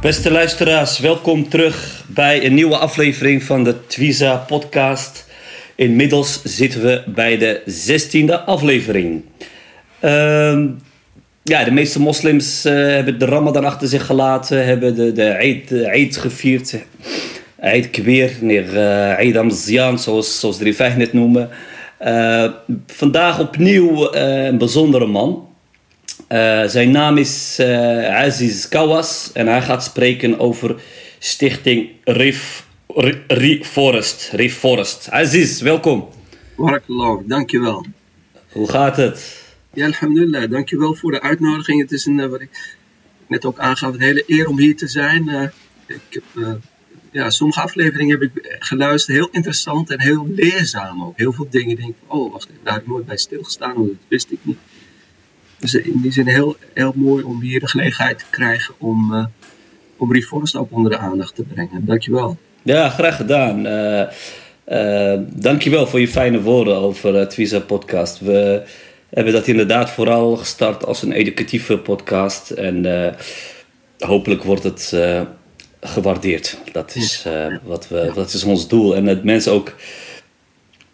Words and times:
Beste 0.00 0.30
luisteraars, 0.30 0.98
welkom 0.98 1.48
terug 1.48 2.04
bij 2.08 2.44
een 2.44 2.54
nieuwe 2.54 2.76
aflevering 2.76 3.42
van 3.42 3.64
de 3.64 3.86
Twiza 3.86 4.36
podcast. 4.36 5.26
Inmiddels 5.74 6.42
zitten 6.42 6.82
we 6.82 7.02
bij 7.06 7.38
de 7.38 7.62
16e 7.66 8.44
aflevering. 8.44 9.22
Ehm, 9.98 10.68
ja, 11.42 11.64
de 11.64 11.70
meeste 11.70 12.00
moslims 12.00 12.66
uh, 12.66 12.72
hebben 12.72 13.18
de 13.18 13.24
Ramadan 13.24 13.64
achter 13.64 13.88
zich 13.88 14.06
gelaten, 14.06 14.66
hebben 14.66 14.94
de, 14.94 15.12
de 15.12 15.24
Eid, 15.24 15.72
Eid 15.72 16.16
gevierd. 16.16 16.76
Eid 17.58 17.90
Kweer, 17.90 18.30
neer 18.40 18.74
uh, 18.74 19.18
Eid 19.18 19.36
Amzian, 19.36 19.98
zoals, 19.98 20.40
zoals 20.40 20.58
de 20.58 20.64
Rifai 20.64 20.96
net 20.96 21.12
noemen. 21.12 21.48
Uh, 22.04 22.50
vandaag 22.86 23.40
opnieuw 23.40 24.14
een 24.14 24.58
bijzondere 24.58 25.06
man. 25.06 25.48
Uh, 26.32 26.64
zijn 26.66 26.90
naam 26.90 27.16
is 27.16 27.56
uh, 27.60 28.16
Aziz 28.16 28.68
Kawas 28.68 29.30
en 29.32 29.46
hij 29.46 29.62
gaat 29.62 29.84
spreken 29.84 30.38
over 30.38 30.82
stichting 31.18 31.90
Rif, 32.04 32.66
Rif 33.26 33.66
Forest. 33.68 34.30
Rif 34.32 34.58
Forest. 34.58 35.10
Aziz, 35.10 35.60
welkom. 35.60 36.08
Barakallah, 36.56 37.20
dankjewel. 37.26 37.86
Hoe 38.52 38.70
gaat 38.70 38.96
het? 38.96 39.44
Ja, 39.74 39.86
alhamdulillah. 39.86 40.50
Dankjewel 40.50 40.94
voor 40.94 41.10
de 41.10 41.20
uitnodiging. 41.20 41.80
Het 41.80 41.92
is 41.92 42.06
een, 42.06 42.18
uh, 42.18 42.26
wat 42.26 42.40
ik 42.40 42.76
net 43.26 43.44
ook 43.44 43.58
aangaf, 43.58 43.94
een 43.94 44.00
hele 44.00 44.24
eer 44.26 44.48
om 44.48 44.58
hier 44.58 44.76
te 44.76 44.88
zijn. 44.88 45.52
ik 45.86 46.00
heb, 46.34 46.58
ja, 47.10 47.30
sommige 47.30 47.60
afleveringen 47.60 48.20
heb 48.20 48.30
ik 48.30 48.56
geluisterd, 48.58 49.16
heel 49.16 49.28
interessant 49.30 49.90
en 49.90 50.00
heel 50.00 50.28
leerzaam 50.34 51.04
ook. 51.04 51.16
Heel 51.16 51.32
veel 51.32 51.46
dingen 51.50 51.76
denk 51.76 51.88
ik, 51.88 51.96
oh 52.06 52.32
wacht 52.32 52.48
daar 52.62 52.72
heb 52.72 52.82
ik 52.82 52.88
nooit 52.88 53.06
bij 53.06 53.16
stilgestaan, 53.16 53.74
want 53.74 53.88
dat 53.88 53.96
wist 54.08 54.30
ik 54.30 54.38
niet. 54.42 54.58
Dus 55.60 55.74
in 55.74 56.00
die 56.02 56.12
zin 56.12 56.26
heel, 56.26 56.56
heel 56.74 56.92
mooi 56.94 57.24
om 57.24 57.40
hier 57.40 57.60
de 57.60 57.68
gelegenheid 57.68 58.18
te 58.18 58.24
krijgen 58.30 58.74
om, 58.78 59.12
uh, 59.12 59.24
om 59.96 60.12
Reforest 60.12 60.56
ook 60.56 60.72
onder 60.72 60.90
de 60.90 60.98
aandacht 60.98 61.34
te 61.34 61.42
brengen. 61.42 61.86
Dankjewel. 61.86 62.38
Ja, 62.62 62.88
graag 62.88 63.16
gedaan. 63.16 63.66
Uh, 63.66 64.02
uh, 64.68 65.20
dankjewel 65.32 65.86
voor 65.86 66.00
je 66.00 66.08
fijne 66.08 66.40
woorden 66.40 66.76
over 66.76 67.14
het 67.14 67.34
Visa 67.34 67.58
podcast. 67.58 68.20
We 68.20 68.62
hebben 69.10 69.32
dat 69.32 69.46
inderdaad 69.46 69.90
vooral 69.90 70.36
gestart 70.36 70.86
als 70.86 71.02
een 71.02 71.12
educatieve 71.12 71.78
podcast. 71.78 72.50
En 72.50 73.14
hopelijk 73.98 74.42
wordt 74.42 74.62
het 74.62 74.96
gewaardeerd. 75.80 76.58
Dat 76.72 76.94
is, 76.94 77.26
wat 77.62 77.88
we, 77.88 78.10
dat 78.14 78.32
is 78.32 78.44
ons 78.44 78.68
doel. 78.68 78.96
En 78.96 79.04
dat 79.04 79.24
mensen 79.24 79.52
ook 79.52 79.74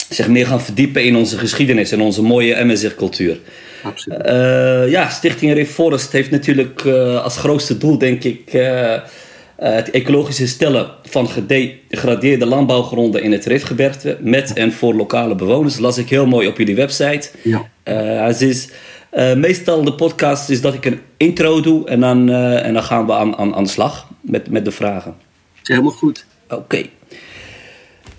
zich 0.09 0.29
meer 0.29 0.47
gaan 0.47 0.61
verdiepen 0.61 1.05
in 1.05 1.17
onze 1.17 1.39
geschiedenis 1.39 1.93
en 1.93 2.01
onze 2.01 2.23
mooie 2.23 2.65
MSR-cultuur. 2.65 3.39
Absoluut. 3.87 4.27
Uh, 4.27 4.91
ja, 4.91 5.09
Stichting 5.09 5.53
Reforest 5.53 6.13
heeft 6.13 6.31
natuurlijk 6.31 6.85
uh, 6.85 7.23
als 7.23 7.37
grootste 7.37 7.79
doel, 7.79 7.99
denk 7.99 8.25
ik, 8.25 8.55
uh, 8.55 8.95
het 9.57 9.91
ecologische 9.91 10.47
stellen 10.47 10.91
van 11.03 11.29
gedegradeerde 11.29 12.47
landbouwgronden 12.47 13.23
in 13.23 13.33
het 13.33 13.45
Rifgebergte 13.45 14.17
met 14.21 14.53
en 14.53 14.73
voor 14.73 14.95
lokale 14.95 15.35
bewoners. 15.35 15.73
Dat 15.73 15.83
las 15.83 15.99
ik 15.99 16.09
heel 16.09 16.27
mooi 16.27 16.49
op 16.49 16.59
jullie 16.59 16.75
website. 16.75 17.31
Ja. 17.43 17.71
Aziz. 18.21 18.69
meestal 19.37 19.85
de 19.85 19.93
podcast 19.95 20.51
is 20.51 20.61
dat 20.61 20.75
ik 20.75 20.85
een 20.85 21.01
intro 21.17 21.61
doe 21.61 21.89
en 21.89 22.01
dan, 22.01 22.31
en 22.31 22.73
dan 22.73 22.83
gaan 22.83 23.07
we 23.07 23.13
aan, 23.13 23.37
aan, 23.37 23.55
aan 23.55 23.65
de 23.65 23.71
slag 23.71 24.09
met, 24.21 24.51
met 24.51 24.65
de 24.65 24.71
vragen. 24.71 25.15
Helemaal 25.63 25.93
goed. 25.93 26.27
Oké. 26.49 26.83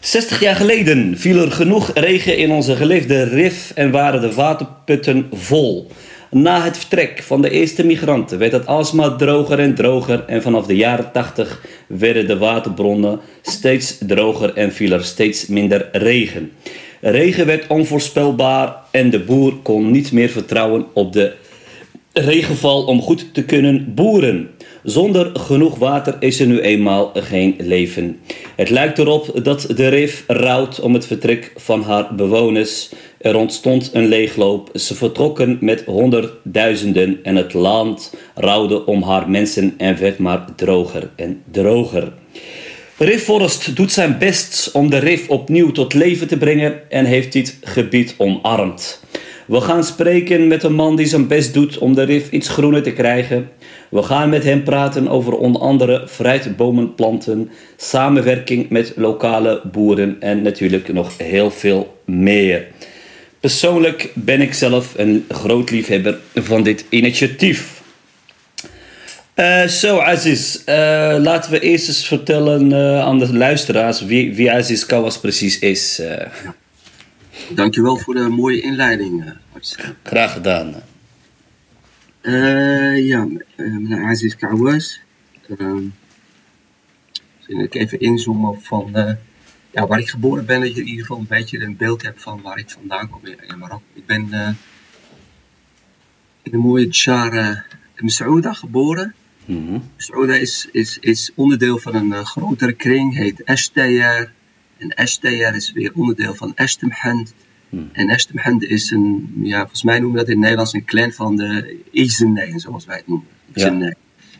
60 0.07 0.39
jaar 0.39 0.55
geleden 0.55 1.17
viel 1.17 1.41
er 1.41 1.51
genoeg 1.51 1.91
regen 1.93 2.37
in 2.37 2.51
onze 2.51 2.75
geliefde 2.75 3.23
Rif 3.23 3.71
en 3.75 3.91
waren 3.91 4.21
de 4.21 4.33
waterputten 4.33 5.27
vol. 5.31 5.87
Na 6.31 6.63
het 6.63 6.77
vertrek 6.77 7.23
van 7.23 7.41
de 7.41 7.49
eerste 7.49 7.85
migranten 7.85 8.37
werd 8.37 8.51
het 8.51 8.65
alsmaar 8.65 9.15
droger 9.15 9.59
en 9.59 9.75
droger 9.75 10.23
en 10.27 10.41
vanaf 10.41 10.65
de 10.65 10.75
jaren 10.75 11.11
80 11.11 11.61
werden 11.87 12.27
de 12.27 12.37
waterbronnen 12.37 13.19
steeds 13.41 13.97
droger 13.99 14.53
en 14.53 14.73
viel 14.73 14.91
er 14.91 15.03
steeds 15.03 15.47
minder 15.47 15.89
regen. 15.91 16.51
Regen 17.01 17.45
werd 17.45 17.67
onvoorspelbaar 17.67 18.75
en 18.91 19.09
de 19.09 19.19
boer 19.19 19.53
kon 19.53 19.91
niet 19.91 20.11
meer 20.11 20.29
vertrouwen 20.29 20.85
op 20.93 21.13
de 21.13 21.33
regenval 22.13 22.83
om 22.83 23.01
goed 23.01 23.33
te 23.33 23.43
kunnen 23.43 23.93
boeren. 23.95 24.49
Zonder 24.87 25.39
genoeg 25.39 25.77
water 25.77 26.15
is 26.19 26.39
er 26.39 26.47
nu 26.47 26.59
eenmaal 26.59 27.11
geen 27.13 27.55
leven. 27.57 28.19
Het 28.55 28.69
lijkt 28.69 28.97
erop 28.97 29.43
dat 29.43 29.67
de 29.75 29.87
Rif 29.87 30.23
rouwt 30.27 30.79
om 30.79 30.93
het 30.93 31.05
vertrek 31.05 31.51
van 31.55 31.81
haar 31.81 32.15
bewoners. 32.15 32.89
Er 33.17 33.35
ontstond 33.35 33.89
een 33.93 34.07
leegloop. 34.07 34.69
Ze 34.73 34.95
vertrokken 34.95 35.57
met 35.61 35.83
honderdduizenden 35.85 37.19
en 37.23 37.35
het 37.35 37.53
land 37.53 38.13
rouwde 38.35 38.85
om 38.85 39.03
haar 39.03 39.29
mensen 39.29 39.73
en 39.77 39.99
werd 39.99 40.17
maar 40.17 40.45
droger 40.55 41.09
en 41.15 41.41
droger. 41.51 42.13
Rif 42.97 43.23
Forest 43.23 43.75
doet 43.75 43.91
zijn 43.91 44.17
best 44.17 44.69
om 44.73 44.89
de 44.89 44.97
Rif 44.97 45.29
opnieuw 45.29 45.71
tot 45.71 45.93
leven 45.93 46.27
te 46.27 46.37
brengen 46.37 46.89
en 46.89 47.05
heeft 47.05 47.33
dit 47.33 47.57
gebied 47.61 48.15
omarmd. 48.17 49.01
We 49.47 49.61
gaan 49.61 49.83
spreken 49.83 50.47
met 50.47 50.63
een 50.63 50.73
man 50.73 50.95
die 50.95 51.05
zijn 51.05 51.27
best 51.27 51.53
doet 51.53 51.77
om 51.77 51.95
de 51.95 52.03
Rif 52.03 52.31
iets 52.31 52.49
groener 52.49 52.83
te 52.83 52.91
krijgen. 52.91 53.49
We 53.89 54.03
gaan 54.03 54.29
met 54.29 54.43
hem 54.43 54.63
praten 54.63 55.07
over 55.07 55.33
onder 55.33 55.61
andere 55.61 56.07
fruitbomenplanten, 56.07 57.49
samenwerking 57.77 58.69
met 58.69 58.93
lokale 58.95 59.61
boeren 59.71 60.17
en 60.19 60.41
natuurlijk 60.41 60.93
nog 60.93 61.11
heel 61.17 61.51
veel 61.51 62.01
meer. 62.05 62.67
Persoonlijk 63.39 64.11
ben 64.13 64.41
ik 64.41 64.53
zelf 64.53 64.93
een 64.97 65.25
groot 65.29 65.69
liefhebber 65.69 66.17
van 66.35 66.63
dit 66.63 66.85
initiatief. 66.89 67.81
Zo, 69.67 69.95
uh, 69.95 70.07
Aziz, 70.07 70.55
uh, 70.55 70.73
laten 71.19 71.51
we 71.51 71.59
eerst 71.59 71.87
eens 71.87 72.07
vertellen 72.07 72.71
uh, 72.71 72.99
aan 72.99 73.19
de 73.19 73.37
luisteraars 73.37 74.01
wie, 74.01 74.35
wie 74.35 74.51
Aziz 74.51 74.85
Kawas 74.85 75.19
precies 75.19 75.59
is. 75.59 76.01
Dankjewel 77.55 77.97
voor 77.97 78.13
de 78.13 78.27
mooie 78.29 78.61
inleiding. 78.61 79.33
Graag 80.03 80.33
gedaan. 80.33 80.75
Uh, 82.21 83.07
ja, 83.07 83.27
meneer 83.55 84.03
Aziz 84.03 84.35
Kouwers. 84.35 84.99
Uh, 85.47 85.83
ik 87.47 87.75
even 87.75 87.99
inzoomen 87.99 88.49
op 88.49 88.65
van 88.65 88.91
uh, 88.93 89.11
ja, 89.71 89.87
waar 89.87 89.99
ik 89.99 90.09
geboren 90.09 90.45
ben, 90.45 90.61
dat 90.61 90.73
je 90.75 90.81
in 90.81 90.87
ieder 90.87 91.05
geval 91.05 91.19
een 91.19 91.27
beetje 91.27 91.59
een 91.59 91.77
beeld 91.77 92.01
hebt 92.01 92.21
van 92.21 92.41
waar 92.41 92.57
ik 92.57 92.69
vandaan 92.69 93.09
kom 93.09 93.25
in 93.25 93.57
Marokko. 93.57 93.85
Ik 93.93 94.05
ben 94.05 94.29
in 96.43 96.51
de 96.51 96.57
mooie 96.57 96.87
Tjar 96.87 97.65
Msouda 97.95 98.53
geboren. 98.53 99.15
Mm 99.45 99.67
-hmm. 99.67 99.83
Msouda 99.97 100.33
is, 100.35 100.67
is, 100.71 100.97
is 100.99 101.31
onderdeel 101.35 101.77
van 101.77 101.95
een 101.95 102.25
grotere 102.25 102.73
kring, 102.73 103.15
heet 103.15 103.43
Eshteyer. 103.43 104.31
En 104.77 104.89
Eshteyer 104.89 105.55
is 105.55 105.71
weer 105.71 105.91
onderdeel 105.93 106.35
van 106.35 106.55
Estemhand. 106.55 107.33
Hmm. 107.69 107.89
En 107.91 108.09
Estemhand 108.09 108.63
is 108.63 108.91
een, 108.91 109.33
ja, 109.41 109.59
volgens 109.59 109.83
mij 109.83 109.99
noemen 109.99 110.19
we 110.19 110.25
dat 110.25 110.27
in 110.27 110.33
het 110.33 110.41
Nederlands 110.41 110.73
een 110.73 110.85
clan 110.85 111.11
van 111.11 111.35
de 111.35 111.79
Izenij, 111.91 112.59
zoals 112.59 112.85
wij 112.85 112.97
het 112.97 113.07
noemen. 113.07 113.27
Izenij. 113.53 113.95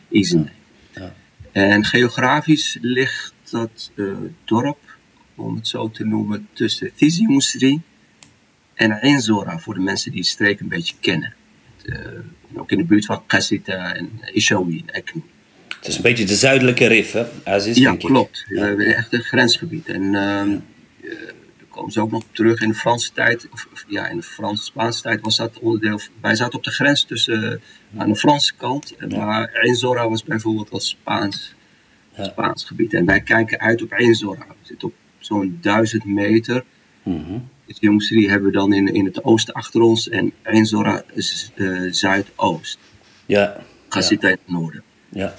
Ja. 0.09 1.01
Ja. 1.01 1.13
En 1.51 1.85
geografisch 1.85 2.77
ligt 2.81 3.33
dat 3.49 3.91
uh, 3.95 4.17
dorp, 4.45 4.97
om 5.35 5.55
het 5.55 5.67
zo 5.67 5.89
te 5.89 6.05
noemen, 6.05 6.47
tussen 6.53 6.91
Tizi 6.95 7.25
Mousri 7.25 7.81
en 8.73 8.91
Enzora, 8.91 9.59
voor 9.59 9.73
de 9.73 9.79
mensen 9.79 10.11
die 10.11 10.21
de 10.21 10.27
streek 10.27 10.59
een 10.59 10.67
beetje 10.67 10.95
kennen. 10.99 11.33
Uh, 11.83 11.97
ook 12.55 12.71
in 12.71 12.77
de 12.77 12.83
buurt 12.83 13.05
van 13.05 13.25
Qasita 13.25 13.93
en 13.93 14.09
Ishawi 14.33 14.83
en 14.85 14.93
Eknu. 14.93 15.21
Het 15.87 15.95
is 15.95 16.03
een 16.03 16.09
beetje 16.09 16.25
de 16.25 16.35
zuidelijke 16.35 16.87
rif, 16.87 17.11
hè? 17.11 17.25
Aziz, 17.43 17.77
ja, 17.77 17.95
klopt. 17.95 18.45
We 18.47 18.59
hebben 18.59 18.95
echt 18.95 19.13
een 19.13 19.21
grensgebied. 19.23 19.87
En 19.87 20.03
uh, 20.03 20.41
komen 21.69 21.91
ze 21.91 22.01
ook 22.01 22.11
nog 22.11 22.23
terug 22.31 22.61
in 22.61 22.69
de 22.69 22.75
Franse 22.75 23.11
tijd, 23.13 23.47
of, 23.51 23.67
of 23.73 23.85
ja, 23.87 24.07
in 24.07 24.17
de 24.17 24.23
Franse-Spaanse 24.23 25.01
tijd 25.01 25.21
was 25.21 25.37
dat 25.37 25.59
onderdeel. 25.59 25.99
Wij 26.21 26.35
zaten 26.35 26.57
op 26.57 26.63
de 26.63 26.71
grens 26.71 27.03
tussen 27.03 27.61
uh, 27.93 28.01
aan 28.01 28.09
de 28.09 28.15
Franse 28.15 28.53
kant, 28.57 28.93
ja. 29.07 29.25
maar 29.25 29.49
Enzora 29.53 30.09
was 30.09 30.23
bijvoorbeeld 30.23 30.71
als 30.71 30.87
Spaans, 30.87 31.55
ja. 32.15 32.23
Spaans 32.23 32.63
gebied. 32.63 32.93
En 32.93 33.05
wij 33.05 33.21
kijken 33.21 33.59
uit 33.59 33.81
op 33.81 33.91
Enzora. 33.91 34.45
We 34.47 34.55
zitten 34.61 34.87
op 34.87 34.93
zo'n 35.19 35.57
duizend 35.61 36.05
meter. 36.05 36.63
Mm 37.03 37.23
-hmm. 37.25 37.49
Dus 37.65 37.79
die 37.79 37.89
jongens 37.89 38.09
die 38.09 38.29
hebben 38.29 38.51
we 38.51 38.57
dan 38.57 38.73
in, 38.73 38.93
in 38.93 39.05
het 39.05 39.23
oosten 39.23 39.53
achter 39.53 39.81
ons 39.81 40.09
en 40.09 40.33
Enzora 40.43 41.03
is 41.13 41.51
uh, 41.55 41.91
zuidoost. 41.91 42.79
Ja. 43.25 43.57
Gazita 43.89 44.27
ja. 44.27 44.33
in 44.33 44.39
het 44.45 44.53
noorden. 44.55 44.83
Ja. 45.09 45.35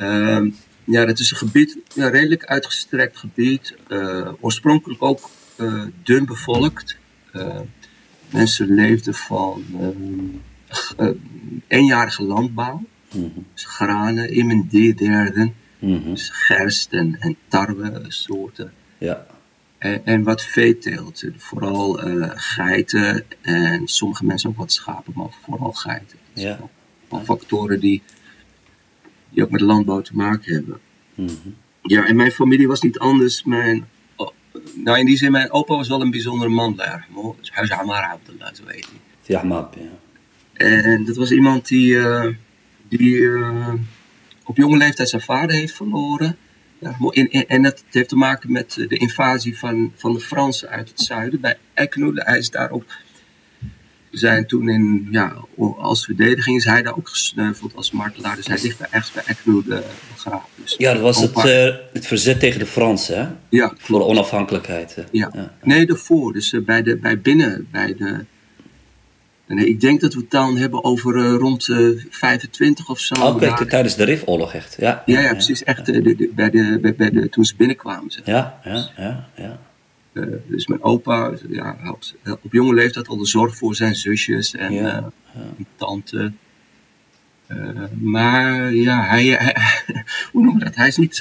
Um, 0.00 0.56
ja, 0.84 1.04
dat 1.04 1.18
is 1.18 1.30
een 1.30 1.36
gebied, 1.36 1.78
een 1.94 2.10
redelijk 2.10 2.44
uitgestrekt 2.44 3.16
gebied. 3.18 3.74
eh, 3.88 4.32
oorspronkelijk 4.40 5.02
ook 5.02 5.30
eh, 5.56 5.82
dun 6.02 6.24
bevolkt. 6.26 6.96
Eh, 7.32 7.60
mensen 8.30 8.74
leefden 8.74 9.14
van 9.14 9.64
eh, 9.80 9.88
g- 10.76 10.94
eh, 10.96 11.08
eenjarige 11.68 12.22
landbouw. 12.22 12.82
Dus 13.54 13.64
granen, 13.64 14.30
immendeerden, 14.30 15.54
Mhm. 15.78 16.04
dus 16.10 16.30
gerst 16.32 16.92
en, 16.92 17.16
en 17.20 17.36
tarwe 17.48 18.04
soorten. 18.08 18.72
Ja. 18.98 19.26
En, 19.78 20.06
en 20.06 20.22
wat 20.22 20.42
veeteelt. 20.42 21.22
Vooral 21.36 21.92
geiten 22.34 23.24
en 23.40 23.82
sommige 23.88 24.24
mensen 24.24 24.50
ook 24.50 24.56
wat 24.56 24.72
schapen, 24.72 25.12
maar 25.16 25.28
vooral 25.44 25.72
geiten. 25.72 26.18
Ja. 26.32 26.58
wel 27.10 27.20
factoren 27.24 27.80
die, 27.80 28.02
die 29.30 29.42
ook 29.44 29.50
met 29.50 29.60
landbouw 29.60 30.00
te 30.00 30.16
maken 30.16 30.54
hebben. 30.54 30.78
Mhm. 31.14 31.30
Ja, 31.82 32.06
en 32.06 32.16
mijn 32.16 32.30
familie 32.32 32.68
was 32.68 32.80
niet 32.82 32.98
anders. 32.98 33.44
Mijn, 33.44 33.88
oh, 34.16 34.28
nou, 34.74 34.98
in 34.98 35.06
die 35.06 35.16
zin, 35.16 35.32
mijn 35.32 35.50
opa 35.50 35.74
was 35.76 35.88
wel 35.88 36.00
een 36.00 36.10
bijzondere 36.10 36.50
man 36.50 36.76
daar. 36.76 37.06
Dus 37.40 37.50
Huis 37.50 37.70
Amar 37.72 38.02
Abdullah, 38.02 38.54
zo 38.54 38.62
heet 38.66 38.84
hij. 38.86 38.98
Ja, 39.22 39.42
map, 39.42 39.74
ja. 39.74 39.88
En 40.52 41.04
dat 41.04 41.16
was 41.16 41.30
iemand 41.30 41.68
die, 41.68 41.98
eh, 41.98 42.26
die 42.88 43.28
eh, 43.28 43.72
op 44.44 44.56
jonge 44.56 44.76
leeftijd 44.76 45.08
zijn 45.08 45.22
vader 45.22 45.56
heeft 45.56 45.74
verloren. 45.74 46.36
Ja, 46.78 46.96
mo- 46.98 47.10
in- 47.10 47.30
in- 47.30 47.48
en 47.48 47.62
dat 47.62 47.84
heeft 47.90 48.08
te 48.08 48.16
maken 48.16 48.52
met 48.52 48.76
eh, 48.78 48.88
de 48.88 48.96
invasie 48.96 49.58
van, 49.58 49.92
van 49.94 50.12
de 50.12 50.20
Fransen 50.20 50.68
uit 50.68 50.88
het 50.88 51.00
zuiden. 51.00 51.40
Bij 51.40 51.56
Ecknoe, 51.74 52.12
hij 52.14 52.38
is 52.38 52.50
daar 52.50 52.70
ook... 52.70 52.84
Zijn 54.10 54.46
toen 54.46 54.68
in, 54.68 55.08
ja, 55.10 55.32
als 55.78 56.04
verdediging 56.04 56.56
is 56.56 56.64
hij 56.64 56.82
daar 56.82 56.96
ook 56.96 57.08
gesneuveld 57.08 57.76
als 57.76 57.90
martelaar. 57.90 58.36
Dus 58.36 58.46
hij 58.46 58.58
ligt 58.62 58.78
daar 58.78 58.88
echt 58.90 59.14
bij 59.14 59.22
Ecknoe 59.26 59.62
de 59.64 59.82
begraven. 60.14 60.48
Dus 60.54 60.74
Ja, 60.78 60.92
dat 60.92 61.02
was 61.02 61.20
het, 61.20 61.36
eh, 61.36 61.74
het 61.92 62.06
verzet 62.06 62.40
tegen 62.40 62.58
de 62.58 62.66
Fransen, 62.66 63.18
hè? 63.20 63.28
ja, 63.48 63.72
Voor 63.78 63.98
de 63.98 64.04
onafhankelijkheid. 64.04 64.96
Ja. 65.12 65.52
Nee, 65.62 65.86
daarvoor. 65.86 66.32
Dus 66.32 66.52
eh, 66.52 66.60
bij, 66.60 66.82
de, 66.82 66.96
bij 66.96 67.20
binnen, 67.20 67.68
bij 67.70 67.94
de... 67.96 68.24
Nee, 69.46 69.68
ik 69.68 69.80
denk 69.80 70.00
dat 70.00 70.14
we 70.14 70.20
het 70.20 70.30
dan 70.30 70.56
hebben 70.56 70.84
over 70.84 71.16
eh, 71.16 71.34
rond 71.36 71.68
eh 71.68 71.78
25 72.10 72.88
of 72.88 72.98
zo. 73.00 73.14
Oké, 73.14 73.40
Daar- 73.46 73.66
tijdens 73.66 73.96
de 73.96 74.04
Rifoorlog 74.04 74.54
echt. 74.54 74.76
Ja, 74.78 75.02
ja, 75.06 75.20
ja, 75.20 75.30
precies. 75.32 75.64
Echt 75.64 75.88
eh, 75.88 76.02
de, 76.02 76.16
de- 76.16 76.30
bij 76.34 76.50
de, 76.50 76.78
bij, 76.82 76.94
bij 76.94 77.10
de, 77.10 77.28
toen 77.28 77.44
ze 77.44 77.54
binnenkwamen. 77.56 78.10
Zeg. 78.10 78.26
Ja, 78.26 78.60
ja, 78.64 78.90
ja, 78.96 79.28
ja. 79.36 79.58
Eh, 80.18 80.26
dus 80.46 80.66
mijn 80.66 80.82
opa 80.82 81.32
ja, 81.48 81.76
had 81.80 82.14
op 82.42 82.52
jonge 82.52 82.74
leeftijd 82.74 83.08
al 83.08 83.16
de 83.16 83.26
zorg 83.26 83.56
voor 83.56 83.74
zijn 83.74 83.94
zusjes 83.94 84.54
en 84.54 84.72
ja, 84.72 85.10
eh, 85.34 85.40
tante. 85.76 86.32
Eh, 87.46 87.58
maar 88.00 88.74
ja, 88.74 89.06
hij, 89.06 89.26
hij 89.26 89.56
hoe 90.32 90.42
noem 90.42 90.58
je 90.58 90.64
dat? 90.64 90.74
Hij 90.74 90.88
is 90.88 90.96
niet, 90.96 91.18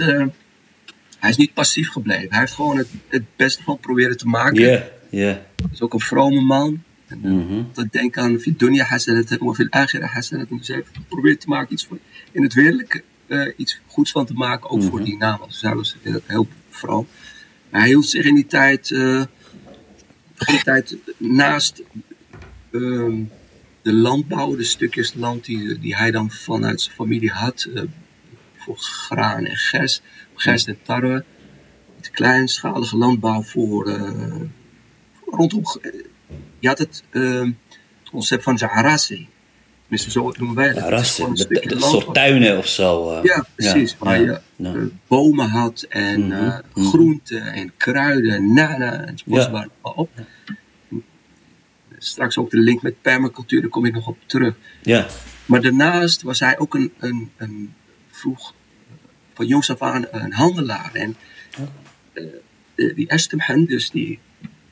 hij 1.20 1.30
is 1.30 1.38
niet 1.38 1.54
passief 1.54 1.90
gebleven. 1.90 2.30
Hij 2.30 2.40
heeft 2.40 2.54
gewoon 2.54 2.78
het, 2.78 2.88
het 3.08 3.24
beste 3.36 3.64
van 3.64 3.80
proberen 3.80 4.18
te 4.18 4.28
maken. 4.28 4.62
Ja, 4.62 4.84
ja. 5.10 5.46
Is 5.72 5.82
ook 5.82 5.94
een 5.94 6.00
vrome 6.00 6.42
man. 6.42 6.84
En. 7.08 7.20
Mhm. 7.20 7.64
Dat 7.74 7.92
denk 7.92 8.18
aan 8.18 8.40
veel 8.40 8.54
dunya 8.58 8.90
en 8.90 9.00
veel 9.56 9.68
agira. 9.70 10.10
Dus 10.50 10.68
hij 10.68 10.84
probeert 11.08 11.40
te 11.40 11.48
maken 11.48 11.74
iets 11.74 11.86
voor, 11.86 11.98
in 12.32 12.44
het 12.44 12.54
wereldlijke 12.54 13.04
iets 13.58 13.80
goeds 13.88 14.12
van 14.12 14.26
te 14.26 14.34
maken, 14.34 14.70
ook 14.70 14.80
mhm. 14.80 14.90
voor 14.90 15.04
die 15.04 15.18
naam. 15.18 15.40
Dus 15.48 15.62
hij 15.62 15.76
was 15.76 15.98
heel 16.26 16.48
vroom. 16.70 17.08
Hij 17.70 17.88
hield 17.88 18.06
zich 18.06 18.26
in 18.26 18.36
die 18.36 18.46
tijd, 18.46 18.92
eh, 18.92 19.24
die 20.38 20.64
tijd 20.64 20.96
naast 21.18 21.84
ehm, 22.72 23.24
de 23.82 23.94
landbouw, 23.94 24.56
de 24.56 24.64
stukjes 24.64 25.14
land 25.14 25.46
die, 25.46 25.80
die 25.80 25.96
hij 25.96 26.12
dan 26.12 26.32
vanuit 26.32 26.82
zijn 26.82 26.96
familie 26.96 27.32
had, 27.32 27.68
eh, 27.76 27.84
voor 28.58 28.78
graan 28.78 29.46
en 29.46 29.56
gerst, 29.56 30.02
gerst 30.36 30.68
en 30.68 30.78
tarwe. 30.84 31.24
De 32.02 32.10
kleinschalige 32.10 32.98
landbouw 32.98 33.42
voor, 33.44 33.88
eh, 33.90 34.42
rondom. 35.26 35.64
eh, 35.82 35.92
Je 36.60 36.68
had 36.68 36.78
het 36.78 37.04
eh, 37.10 37.50
concept 38.12 38.44
van 38.44 38.58
Zaharassi. 38.58 39.28
Tenminste, 39.88 40.12
zo 40.12 40.32
noemen 40.38 40.56
wij 40.56 40.74
dat. 40.74 40.84
Ja, 40.84 40.90
rassen. 40.90 41.30
een 41.50 41.80
soort 41.82 42.14
tuinen 42.14 42.58
of 42.58 42.68
zo. 42.68 43.12
eh. 43.12 43.24
Ja, 43.24 43.46
precies. 43.56 43.96
waar 44.00 44.22
ja, 44.22 44.42
je 44.58 44.64
eh, 44.70 44.82
bomen 45.08 45.50
had 45.50 45.86
en 45.90 46.28
mhm. 46.28 46.60
groenten 46.74 47.42
en 47.54 47.72
kruiden, 47.78 48.54
nana 48.54 49.06
en 49.06 49.16
bosbaar 49.26 49.68
op. 49.82 50.10
Straks 51.98 52.38
ook 52.38 52.50
de 52.52 52.58
link 52.60 52.82
met 52.82 53.02
permacultuur, 53.02 53.62
daar 53.62 53.70
kom 53.70 53.86
ik 53.86 53.94
nog 53.94 54.08
op 54.08 54.18
terug. 54.26 54.56
Ja, 54.82 55.08
Maar 55.46 55.62
daarnaast 55.62 56.22
was 56.22 56.40
hij 56.40 56.60
ook 56.60 56.76
een, 56.76 56.94
een, 57.00 57.32
een 57.38 57.74
vroeg, 58.12 58.54
van 59.34 59.46
jongs 59.48 59.70
af 59.72 59.82
aan, 59.82 60.06
een 60.12 60.34
handelaar. 60.34 60.90
En 60.94 61.16
eh, 62.14 62.24
die 62.96 63.08
Estemhen, 63.08 63.66
dus 63.66 63.90
die, 63.90 64.20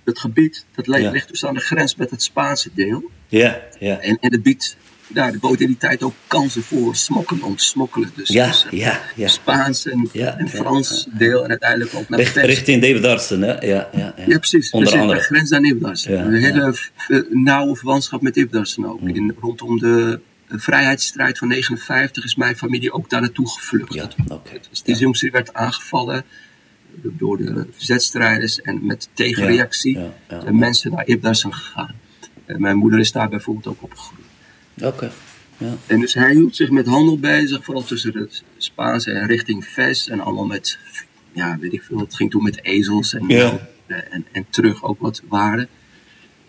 het 0.03 0.19
gebied, 0.19 0.65
dat 0.75 0.88
ligt, 0.88 1.01
Ja. 1.01 1.11
ligt 1.11 1.27
dus 1.27 1.45
aan 1.45 1.53
de 1.53 1.59
grens 1.59 1.95
met 1.95 2.09
het 2.09 2.23
Spaanse 2.23 2.69
deel. 2.73 3.11
ja, 3.27 3.61
ja. 3.79 4.00
En, 4.00 4.18
en 4.21 4.31
het 4.31 4.44
biedt, 4.44 4.77
nou, 5.07 5.31
de 5.31 5.38
bood 5.40 5.60
in 5.60 5.68
die 5.68 5.78
tijd 5.78 6.04
ook 6.04 6.13
kansen 6.28 6.63
voor 6.63 6.96
smokkelen, 6.96 7.44
om 7.44 7.56
te 7.56 7.63
smokkelen. 7.63 8.12
Dus, 8.16 8.30
Ja, 8.30 8.48
dus, 8.48 8.66
eh, 8.66 8.80
ja, 8.80 9.02
ja. 9.16 9.28
Spaans 9.28 9.86
en, 9.88 10.10
Ja, 10.12 10.38
en 10.38 10.46
ja, 10.46 10.52
Frans 10.52 11.07
deel 11.18 11.44
en 11.44 11.50
uiteindelijk 11.50 11.94
ook 11.96 12.10
naar 12.10 12.19
Richt, 12.19 12.34
Pest. 12.34 12.46
richting 12.46 12.81
Devendarsen, 12.81 13.42
hè? 13.42 13.52
Ja, 13.54 13.60
ja, 13.62 13.90
ja. 13.94 14.13
Ja, 14.28 14.38
precies. 14.38 14.72
Onder 14.72 14.90
precies, 14.90 15.07
andere. 15.10 15.25
Grens 15.25 15.52
aan. 15.52 15.63
Ja, 15.63 16.25
een 16.25 16.34
hele 16.34 16.74
ja. 17.07 17.16
eh, 17.16 17.22
nauwe 17.30 17.75
verwantschap 17.75 18.22
met 18.22 18.36
Ibdarsen 18.38 18.86
ook. 18.86 19.02
Mm. 19.02 19.07
In, 19.07 19.36
rondom 19.40 19.80
de 19.80 20.19
eh, 20.48 20.57
vrijheidsstrijd 20.60 21.38
van 21.38 21.48
59 21.48 22.24
is 22.24 22.36
mijn 22.36 22.56
familie 22.57 22.92
ook 22.92 23.10
daar 23.10 23.22
naartoe 23.22 23.50
gevlucht. 23.50 23.94
Ja, 23.94 24.10
oké. 24.28 24.52
Dus 24.69 24.81
die 24.81 24.96
jongste 24.96 25.30
werd 25.30 25.54
aangevallen 25.54 26.24
door 27.02 27.38
de 27.38 27.68
verzetstrijders 27.72 28.62
en 28.62 28.86
met 28.86 29.10
tegenreactie 29.13 29.98
Ja, 29.98 30.13
ja, 30.30 30.42
zijn 30.42 30.56
mensen 30.57 30.92
naar 30.92 31.07
Ibdarsen 31.07 31.54
gegaan. 31.54 31.96
En 32.46 32.62
mijn 32.62 32.78
moeder 32.78 33.00
is 33.00 33.12
daar 33.12 33.30
bijvoorbeeld 33.30 33.68
ook 33.68 33.84
opgegroeid. 33.84 34.25
Oké. 34.81 35.12
Ja. 35.57 35.74
En 35.88 36.00
dus 36.00 36.13
hij 36.13 36.31
hield 36.33 36.56
zich 36.56 36.69
met 36.69 36.86
handel 36.86 37.19
bezig, 37.19 37.63
vooral 37.63 37.83
tussen 37.83 38.18
het 38.18 38.44
Spaanse 38.57 39.12
en 39.12 39.27
richting 39.27 39.66
Ves. 39.66 40.07
En 40.10 40.19
allemaal 40.19 40.45
met, 40.45 40.80
ja, 41.31 41.57
weet 41.60 41.74
ik 41.74 41.83
veel, 41.83 42.00
het 42.00 42.16
ging 42.16 42.31
toen 42.31 42.44
met 42.44 42.63
ezels 42.63 43.13
en, 43.13 43.27
Ja. 43.27 43.68
en, 43.88 44.25
en 44.31 44.45
terug 44.50 44.83
ook 44.83 45.00
wat 45.00 45.22
waren. 45.27 45.68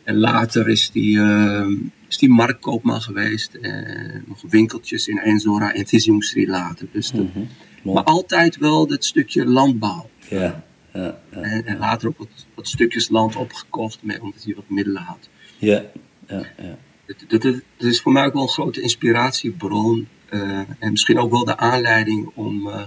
En 0.04 0.16
later 0.16 0.68
is 0.68 0.90
die, 0.90 1.18
eh, 1.20 1.66
is 2.08 2.18
die 2.18 2.28
marktkoopman 2.28 3.00
geweest. 3.00 3.54
En 3.54 4.24
nog 4.26 4.42
winkeltjes 4.48 5.08
in 5.08 5.18
Enzora 5.18 5.72
en 5.74 5.84
Tizjungsri 5.84 6.48
later. 6.48 6.86
Dus 6.92 7.10
dat- 7.10 7.34
Mhm. 7.34 7.44
Maar 7.82 8.04
altijd 8.04 8.56
wel 8.56 8.86
dat 8.86 9.04
stukje 9.04 9.44
landbouw. 9.46 10.10
Ja, 10.28 10.64
ja, 10.92 11.18
ja. 11.32 11.40
En, 11.40 11.66
en 11.66 11.78
later 11.78 12.08
ook 12.08 12.18
wat, 12.18 12.28
wat 12.54 12.68
stukjes 12.68 13.08
land 13.08 13.36
opgekocht, 13.36 13.98
met, 14.02 14.20
omdat 14.20 14.42
hij 14.44 14.54
wat 14.54 14.68
middelen 14.68 15.02
had. 15.02 15.28
Ja, 15.58 15.82
ja, 16.28 16.42
ja. 16.58 16.78
Dat- 17.06 17.42
dat 17.42 17.62
is 17.78 18.00
voor 18.00 18.12
mij 18.12 18.24
ook 18.24 18.32
wel 18.32 18.42
een 18.42 18.48
grote 18.48 18.80
inspiratiebron. 18.80 20.08
eh, 20.28 20.58
en 20.78 20.90
misschien 20.90 21.18
ook 21.18 21.30
wel 21.30 21.44
de 21.44 21.56
aanleiding 21.56 22.30
om 22.34 22.68
eh, 22.68 22.82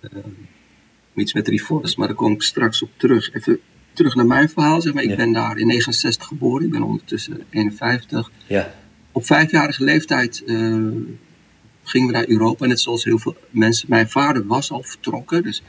eh, 0.00 0.10
iets 1.14 1.32
met 1.34 1.48
Reforest, 1.48 1.96
maar 1.96 2.06
daar 2.06 2.16
kom 2.16 2.32
ik 2.32 2.42
straks 2.42 2.82
op 2.82 2.90
terug. 2.96 3.32
Even 3.34 3.60
terug 3.92 4.14
naar 4.14 4.26
mijn 4.26 4.48
verhaal. 4.48 4.80
Zeg 4.80 4.92
maar. 4.94 5.02
Ik 5.02 5.10
Ja. 5.10 5.16
ben 5.16 5.32
daar 5.32 5.58
in 5.58 5.66
69 5.66 6.28
geboren, 6.28 6.64
ik 6.66 6.72
ben 6.72 6.82
ondertussen 6.82 7.44
51. 7.50 8.30
Ja, 8.46 8.74
Op 9.12 9.26
vijfjarige 9.26 9.84
leeftijd 9.84 10.42
gingen 11.82 12.06
we 12.06 12.12
naar 12.12 12.28
Europa. 12.28 12.66
Net 12.66 12.80
zoals 12.80 13.04
heel 13.04 13.18
veel 13.18 13.36
mensen. 13.50 13.86
Mijn 13.88 14.10
vader 14.10 14.46
was 14.46 14.70
al 14.70 14.82
vertrokken. 14.82 15.42
Dus 15.42 15.62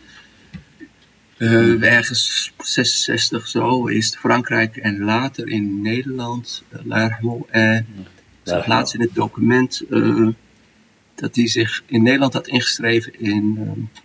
eh, 1.42 1.94
ergens 1.94 2.54
66 2.58 3.48
zo 3.48 3.88
is 3.88 4.16
Frankrijk 4.16 4.78
en 4.78 5.00
later 5.00 5.48
in 5.48 5.82
Nederland. 5.82 6.64
Uh, 6.70 6.80
Lermo. 6.84 7.48
En 7.50 7.88
zag 8.44 8.68
laatst 8.68 8.94
in 8.94 9.02
het 9.02 9.14
document 9.14 9.82
eh, 9.90 10.28
dat 11.16 11.36
hij 11.36 11.48
zich 11.48 11.84
in 11.86 12.04
Nederland 12.04 12.34
had 12.34 12.48
ingeschreven 12.48 13.20
in, 13.20 13.58
eh, 13.58 14.00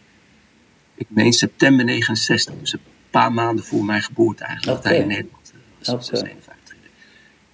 ik 0.94 1.06
meen 1.08 1.32
september 1.32 1.84
69. 1.84 2.54
Dus 2.60 2.72
een 2.72 2.80
paar 3.10 3.32
maanden 3.32 3.64
voor 3.64 3.84
mijn 3.84 4.02
geboorte 4.02 4.44
eigenlijk. 4.44 4.82
Dat 4.82 4.92
hij 4.92 5.00
in. 5.02 5.08
Nederland 5.08 5.52
eh, 5.80 5.92
was. 5.92 6.08
Oké. 6.10 6.16
51. 6.16 6.76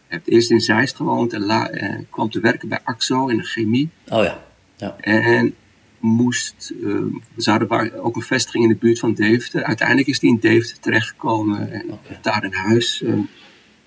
Hij 0.07 0.21
heeft 0.21 0.29
eerst 0.29 0.51
in 0.51 0.61
Zeist 0.61 0.97
gewoond 0.97 1.33
en 1.33 1.41
la, 1.41 1.69
eh, 1.69 1.99
kwam 2.11 2.31
te 2.31 2.41
werken 2.41 2.69
bij 2.69 2.81
AXO 2.85 3.29
in 3.29 3.37
de 3.37 3.45
chemie. 3.45 3.89
oh 4.09 4.25
ja. 4.25 4.45
Ja, 4.77 4.97
En 5.01 5.55
moest, 6.03 6.73
eh, 6.83 6.89
we 7.35 7.43
zouden 7.43 7.69
waar- 7.69 7.93
ook 7.95 8.17
een 8.17 8.23
vestiging 8.23 8.65
in 8.65 8.71
de 8.71 8.77
buurt 8.77 8.99
van 8.99 9.15
Deventer. 9.15 9.63
Uiteindelijk 9.65 10.09
is 10.09 10.21
hij 10.21 10.31
in 10.31 10.39
Deventer 10.41 10.79
terechtgekomen 10.81 11.73
en 11.73 11.99
daar 12.23 12.45
een 12.45 12.55
huis. 12.55 13.03
eh, 13.03 13.13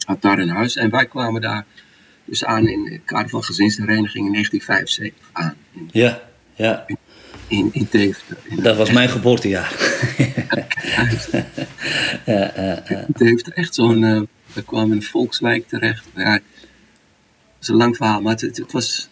had 0.06 0.22
daar 0.22 0.40
een 0.40 0.50
huis. 0.50 0.76
En 0.76 0.90
wij 0.90 1.06
kwamen 1.06 1.42
daar 1.42 1.66
dus 2.26 2.46
aan 2.46 2.68
in 2.68 2.92
het 2.92 3.02
kader 3.06 3.30
van 3.30 3.44
gezinshereniging 3.44 4.26
in 4.26 4.32
1975 4.32 5.30
aan. 5.34 5.56
In, 5.74 5.90
ja, 5.92 6.22
ja. 6.56 6.86
in, 7.48 7.70
in 7.72 7.88
Deventer. 7.92 8.38
In 8.44 8.62
Dat 8.64 8.78
was 8.78 8.92
mijn 8.92 9.10
geboortejaar. 9.10 9.74
ja, 12.26 12.82
ja. 12.90 13.06
Deventer, 13.08 13.54
echt 13.54 13.76
zo'n... 13.76 14.04
eh, 14.04 14.22
we 14.54 14.64
kwamen 14.64 14.90
in 14.90 14.96
een 14.96 15.04
volkswijk 15.04 15.68
terecht. 15.68 16.06
Ja, 16.16 16.32
dat 16.32 16.42
is 17.62 17.68
een 17.68 17.76
lang 17.76 17.96
verhaal, 17.96 18.22
maar 18.22 18.32
het, 18.34 18.42
het 18.58 18.72
was 18.72 19.10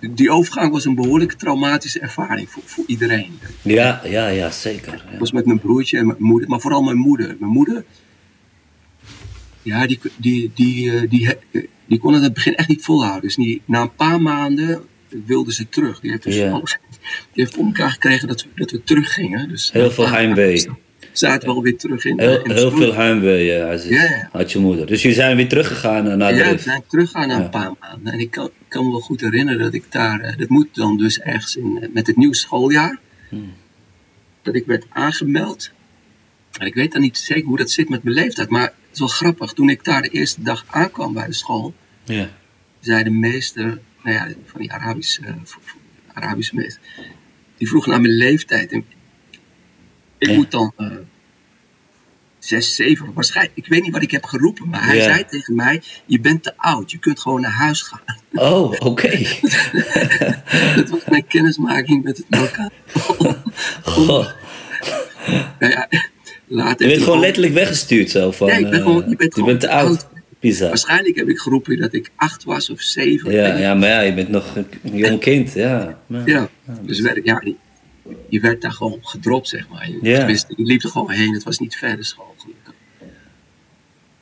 die 0.00 0.30
overgang 0.30 0.72
was 0.72 0.84
een 0.84 0.94
behoorlijk 0.94 1.32
traumatische 1.32 2.00
ervaring 2.00 2.50
voor, 2.50 2.62
voor 2.66 2.84
iedereen. 2.86 3.38
Ja, 3.62 4.00
ja, 4.04 4.28
ja, 4.28 4.50
zeker. 4.50 4.92
Ik 4.94 5.02
Ja. 5.12 5.18
was 5.18 5.32
met 5.32 5.46
mijn 5.46 5.58
broertje 5.58 5.98
en 5.98 6.06
mijn 6.06 6.22
moeder, 6.22 6.48
maar 6.48 6.60
vooral 6.60 6.82
mijn 6.82 6.96
moeder. 6.96 7.36
Mijn 7.38 7.52
moeder, 7.52 7.84
ja, 9.62 9.86
die, 9.86 9.98
die, 10.16 10.50
die, 10.54 10.92
eh, 10.92 11.00
die, 11.10 11.34
die, 11.50 11.68
die 11.86 11.98
kon 11.98 12.08
het 12.12 12.18
in 12.20 12.24
het 12.26 12.34
begin 12.34 12.54
echt 12.54 12.68
niet 12.68 12.84
volhouden. 12.84 13.22
Dus 13.22 13.34
die, 13.36 13.62
na 13.64 13.80
een 13.82 13.94
paar 13.94 14.20
maanden 14.22 14.82
wilde 15.26 15.52
ze 15.52 15.68
terug. 15.68 16.00
Die 16.00 16.10
heeft 16.10 16.22
dus 16.22 16.36
Ja. 16.36 16.50
alles, 16.50 16.78
die 17.00 17.08
heeft 17.32 17.54
voor 17.54 17.64
elkaar 17.64 17.90
gekregen 17.90 18.28
dat 18.28 18.42
we, 18.42 18.48
dat 18.54 18.70
we 18.70 18.82
teruggingen. 18.84 19.48
Dus 19.48 19.72
Heel 19.72 19.90
veel 19.90 20.08
heimwee. 20.08 20.66
Zaten 21.18 21.48
we 21.48 21.54
alweer 21.54 21.76
terug 21.76 22.04
in, 22.04 22.20
Heel, 22.20 22.42
in 22.42 22.48
de 22.48 22.54
heel 22.54 22.70
veel 22.70 22.94
heimwee, 22.94 23.52
eh, 23.52 23.90
ja. 23.90 24.28
had 24.32 24.52
je 24.52 24.58
moeder. 24.58 24.86
Dus 24.86 25.02
jullie 25.02 25.16
zijn 25.16 25.36
weer 25.36 25.48
teruggegaan 25.48 26.08
eh, 26.08 26.16
naar 26.16 26.32
de 26.32 26.38
Ja, 26.38 26.50
we 26.50 26.58
zijn 26.58 26.82
teruggegaan 26.88 27.28
na 27.28 27.36
een 27.44 27.50
paar 27.50 27.72
maanden. 27.80 28.12
En 28.12 28.18
ik 28.18 28.30
kan, 28.30 28.50
me 28.84 28.90
wel 28.90 29.00
goed 29.00 29.20
herinneren 29.20 29.60
dat 29.60 29.74
ik 29.74 29.84
daar, 29.92 30.20
eh, 30.20 30.36
dat 30.38 30.48
moet 30.48 30.74
dan 30.74 30.96
dus 30.96 31.20
ergens 31.20 31.56
in, 31.56 31.78
eh, 31.82 31.88
met 31.92 32.06
het 32.06 32.16
nieuwe 32.16 32.34
schooljaar, 32.34 32.98
Hmm. 33.28 33.52
dat 34.42 34.54
ik 34.54 34.66
werd 34.66 34.84
aangemeld. 34.88 35.70
En 36.58 36.66
ik 36.66 36.74
weet 36.74 36.92
dan 36.92 37.00
niet 37.00 37.18
zeker 37.18 37.44
hoe 37.44 37.56
dat 37.56 37.70
zit 37.70 37.88
met 37.88 38.02
mijn 38.02 38.16
leeftijd, 38.16 38.48
maar 38.48 38.62
het 38.62 38.72
is 38.92 38.98
wel 38.98 39.08
grappig. 39.08 39.52
Toen 39.52 39.68
ik 39.70 39.84
daar 39.84 40.02
de 40.02 40.08
eerste 40.08 40.42
dag 40.42 40.64
aankwam 40.70 41.12
bij 41.12 41.26
de 41.26 41.32
school, 41.32 41.74
Ja. 42.04 42.28
zei 42.80 43.02
de 43.04 43.10
meester, 43.10 43.64
nou 44.02 44.16
ja, 44.16 44.28
van 44.46 44.60
die 44.60 44.72
Arabische, 44.72 45.20
eh, 45.24 45.32
Arabische 46.12 46.54
meester, 46.54 46.82
die 47.56 47.68
vroeg 47.68 47.86
naar 47.86 48.00
mijn 48.00 48.12
leeftijd. 48.16 48.72
En 48.72 48.84
ik 50.18 50.28
Ja. 50.28 50.34
moet 50.34 50.50
dan 50.50 50.72
eh, 50.76 50.86
zes, 52.38 52.74
zeven, 52.74 53.12
waarschijnlijk, 53.14 53.56
ik 53.56 53.66
weet 53.66 53.82
niet 53.82 53.92
wat 53.92 54.02
ik 54.02 54.10
heb 54.10 54.24
geroepen, 54.24 54.68
maar 54.68 54.84
hij 54.86 54.96
Ja. 54.96 55.02
zei 55.02 55.24
tegen 55.24 55.54
mij, 55.54 55.82
je 56.06 56.20
bent 56.20 56.42
te 56.42 56.52
oud, 56.56 56.90
je 56.90 56.98
kunt 56.98 57.20
gewoon 57.20 57.40
naar 57.40 57.50
huis 57.50 57.82
gaan. 57.82 58.00
Oh, 58.32 58.72
oké. 58.78 59.08
dat 60.76 60.88
was 60.88 61.00
mijn 61.08 61.26
kennismaking 61.26 62.04
met 62.04 62.16
het 62.16 62.26
lokaal. 62.40 62.70
Goh. 63.82 64.26
Nou 65.58 65.72
ja, 65.72 65.88
later 66.46 66.86
Je 66.86 66.92
bent 66.92 67.04
gewoon 67.04 67.20
letterlijk 67.20 67.54
weggestuurd 67.54 68.10
zo 68.10 68.30
van... 68.30 68.46
Ja, 68.48 68.54
ik 68.54 68.62
ben 68.70 68.72
eh, 68.72 68.82
gewoon- 68.86 69.08
je 69.08 69.16
bent 69.16 69.30
te 69.34 69.56
te 69.58 69.70
oud. 69.70 69.88
oud. 69.88 70.06
Bizar. 70.40 70.68
Waarschijnlijk 70.68 71.16
heb 71.16 71.28
ik 71.28 71.38
geroepen 71.38 71.78
dat 71.78 71.92
ik 71.94 72.10
acht 72.16 72.44
was 72.44 72.70
of 72.70 72.80
zeven. 72.80 73.32
Ja, 73.32 73.56
ja, 73.56 73.74
maar 73.74 73.88
ja, 73.88 74.00
je 74.00 74.14
bent 74.14 74.28
nog 74.28 74.56
een 74.56 74.66
jong 74.96 75.20
kind, 75.20 75.52
ja. 75.52 75.98
Ja. 76.06 76.22
Ja, 76.26 76.48
dus 76.82 77.00
werd, 77.00 77.20
ja, 77.24 77.42
je, 78.28 78.40
werd 78.40 78.62
daar 78.62 78.72
gewoon 78.72 78.98
gedropt, 79.02 79.48
zeg 79.48 79.68
maar. 79.68 79.90
Je, 79.90 79.98
je 80.02 80.44
liep 80.56 80.82
er 80.82 80.90
gewoon 80.90 81.10
heen, 81.10 81.32
het 81.32 81.42
was 81.42 81.58
niet 81.58 81.76
verder 81.76 82.04
school, 82.04 82.34
gelukkig. 82.38 82.74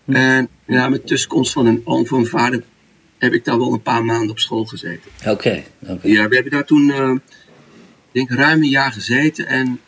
Hm. 0.04 0.14
En 0.14 0.48
ja, 0.66 0.88
met 0.88 1.06
tussenkomst 1.06 1.52
van 1.52 1.66
een 1.66 1.82
oom 1.84 2.06
van 2.06 2.18
mijn 2.18 2.30
vader 2.30 2.62
heb 3.18 3.32
ik 3.32 3.44
daar 3.44 3.58
wel 3.58 3.72
een 3.72 3.82
paar 3.82 4.04
maanden 4.04 4.30
op 4.30 4.38
school 4.38 4.64
gezeten. 4.64 5.10
Oké, 5.26 5.64
oké. 5.80 6.08
Ja, 6.08 6.28
we 6.28 6.34
hebben 6.34 6.52
daar 6.52 6.64
toen, 6.64 6.90
ik 7.14 7.20
denk 8.12 8.30
ruim 8.30 8.62
een 8.62 8.68
jaar 8.68 8.92
gezeten 8.92 9.46
en 9.46 9.80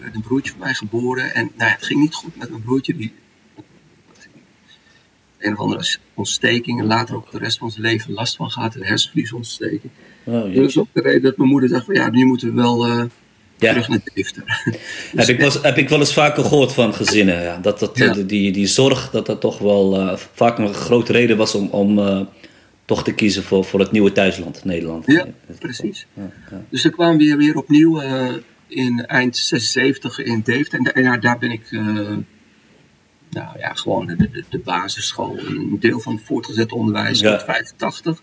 werd 0.00 0.14
een 0.14 0.20
broertje 0.20 0.50
van 0.50 0.60
mij 0.60 0.74
geboren. 0.74 1.34
En 1.34 1.50
nou 1.56 1.70
ja, 1.70 1.76
het 1.76 1.86
ging 1.86 2.00
niet 2.00 2.14
goed 2.14 2.36
met 2.36 2.50
mijn 2.50 2.62
broertje, 2.62 2.96
die 2.96 3.12
een 5.44 5.52
of 5.52 5.58
andere 5.58 5.96
ontsteking 6.14 6.80
en 6.80 6.86
later 6.86 7.16
ook 7.16 7.30
de 7.30 7.38
rest 7.38 7.58
van 7.58 7.70
zijn 7.70 7.82
leven 7.82 8.12
last 8.12 8.36
van 8.36 8.50
gehad, 8.50 8.74
een 8.74 8.84
hersenvliesontsteking. 8.84 9.92
Oh, 10.24 10.54
Dat 10.54 10.68
is 10.68 10.78
ook 10.78 10.88
de 10.92 11.00
reden 11.00 11.22
dat 11.22 11.36
mijn 11.36 11.48
moeder 11.50 11.68
dacht 11.68 11.84
van 11.84 11.94
ja, 11.94 12.10
nu 12.10 12.24
moeten 12.24 12.48
we 12.48 12.54
wel 12.54 12.86
eh, 12.86 13.04
Ja. 13.58 13.70
terug 13.70 13.88
naar 13.88 14.00
Deventer. 14.14 14.44
Heb 15.16 15.28
ik, 15.28 15.38
wel, 15.38 15.62
heb 15.62 15.76
ik 15.78 15.88
wel 15.88 15.98
eens 15.98 16.12
vaker 16.12 16.44
gehoord 16.44 16.72
van 16.72 16.94
gezinnen. 16.94 17.42
Ja. 17.42 17.58
Dat, 17.58 17.78
dat, 17.78 17.98
Ja. 17.98 18.12
die, 18.12 18.52
die 18.52 18.66
zorg, 18.66 19.10
dat 19.10 19.26
dat 19.26 19.40
toch 19.40 19.58
wel 19.58 19.98
eh, 20.00 20.16
vaak 20.34 20.58
een 20.58 20.74
grote 20.74 21.12
reden 21.12 21.36
was 21.36 21.54
om, 21.54 21.68
om 21.68 21.98
eh, 21.98 22.20
toch 22.84 23.04
te 23.04 23.12
kiezen 23.14 23.42
voor, 23.42 23.64
voor 23.64 23.80
het 23.80 23.92
nieuwe 23.92 24.12
thuisland, 24.12 24.64
Nederland. 24.64 25.06
Ja, 25.06 25.26
precies. 25.58 26.06
Dus 26.68 26.82
dan 26.82 26.92
kwamen 26.92 27.16
we 27.18 27.24
weer, 27.24 27.36
weer 27.36 27.56
opnieuw 27.56 28.00
eh, 28.00 28.28
in 28.66 29.04
eind 29.06 29.36
76 29.36 30.18
in 30.18 30.40
Deventer. 30.44 30.92
En, 30.92 31.12
en 31.12 31.20
daar 31.20 31.38
ben 31.38 31.50
ik, 31.50 31.70
nou 33.30 33.58
ja, 33.58 33.72
gewoon 33.74 34.06
de, 34.06 34.16
de, 34.16 34.44
de 34.50 34.58
basisschool, 34.58 35.38
een 35.38 35.76
deel 35.80 36.00
van 36.00 36.14
het 36.14 36.24
voortgezet 36.24 36.72
onderwijs, 36.72 37.20
Ja. 37.20 37.30
tot 37.36 37.44
85. 37.44 38.22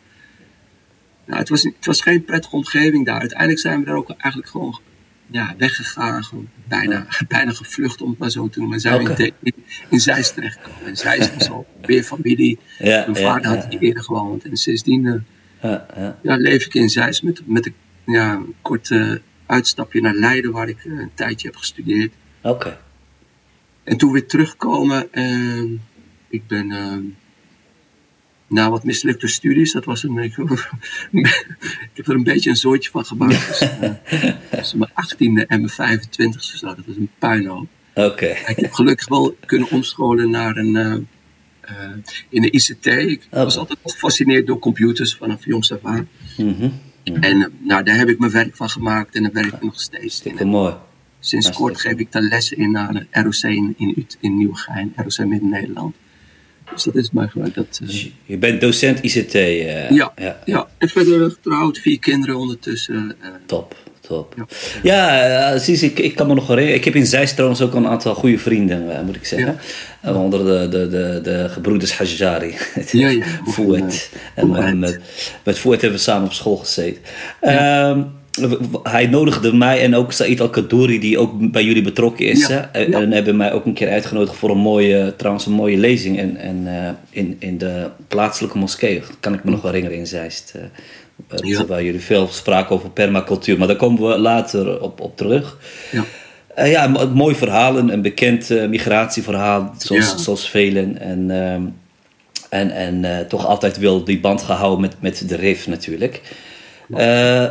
Nou, 1.26 1.40
het, 1.40 1.50
was, 1.50 1.64
het 1.64 1.86
was 1.86 2.02
geen 2.02 2.24
prettige 2.26 2.56
omgeving 2.56 3.06
daar. 3.06 3.20
Uiteindelijk 3.20 3.60
zijn 3.60 3.80
we 3.80 3.86
daar 3.86 3.96
ook 3.96 4.10
eigenlijk 4.10 4.50
gewoon 4.52 4.80
ja, 5.32 5.56
weggegaan. 5.58 6.24
Gewoon 6.24 6.50
bijna, 6.68 7.06
bijna 7.28 7.52
gevlucht, 7.52 8.02
om 8.02 8.10
het 8.10 8.20
maar 8.20 8.30
zo 8.30 8.48
te 8.50 8.60
noemen. 8.60 8.76
En 8.76 8.82
zijn 8.82 9.04
we 9.04 9.10
Oké. 9.12 9.24
in, 9.24 9.34
De- 9.40 9.54
in 9.90 10.00
Zeist 10.00 10.34
terechtgekomen. 10.34 10.86
En 10.86 10.98
Zeist 10.98 11.34
was 11.36 11.50
al 11.50 11.66
weer 11.82 12.04
familie. 12.04 12.60
Ja, 12.80 12.86
Mijn 13.08 13.20
ja, 13.24 13.32
vader 13.34 13.48
had 13.48 13.66
hier 13.70 13.80
eerder 13.80 14.04
gewoond. 14.04 14.44
En 14.46 14.58
sindsdien 14.58 15.06
eh, 15.08 15.14
ja, 15.62 15.86
ja. 15.96 16.20
ja, 16.24 16.36
leef 16.36 16.66
ik 16.66 16.74
in 16.74 16.90
Zeist 16.90 17.24
met, 17.24 17.42
met 17.46 17.66
een, 17.66 17.74
ja, 18.06 18.34
een 18.34 18.56
kort 18.62 18.92
eh, 18.92 19.12
uitstapje 19.46 20.02
naar 20.02 20.14
Leiden, 20.14 20.52
waar 20.52 20.70
ik 20.70 20.86
eh, 20.86 20.92
een 20.92 21.12
tijdje 21.14 21.48
heb 21.48 21.56
gestudeerd. 21.58 22.14
Oké. 22.42 22.78
En 23.84 23.98
toen 23.98 24.12
weer 24.12 24.28
terugkomen. 24.28 25.14
ehm, 25.14 25.68
ik 26.30 26.48
ben 26.48 26.72
na 28.52 28.70
wat 28.70 28.84
mislukte 28.84 29.28
studies, 29.28 29.72
dat 29.72 29.86
was 29.86 30.04
een. 30.04 30.18
Ik, 30.18 30.38
ik 31.12 31.92
heb 31.94 32.08
er 32.08 32.16
een 32.16 32.24
beetje 32.24 32.50
een 32.50 32.56
zootje 32.56 32.90
van 32.90 33.06
gemaakt. 33.06 33.48
Dus, 33.60 33.70
tussen 34.52 34.78
mijn 34.78 34.92
18e 34.92 35.48
en 35.48 35.70
mijn 35.78 36.00
25e 36.00 36.30
zat. 36.40 36.76
Dat 36.76 36.86
was 36.86 36.96
een 36.96 37.10
puinhoop. 37.20 37.68
Oké. 37.94 38.26
Ik 38.26 38.58
heb 38.58 38.72
gelukkig 38.74 39.08
wel 39.08 39.38
kunnen 39.46 39.70
omscholen 39.72 40.30
naar 40.30 40.58
een. 40.58 40.76
eh, 40.76 40.94
eh, 41.62 41.92
in 42.30 42.42
de 42.42 42.52
ICT. 42.52 42.86
Ik 42.86 43.28
Oh. 43.32 43.44
was 43.44 43.58
altijd 43.58 43.80
gefascineerd 43.84 44.48
door 44.48 44.60
computers 44.60 45.16
vanaf 45.16 45.46
jongs 45.46 45.72
af 45.72 45.80
aan. 45.84 46.08
Mhm. 46.38 46.70
En 47.04 47.42
eh, 47.42 47.48
nou, 47.60 47.84
daar 47.84 47.96
heb 47.98 48.10
ik 48.10 48.20
mijn 48.20 48.32
werk 48.32 48.56
van 48.56 48.70
gemaakt 48.70 49.16
en 49.16 49.24
daar 49.24 49.32
werk 49.32 49.54
ik 49.54 49.64
nog 49.64 49.82
steeds 49.82 50.22
in. 50.24 50.48
Mooi. 50.48 50.74
Sinds 51.20 51.46
Hartstikke 51.46 51.62
kort 51.72 51.82
geef 51.82 52.00
ik 52.06 52.12
daar 52.12 52.22
lessen 52.22 52.58
in 52.58 52.78
aan 52.78 52.96
het 52.96 53.08
ROC 53.12 53.52
in, 53.52 53.74
in, 53.78 54.08
in 54.20 54.38
Nieuwegein, 54.38 54.94
ROC 54.96 55.28
Midden-Nederland. 55.28 55.96
Dus 56.74 56.84
dat 56.84 56.96
is 56.96 57.12
mij 57.12 57.28
gewoon 57.28 57.52
dat. 57.54 57.80
eh, 57.82 57.88
Dus 57.88 58.12
je- 58.26 58.38
bent 58.38 58.62
docent 58.62 59.00
ICT. 59.04 59.36
eh, 59.36 59.90
ja, 59.90 60.12
ja. 60.16 60.40
ja, 60.46 60.68
en 60.78 60.90
verder 60.90 61.30
getrouwd, 61.32 61.78
vier 61.78 62.00
kinderen 62.00 62.36
ondertussen. 62.36 63.16
eh, 63.22 63.28
Top, 63.46 63.76
top. 64.02 64.34
Ja. 64.38 64.46
Ja, 64.84 65.60
ik, 65.84 66.00
ik 66.00 66.16
kan 66.16 66.28
me 66.28 66.34
nog 66.34 66.48
herinneren. 66.48 66.78
Ik 66.80 66.86
heb 66.86 66.96
in 66.96 67.06
Zeist 67.06 67.34
trouwens 67.34 67.62
ook 67.62 67.74
een 67.74 67.88
aantal 67.88 68.16
goede 68.16 68.38
vrienden, 68.38 69.06
moet 69.06 69.16
ik 69.16 69.26
zeggen. 69.26 69.58
Onder 70.04 70.46
de, 70.46 70.78
de, 70.78 70.88
de, 70.90 71.20
de 71.24 71.50
gebroeders 71.50 71.98
Hajjari. 71.98 72.56
Ja, 72.92 73.08
ja. 73.10 73.24
Fouet 73.48 74.10
en. 74.36 74.80
Met 75.44 75.60
Fouet 75.60 75.82
hebben 75.82 75.98
we 76.00 76.04
samen 76.06 76.26
op 76.28 76.34
school 76.34 76.56
gezeten. 76.58 77.02
Ehm, 77.42 78.04
hij 78.84 79.08
nodigde 79.08 79.54
mij 79.56 79.82
en 79.82 79.96
ook 79.96 80.12
Said 80.12 80.42
Al-Kadouri, 80.42 81.00
die 81.00 81.18
ook 81.20 81.52
bij 81.52 81.64
jullie 81.64 81.82
betrokken 81.82 82.26
is. 82.26 82.48
Ja, 82.48 82.70
hè, 82.72 82.84
en, 82.84 82.92
ja. 82.92 83.02
en 83.02 83.12
hebben 83.12 83.38
mij 83.38 83.52
ook 83.54 83.66
een 83.66 83.74
keer 83.74 83.90
uitgenodigd 83.90 84.36
voor 84.38 84.50
een 84.50 84.58
mooie, 84.58 85.14
trouwens 85.18 85.46
een 85.46 85.52
mooie 85.54 85.78
lezing 85.78 86.20
en, 86.20 86.38
en, 86.38 86.62
eh, 86.66 86.90
in, 87.10 87.36
in 87.40 87.58
de 87.58 87.88
plaatselijke 88.08 88.58
moskee. 88.58 89.02
Kan 89.20 89.34
ik 89.34 89.44
me 89.44 89.52
nog 89.52 89.62
herinneren 89.62 89.98
in 89.98 90.08
Zeist. 90.08 90.54
eh, 90.56 91.38
Ja. 91.50 91.66
Waar 91.66 91.84
jullie 91.84 92.02
veel 92.02 92.28
spraken 92.28 92.76
over 92.76 92.90
permacultuur. 92.90 93.58
Maar 93.58 93.68
daar 93.68 93.76
komen 93.76 94.10
we 94.10 94.18
later 94.18 94.82
op, 94.82 95.00
op 95.02 95.18
terug. 95.18 95.58
ja. 95.92 96.04
Eh, 96.56 96.72
ja, 96.72 96.94
een 96.96 97.12
mooi 97.14 97.36
verhaal, 97.36 97.78
een, 97.78 98.02
bekend 98.02 98.50
migratieverhaal, 98.70 99.74
zoals, 99.78 100.24
zoals 100.24 100.50
velen. 100.50 101.00
En, 101.00 101.32
ehm, 101.32 101.62
en, 102.50 102.72
en 102.72 103.28
toch 103.28 103.46
altijd 103.48 103.78
wel 103.78 104.04
die 104.04 104.20
band 104.20 104.42
gehouden 104.42 104.82
met, 104.82 104.96
met 105.00 105.30
de 105.30 105.36
RIF 105.36 105.68
natuurlijk. 105.68 106.22
Eh, 106.94 107.46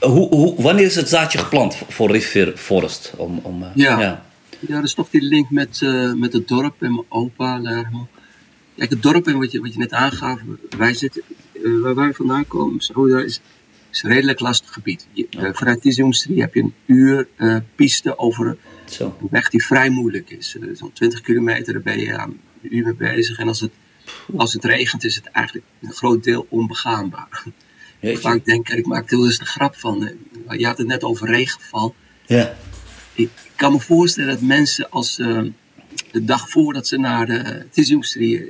hoe, 0.00 0.28
hoe, 0.28 0.62
wanneer 0.62 0.84
is 0.84 0.94
het 0.94 1.08
zaadje 1.08 1.38
geplant 1.38 1.76
voor 1.88 2.10
Rivier 2.10 2.56
Forest? 2.56 3.12
Om, 3.16 3.38
om, 3.42 3.62
eh, 3.62 3.68
Ja. 3.74 4.00
ja. 4.00 4.24
Ja, 4.60 4.74
dat 4.74 4.84
is 4.84 4.94
toch 4.94 5.10
die 5.10 5.22
link 5.22 5.50
met, 5.50 5.82
eh, 5.82 6.12
met 6.12 6.32
het 6.32 6.48
dorp 6.48 6.82
en 6.82 6.94
mijn 6.94 7.06
opa. 7.08 7.58
Lermo. 7.58 8.08
Kijk, 8.76 8.90
het 8.90 9.02
dorp 9.02 9.26
en 9.26 9.38
wat 9.38 9.52
je, 9.52 9.60
wat 9.60 9.72
je 9.72 9.78
net 9.78 9.92
aangaf, 9.92 10.40
wij 10.78 10.94
zitten, 10.94 11.22
eh, 11.52 11.62
waar 11.82 11.94
wij 11.94 12.12
vandaan 12.12 12.46
komen, 12.46 12.80
Saoeda, 12.80 13.20
is, 13.20 13.40
is 13.92 14.02
een 14.02 14.10
redelijk 14.10 14.40
lastig 14.40 14.72
gebied. 14.72 15.06
Je, 15.12 15.26
eh, 15.30 15.50
vanuit 15.52 15.84
heb 15.84 16.54
je 16.54 16.62
een 16.62 16.74
uur 16.86 17.28
piste 17.74 18.18
over 18.18 18.56
Zo. 18.84 19.16
een 19.20 19.28
weg 19.30 19.50
die 19.50 19.64
vrij 19.64 19.90
moeilijk 19.90 20.30
is. 20.30 20.56
Zo'n 20.72 20.92
20 20.92 21.20
kilometer, 21.20 21.72
daar 21.72 21.82
ben 21.82 21.98
je 22.00 22.18
aan 22.18 22.40
een 22.62 22.76
uur 22.76 22.84
mee 22.84 22.94
bezig. 22.94 23.38
En 23.38 23.48
als 23.48 23.60
het, 23.60 23.72
als 24.36 24.52
het 24.52 24.64
regent, 24.64 25.04
is 25.04 25.14
het 25.16 25.26
eigenlijk 25.26 25.66
een 25.82 25.92
groot 25.92 26.24
deel 26.24 26.46
onbegaanbaar. 26.48 27.42
Ik 28.00 28.08
Jeetje. 28.08 28.20
vaak 28.20 28.44
denk, 28.44 28.68
ik 28.68 28.86
maak 28.86 29.10
er 29.10 29.16
wel 29.16 29.26
eens 29.26 29.38
de 29.38 29.44
grap 29.44 29.76
van. 29.76 30.10
Je 30.48 30.66
had 30.66 30.78
het 30.78 30.86
net 30.86 31.04
over 31.04 31.28
regenval 31.28 31.94
Ja. 32.26 32.56
ik 33.14 33.30
kan 33.56 33.72
me 33.72 33.80
voorstellen 33.80 34.30
dat 34.30 34.40
mensen 34.40 34.90
als 34.90 35.18
eh, 35.18 35.42
de 36.10 36.24
dag 36.24 36.50
voordat 36.50 36.86
ze 36.86 36.98
naar 36.98 37.26
de 37.26 37.32
het 37.32 37.76
is 37.78 37.90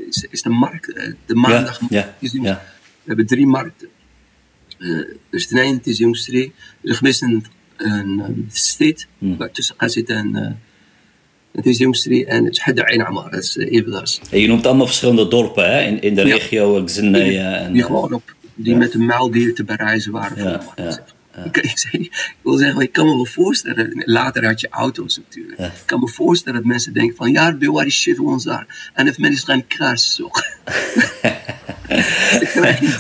is, 0.09 0.27
is 0.31 0.43
de 0.43 0.49
markt, 0.49 0.93
eh, 0.93 1.13
de 1.27 1.35
maandag. 1.35 1.81
ja, 1.89 2.17
is 2.21 2.33
ja. 2.33 2.63
We 2.83 3.13
hebben 3.13 3.27
drie 3.27 3.47
markten. 3.47 3.89
Eh, 4.79 5.01
dus 5.31 5.47
ten 5.47 5.59
ene 5.59 5.77
het 5.77 5.87
is 5.87 6.01
industrie, 6.01 6.53
er 6.83 7.07
is 7.07 7.21
een, 7.21 7.45
een, 7.77 8.47
Hmm. 9.19 9.37
waar 9.37 9.51
tussen 9.51 9.75
gaat 9.79 9.93
zitten 9.93 10.17
en 10.17 10.61
het 11.53 11.67
is 11.67 11.81
industrie 11.81 12.27
en 12.27 12.45
het 12.45 12.53
is 12.53 12.61
Ain 12.85 13.07
Amar, 13.07 13.31
dat 13.31 13.43
is 13.43 13.57
uh. 13.57 14.21
En 14.31 14.41
je 14.41 14.47
noemt 14.47 14.67
allemaal 14.67 14.87
verschillende 14.87 15.29
dorpen 15.29 15.71
hè? 15.71 15.83
In, 15.83 16.03
in 16.03 16.15
de 16.15 16.23
regio, 16.23 16.85
Xenaya 16.85 17.55
en... 17.55 17.73
Die 17.73 17.83
gewoon 17.83 18.13
op 18.13 18.36
die 18.57 18.77
met 18.77 18.95
een 18.95 19.07
muildier 19.07 19.55
te 19.55 19.65
bereizen 19.65 20.13
waren. 20.13 20.45
Ja, 20.45 20.63
voor 20.63 20.73
ja, 20.77 20.99
Ik, 21.45 21.57
ik, 21.91 22.35
wil 22.43 22.57
zeggen, 22.57 22.81
ik 22.81 22.93
kan 22.93 23.07
me 23.07 23.15
wel 23.15 23.27
voorstellen, 23.27 24.03
later 24.05 24.47
had 24.47 24.61
je 24.61 24.69
auto's 24.71 25.17
natuurlijk. 25.17 25.59
Ik 25.61 25.83
kan 25.85 26.01
me 26.01 26.09
voorstellen 26.09 26.59
dat 26.61 26.69
mensen 26.69 26.93
denken 26.93 27.17
van, 27.17 27.33
ja, 27.33 27.55
bij 27.55 27.69
waar 27.69 27.87
is 27.87 28.01
shit 28.01 28.19
ons 28.19 28.45
daar? 28.45 28.91
En 28.95 29.09
of 29.09 29.19
mensen 29.19 29.47
gaan 29.47 29.67
kruis 29.67 30.15
zoeken. 30.15 30.45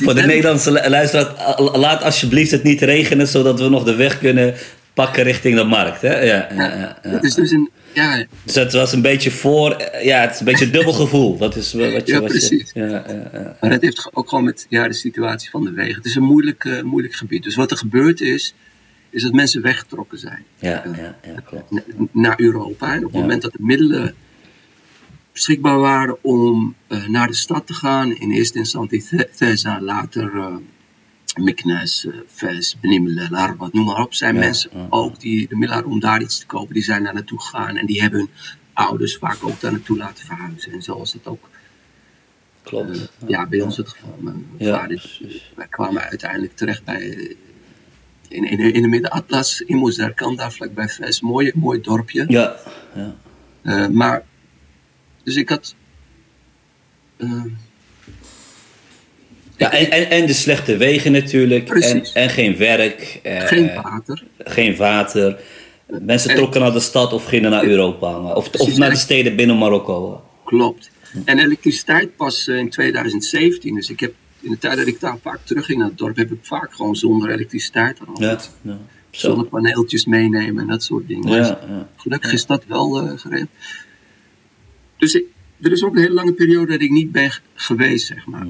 Voor 0.05 0.15
de 0.15 0.23
Nederlandse 0.23 0.73
lu- 0.73 0.89
luisteraar, 0.89 1.61
laat 1.61 2.03
alsjeblieft 2.03 2.51
het 2.51 2.63
niet 2.63 2.81
regenen, 2.81 3.29
zodat 3.29 3.61
we 3.61 3.69
nog 3.69 3.85
de 3.85 3.95
weg 3.95 4.19
kunnen 4.19 4.55
pakken 4.95 5.25
richting 5.25 5.57
de 5.57 5.65
markt. 5.65 6.01
Hè? 6.01 6.21
Ja, 6.21 6.49
ja, 6.55 6.55
ja, 6.55 6.99
ja. 7.03 7.11
Het 7.11 7.25
is 7.25 7.35
dus 7.35 7.51
een, 7.51 7.71
ja, 7.97 8.27
Dus 8.45 8.55
het 8.55 8.73
was 8.73 8.93
een 8.93 9.03
beetje 9.03 9.31
voor, 9.31 9.71
eh, 9.71 10.05
ja, 10.05 10.21
het 10.21 10.33
is 10.35 10.39
een 10.39 10.45
beetje 10.45 10.65
een 10.65 10.73
dubbel 10.73 10.93
gevoel. 10.93 11.37
Dat 11.39 11.57
is 11.57 11.73
wat 11.73 11.83
je. 11.83 11.91
Ja, 12.13 12.21
wat 12.21 12.33
je- 12.33 12.39
precies. 12.39 12.71
ja. 12.75 13.05
Maar 13.61 13.71
dat 13.71 13.83
heeft 13.83 14.11
ook 14.13 14.29
gewoon 14.29 14.45
met 14.45 14.67
ja, 14.69 14.89
de 14.89 14.95
situatie 14.95 15.51
van 15.51 15.65
de 15.65 15.71
wegen. 15.71 15.95
Het 15.95 16.05
is 16.05 16.15
een 16.15 16.23
moeilijk, 16.23 16.65
eh, 16.65 16.83
moeilijk 16.83 17.15
gebied. 17.15 17.43
Dus 17.43 17.55
wat 17.55 17.71
er 17.71 17.77
gebeurd 17.77 18.21
is, 18.21 18.55
is 19.11 19.23
dat 19.23 19.33
mensen 19.33 19.63
weggetrokken 19.63 20.19
zijn 20.19 20.45
Ja, 20.59 20.83
ja, 20.97 21.17
ja, 21.27 21.41
klopt. 21.45 21.71
na- 21.71 21.83
naar 22.13 22.41
Europa. 22.41 22.93
En 22.95 23.05
op 23.05 23.13
het 23.13 23.21
moment 23.21 23.43
dat 23.43 23.53
de 23.53 23.63
middelen 23.63 24.15
beschikbaar 25.33 25.79
waren 25.79 26.17
om 26.25 26.75
eh, 26.89 27.07
naar 27.09 27.27
de 27.27 27.35
stad 27.35 27.67
te 27.67 27.75
gaan, 27.75 28.17
in 28.17 28.31
eerste 28.31 28.59
instantie 28.59 29.05
The- 29.09 29.29
Thesa, 29.37 29.81
later 29.81 30.33
eh 31.37 31.43
Meknes, 31.45 32.07
eh, 32.07 32.13
Fes, 32.27 32.77
Benimele, 32.81 33.27
Larbat, 33.31 33.73
noem 33.73 33.85
maar 33.85 34.01
op, 34.03 34.15
zijn 34.15 34.35
Ja, 34.35 34.41
mensen 34.41 34.71
ja. 34.75 34.87
ook 34.91 35.21
die 35.21 35.49
de 35.49 35.57
middelen 35.57 35.85
om 35.85 36.01
daar 36.01 36.23
iets 36.23 36.39
te 36.39 36.47
kopen, 36.47 36.75
die 36.75 36.83
zijn 36.83 37.05
daar 37.05 37.15
naartoe 37.15 37.41
gegaan 37.41 37.77
en 37.77 37.87
die 37.87 38.01
hebben 38.01 38.19
hun 38.21 38.31
ouders 38.73 39.17
vaak 39.17 39.39
ook 39.45 39.61
daar 39.61 39.73
naartoe 39.73 39.97
laten 39.97 40.25
verhuizen. 40.27 40.73
En 40.73 40.83
zo 40.83 41.03
is 41.03 41.13
het 41.13 41.27
ook 41.27 41.49
klopt. 42.63 42.91
eh, 42.97 43.29
ja, 43.29 43.47
bij 43.47 43.61
ons 43.61 43.77
het 43.77 43.89
geval. 43.89 44.17
Mijn 44.21 44.47
Ja, 44.59 44.81
vader, 44.81 45.19
wij 45.57 45.67
kwamen 45.67 46.03
uiteindelijk 46.03 46.57
terecht 46.57 46.85
bij, 46.85 47.11
eh, 47.17 47.35
in, 48.29 48.45
in, 48.51 48.59
in 48.75 48.83
de 48.83 48.89
Midden-Atlas, 48.89 49.61
in 49.61 49.77
Moesdarkan, 49.77 50.37
daar 50.37 50.53
vlakbij 50.53 50.89
Fes. 50.89 51.21
Mooi, 51.21 51.53
mooi 51.55 51.81
dorpje. 51.81 52.25
Ja, 52.29 52.57
ja. 52.95 53.15
Eh, 53.63 53.89
maar, 53.89 54.25
dus 55.23 55.37
ik 55.37 55.49
had. 55.49 55.75
eh, 57.17 57.45
ja 59.57 59.73
en, 59.73 59.91
en, 59.91 60.11
en 60.11 60.27
de 60.27 60.33
slechte 60.33 60.77
wegen 60.77 61.13
natuurlijk. 61.13 61.69
En, 61.69 62.05
en 62.15 62.31
geen 62.31 62.57
werk. 62.57 63.21
eh, 63.23 63.41
geen 63.47 63.71
water. 63.83 64.25
geen 64.39 64.77
water. 64.77 65.41
Mensen 65.87 66.31
En- 66.31 66.37
trokken 66.37 66.61
naar 66.61 66.73
de 66.73 66.81
stad 66.81 67.13
of 67.13 67.25
gingen 67.25 67.51
naar 67.51 67.65
Europa. 67.65 68.33
Of, 68.35 68.51
of 68.51 68.77
naar 68.77 68.91
de 68.91 68.97
steden 68.97 69.37
binnen 69.37 69.59
Marokko. 69.59 70.25
Klopt. 70.45 70.91
En 71.25 71.39
elektriciteit 71.39 72.17
pas 72.17 72.49
eh, 72.49 72.57
in 72.59 72.71
2017. 72.71 73.75
Dus 73.75 73.91
ik 73.91 74.01
heb 74.01 74.13
in 74.41 74.51
de 74.51 74.59
tijd 74.59 74.77
dat 74.77 74.87
ik 74.87 75.01
daar 75.01 75.19
vaak 75.23 75.39
terugging 75.45 75.79
naar 75.79 75.89
het 75.89 75.99
dorp, 75.99 76.17
heb 76.17 76.33
ik 76.33 76.39
vaak 76.43 76.75
gewoon 76.75 76.97
zonder 76.97 77.31
elektriciteit. 77.31 77.99
Dan 77.99 78.17
Ja, 78.29 78.39
ja. 78.63 78.79
Zo. 79.11 79.29
zonnepaneeltjes 79.29 80.05
meenemen 80.05 80.63
en 80.63 80.69
dat 80.69 80.83
soort 80.83 81.09
dingen. 81.09 81.31
Ja, 81.31 81.37
Dus 81.39 81.49
ja. 81.49 81.89
Gelukkig 81.97 82.33
is 82.33 82.47
dat 82.47 82.65
wel 82.69 83.01
eh, 83.01 83.13
geregeld. 83.19 83.49
Dus 84.99 85.15
ik, 85.15 85.25
er 85.61 85.73
is 85.73 85.85
ook 85.85 85.95
een 85.95 86.01
hele 86.01 86.15
lange 86.15 86.33
periode 86.33 86.73
dat 86.73 86.81
ik 86.81 86.91
niet 86.91 87.13
ben 87.13 87.31
geweest, 87.55 88.07
zeg 88.07 88.27
maar. 88.27 88.47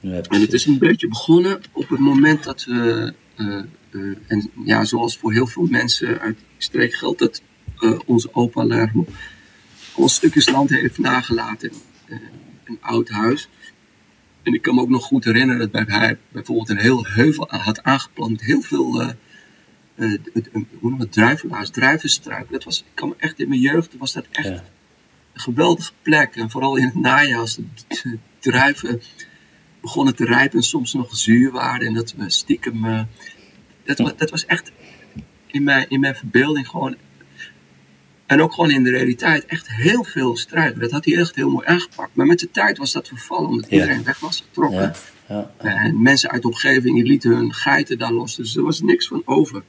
Ja, 0.00 0.20
En 0.22 0.40
het 0.40 0.52
is 0.52 0.66
een 0.66 0.78
beetje 0.78 1.08
begonnen 1.08 1.60
op 1.72 1.88
het 1.88 1.98
moment 1.98 2.44
dat 2.44 2.64
we, 2.64 3.12
eh, 3.36 3.58
eh, 3.90 4.16
en 4.26 4.50
ja, 4.64 4.84
zoals 4.84 5.18
voor 5.18 5.32
heel 5.32 5.46
veel 5.46 5.66
mensen 5.66 6.20
uit 6.20 6.38
streek 6.58 6.94
geldt, 6.94 7.18
dat 7.18 7.42
eh, 7.78 7.98
onze 8.06 8.28
opa 8.34 8.64
Lermo 8.64 9.06
ons 9.94 10.14
stukjes 10.14 10.48
land 10.50 10.70
heeft 10.70 10.98
nagelaten. 10.98 11.72
Eh, 12.06 12.18
een 12.64 12.78
oud 12.80 13.08
huis. 13.08 13.48
En 14.42 14.52
ik 14.54 14.62
kan 14.62 14.74
me 14.74 14.80
ook 14.80 14.88
nog 14.88 15.04
goed 15.04 15.24
herinneren 15.24 15.58
dat 15.58 15.70
bij- 15.86 15.98
hij 15.98 16.18
bijvoorbeeld 16.28 16.68
een 16.68 16.76
heel 16.78 17.06
heuvel 17.06 17.46
had 17.50 17.82
aangeplant 17.82 18.30
met 18.30 18.40
heel 18.40 18.60
veel, 18.60 19.00
eh, 19.02 19.08
eh, 19.94 20.12
hoe 20.78 20.90
noem 20.90 21.00
het, 21.00 21.12
druivelaars, 21.12 21.70
druivenstruiken. 21.70 22.52
Dat 22.52 22.64
was, 22.64 22.78
ik 22.78 22.84
kan 22.94 23.08
me 23.08 23.14
echt 23.18 23.40
in 23.40 23.48
mijn 23.48 23.60
jeugd, 23.60 23.96
was 23.98 24.12
dat 24.12 24.26
echt 24.30 24.48
Ja. 24.48 24.64
Een 25.38 25.54
geweldige 25.54 25.92
plek. 26.02 26.36
En 26.36 26.50
vooral 26.50 26.76
in 26.76 26.84
het 26.84 26.94
najaar 26.94 27.38
als 27.38 27.54
de 27.88 28.18
druiven 28.38 29.00
begonnen 29.80 30.14
te 30.16 30.24
rijpen 30.24 30.58
en 30.58 30.64
soms 30.64 30.92
nog 30.92 31.16
zuur 31.16 31.50
waren. 31.52 31.86
En 31.86 31.94
dat 31.94 32.14
we 32.16 32.30
stiekem... 32.30 32.84
eh, 32.84 33.00
dat, 33.84 33.98
was, 33.98 34.12
dat 34.16 34.30
was 34.30 34.46
echt 34.46 34.72
in 35.46 35.62
mijn, 35.62 35.86
in 35.88 36.00
mijn 36.00 36.14
verbeelding 36.14 36.68
gewoon... 36.68 36.96
En 38.26 38.42
ook 38.42 38.52
gewoon 38.52 38.70
in 38.70 38.82
de 38.84 38.90
realiteit 38.90 39.44
echt 39.46 39.68
heel 39.68 40.04
veel 40.04 40.36
struiken. 40.36 40.80
Dat 40.80 40.90
had 40.90 41.04
hij 41.04 41.16
echt 41.18 41.34
heel 41.34 41.50
mooi 41.50 41.66
aangepakt. 41.66 42.14
Maar 42.14 42.26
met 42.26 42.38
de 42.38 42.50
tijd 42.50 42.78
was 42.78 42.92
dat 42.92 43.08
vervallen 43.08 43.48
omdat 43.48 43.70
Ja. 43.70 43.76
iedereen 43.76 44.04
weg 44.04 44.18
was 44.20 44.44
getrokken. 44.48 44.92
Ja, 45.28 45.50
ja. 45.62 45.84
En 45.84 46.02
mensen 46.02 46.30
uit 46.30 46.42
de 46.42 46.48
omgeving 46.48 47.06
lieten 47.06 47.30
hun 47.30 47.54
geiten 47.54 47.98
daar 47.98 48.12
los. 48.12 48.36
Dus 48.36 48.56
er 48.56 48.62
was 48.62 48.80
niks 48.80 49.08
van 49.08 49.22
over. 49.24 49.62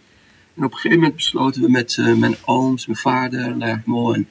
En 0.56 0.64
op 0.66 0.72
een 0.72 0.78
gegeven 0.78 0.98
moment 0.98 1.16
besloten 1.16 1.62
we 1.62 1.70
met 1.70 1.98
eh, 1.98 2.14
mijn 2.14 2.36
ooms, 2.46 2.86
mijn 2.86 3.00
vader, 3.00 3.58
Lermo 3.58 4.14
en 4.14 4.28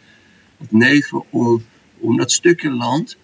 wat 0.58 0.70
neven 0.70 1.22
om, 1.30 1.64
om 1.98 2.16
dat 2.16 2.32
stukje 2.32 2.70
land 2.70 3.16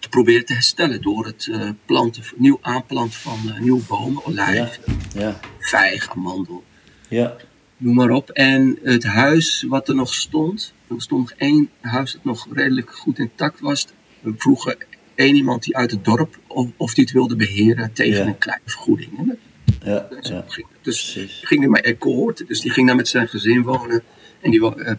te 0.00 0.08
proberen 0.08 0.44
te 0.46 0.52
herstellen 0.52 1.02
door 1.02 1.26
het 1.26 1.48
eh, 1.52 1.68
planten, 1.84 2.22
nieuw 2.36 2.58
aanplanten 2.60 3.18
van 3.20 3.38
eh, 3.52 3.60
nieuwe 3.60 3.82
bomen, 3.88 4.24
olijf, 4.24 4.80
Ja, 5.14 5.40
vijg, 5.58 6.10
amandel, 6.10 6.64
ja. 7.08 7.36
noem 7.76 7.94
maar 7.94 8.10
op. 8.10 8.30
En 8.30 8.78
het 8.82 9.04
huis 9.04 9.62
wat 9.68 9.88
er 9.88 9.94
nog 9.94 10.14
stond, 10.14 10.72
er 10.88 11.02
stond 11.02 11.28
nog 11.28 11.38
één 11.38 11.70
huis 11.80 12.12
dat 12.12 12.24
nog 12.24 12.46
redelijk 12.52 12.94
goed 12.96 13.18
intact 13.18 13.60
was. 13.60 13.86
We 14.20 14.34
vroegen 14.36 14.76
één 15.14 15.34
iemand 15.34 15.62
die 15.62 15.76
uit 15.76 15.90
het 15.90 16.04
dorp 16.04 16.38
of, 16.46 16.68
of 16.76 16.94
die 16.94 17.04
het 17.04 17.12
wilde 17.12 17.36
beheren 17.36 17.92
tegen 17.92 18.22
Ja. 18.22 18.26
een 18.26 18.38
kleine 18.38 18.62
vergoeding. 18.66 19.36
Ja, 19.84 20.08
ja. 20.20 20.44
ging 20.48 20.66
het. 20.72 20.84
Dus 20.84 21.18
ging 21.42 21.62
er 21.64 21.70
maar 21.70 21.82
akkoord. 21.82 22.44
Dus 22.48 22.60
die 22.60 22.70
ging 22.70 22.86
daar 22.86 22.96
met 22.96 23.08
zijn 23.08 23.28
gezin 23.28 23.62
wonen. 23.62 24.02
En 24.40 24.50
die, 24.50 24.74
eh, 24.74 24.94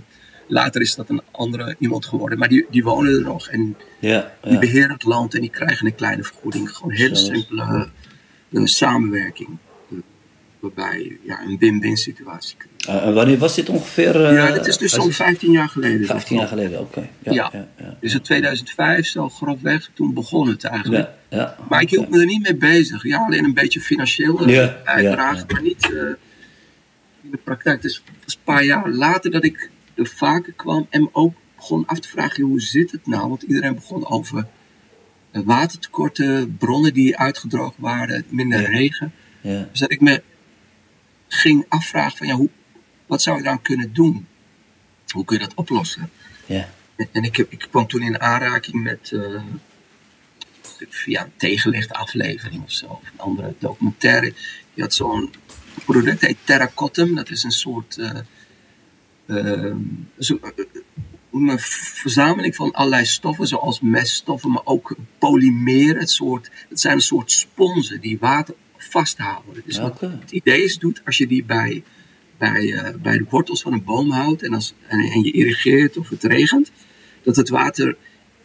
later 0.47 0.81
is 0.81 0.95
dat 0.95 1.10
een 1.10 1.21
andere 1.31 1.75
iemand 1.79 2.05
geworden. 2.05 2.39
Maar 2.39 2.49
die, 2.49 2.65
die 2.69 2.83
wonen 2.83 3.13
er 3.13 3.21
nog. 3.21 3.47
En 3.49 3.77
Ja, 3.99 4.31
die 4.43 4.51
ja. 4.53 4.60
beheren 4.60 4.91
het 4.91 5.03
land 5.03 5.33
en 5.36 5.41
die 5.41 5.49
krijgen 5.49 5.86
een 5.86 5.95
kleine 5.95 6.23
vergoeding. 6.23 6.69
Gewoon 6.71 6.91
een 6.91 6.97
hele 6.97 7.15
simpele 7.15 7.88
eh, 8.51 8.62
samenwerking. 8.63 9.49
Eh, 9.91 9.97
waarbij 10.60 11.17
ja, 11.23 11.41
een 11.41 11.57
win-win 11.60 11.97
situatie. 11.97 12.55
Eh, 12.88 13.05
en 13.05 13.13
wanneer 13.13 13.38
was 13.38 13.55
dit 13.55 13.69
ongeveer? 13.69 14.25
eh, 14.25 14.33
ja, 14.33 14.51
dat 14.51 14.67
is 14.67 14.77
dus 14.77 14.91
zo'n 14.91 15.05
het 15.05 15.15
15 15.15 15.51
jaar 15.51 15.69
geleden. 15.69 16.05
15 16.07 16.38
jaar 16.38 16.47
geleden, 16.47 16.79
oké. 16.79 17.10
Ja, 17.23 17.31
Ja. 17.53 17.97
Dus 17.99 18.13
in 18.13 18.21
2005, 18.21 19.07
zo 19.07 19.29
grofweg, 19.29 19.89
toen 19.93 20.13
begon 20.13 20.47
het 20.47 20.63
eigenlijk. 20.63 21.10
Ja, 21.29 21.38
ja. 21.38 21.57
Maar 21.69 21.81
ik 21.81 21.89
hield 21.89 22.10
me 22.10 22.19
er 22.19 22.25
niet 22.25 22.43
mee 22.43 22.55
bezig. 22.55 23.03
Ja, 23.03 23.17
alleen 23.25 23.43
een 23.43 23.53
beetje 23.53 23.79
financieel 23.81 24.39
eh, 24.39 24.67
bijdragen, 24.86 25.45
maar 25.47 25.62
niet 25.62 25.83
eh, 25.93 25.99
in 27.23 27.31
de 27.31 27.38
praktijk. 27.43 27.81
Dus 27.81 27.95
het 28.05 28.15
was 28.23 28.33
een 28.36 28.41
paar 28.43 28.63
jaar 28.63 28.89
later 28.89 29.31
dat 29.31 29.43
ik 29.43 29.69
er 29.97 30.07
vaker 30.07 30.53
kwam 30.53 30.88
en 30.89 31.01
me 31.01 31.10
ook 31.12 31.33
begon 31.55 31.86
af 31.86 31.99
te 31.99 32.07
vragen, 32.07 32.43
hoe 32.43 32.62
zit 32.62 32.91
het 32.91 33.07
nou? 33.07 33.29
Want 33.29 33.41
iedereen 33.41 33.75
begon 33.75 34.07
over 34.10 34.47
eh, 35.31 35.41
watertekorten, 35.45 36.57
bronnen 36.57 36.93
die 36.93 37.17
uitgedroogd 37.17 37.75
waren, 37.77 38.25
minder 38.29 38.62
Ja. 38.62 38.67
regen. 38.67 39.13
ja. 39.41 39.67
Dus 39.71 39.79
dat 39.79 39.91
ik 39.91 40.01
me 40.01 40.23
ging 41.27 41.65
afvragen 41.69 42.17
van, 42.17 42.27
ja, 42.27 42.36
hoe, 42.36 42.49
wat 43.05 43.21
zou 43.21 43.38
je 43.38 43.43
dan 43.43 43.62
kunnen 43.62 43.93
doen? 43.93 44.27
Hoe 45.07 45.25
kun 45.25 45.38
je 45.39 45.43
dat 45.43 45.53
oplossen? 45.55 46.10
ja. 46.45 46.69
En, 46.95 47.07
en 47.12 47.23
ik, 47.23 47.36
heb, 47.36 47.51
ik 47.51 47.67
kwam 47.69 47.88
toen 47.88 48.01
in 48.01 48.19
aanraking 48.21 48.83
met, 48.83 49.12
eh, 49.13 49.41
via 50.89 51.23
een 51.23 51.31
tegenlicht 51.38 51.91
aflevering 51.91 52.63
of 52.63 52.71
zo, 52.71 52.86
of 52.86 53.01
een 53.13 53.19
andere 53.19 53.53
documentaire. 53.60 54.33
Je 54.73 54.81
had 54.81 54.93
zo'n 54.93 55.33
product, 55.86 56.21
heet 56.21 56.38
Terracottum. 56.43 57.15
Dat 57.15 57.29
is 57.29 57.43
een 57.43 57.51
soort 57.51 57.97
eh, 57.97 58.12
zo- 60.19 60.39
eh, 60.41 60.65
een 61.31 61.59
verzameling 61.59 62.55
van 62.55 62.71
allerlei 62.71 63.05
stoffen, 63.05 63.47
zoals 63.47 63.81
meststoffen, 63.81 64.51
maar 64.51 64.65
ook 64.65 64.95
polymeren. 65.17 65.99
Het, 65.99 66.09
soort, 66.09 66.51
het 66.69 66.79
zijn 66.79 66.93
een 66.93 67.01
soort 67.01 67.31
sponsen 67.31 68.01
die 68.01 68.17
water 68.19 68.55
vasthouden. 68.77 69.63
Dus 69.65 69.77
wat 69.77 69.91
Oké. 69.91 70.17
het 70.21 70.31
idee 70.31 70.63
is, 70.63 70.77
doet 70.77 71.01
als 71.05 71.17
je 71.17 71.27
die 71.27 71.43
bij, 71.43 71.83
bij, 72.37 72.73
eh, 72.73 72.95
bij 73.01 73.17
de 73.17 73.25
wortels 73.29 73.61
van 73.61 73.73
een 73.73 73.83
boom 73.83 74.11
houdt 74.11 74.43
en, 74.43 74.53
als, 74.53 74.73
en, 74.87 74.99
en 74.99 75.21
je 75.23 75.31
irrigeert 75.31 75.97
of 75.97 76.09
het 76.09 76.23
regent, 76.23 76.71
dat 77.23 77.35
het 77.35 77.49
water 77.49 77.97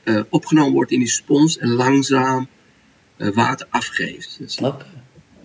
eh, 0.03 0.21
opgenomen 0.29 0.73
wordt 0.73 0.91
in 0.91 0.99
die 0.99 1.09
spons 1.09 1.59
en 1.59 1.69
langzaam 1.69 2.49
eh, 3.17 3.29
water 3.29 3.67
afgeeft. 3.71 4.37
Dus, 4.39 4.59
Oké. 4.59 4.87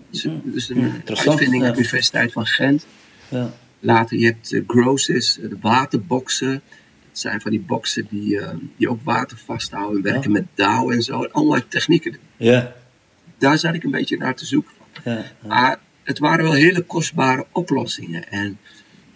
dus, 0.10 0.28
dus 0.44 0.70
een 0.70 0.78
interessant, 0.78 1.30
uitvinding 1.30 1.62
ja. 1.62 1.68
uit 1.68 1.78
de 1.78 1.82
Universiteit 1.82 2.32
van 2.32 2.46
Gent. 2.46 2.86
Ja. 3.30 3.54
Later, 3.80 4.18
je 4.18 4.26
hebt 4.26 4.52
uh, 4.52 4.64
Grosses, 4.68 5.40
eh, 5.40 5.50
de 5.50 5.58
waterboxen. 5.62 6.52
Dat 7.10 7.20
zijn 7.20 7.42
van 7.42 7.52
die 7.52 7.60
boxen 7.60 8.08
die, 8.10 8.40
eh, 8.40 8.50
die 8.78 8.90
ook 8.90 9.00
water 9.04 9.38
vasthouden, 9.46 10.02
werken 10.02 10.32
met 10.32 10.46
dauw 10.56 10.92
en 10.92 11.02
zo. 11.02 11.24
Allerlei 11.24 11.64
technieken. 11.68 12.18
Ja. 12.38 12.76
Daar 13.38 13.58
zat 13.58 13.74
ik 13.74 13.84
een 13.84 13.92
beetje 13.92 14.18
naar 14.18 14.36
te 14.36 14.46
zoeken. 14.46 14.72
Van. 14.78 15.14
Ja. 15.14 15.26
Maar 15.48 15.80
het 16.04 16.20
waren 16.20 16.44
wel 16.44 16.54
hele 16.54 16.82
kostbare 16.82 17.46
oplossingen. 17.52 18.30
En, 18.32 18.58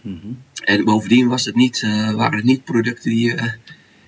Mhm. 0.02 0.28
en 0.64 0.84
bovendien 0.84 1.28
was 1.28 1.46
het 1.46 1.56
niet, 1.56 1.82
eh, 1.84 2.12
waren 2.12 2.36
het 2.38 2.46
niet 2.46 2.64
producten 2.64 3.10
die 3.10 3.26
je 3.30 3.54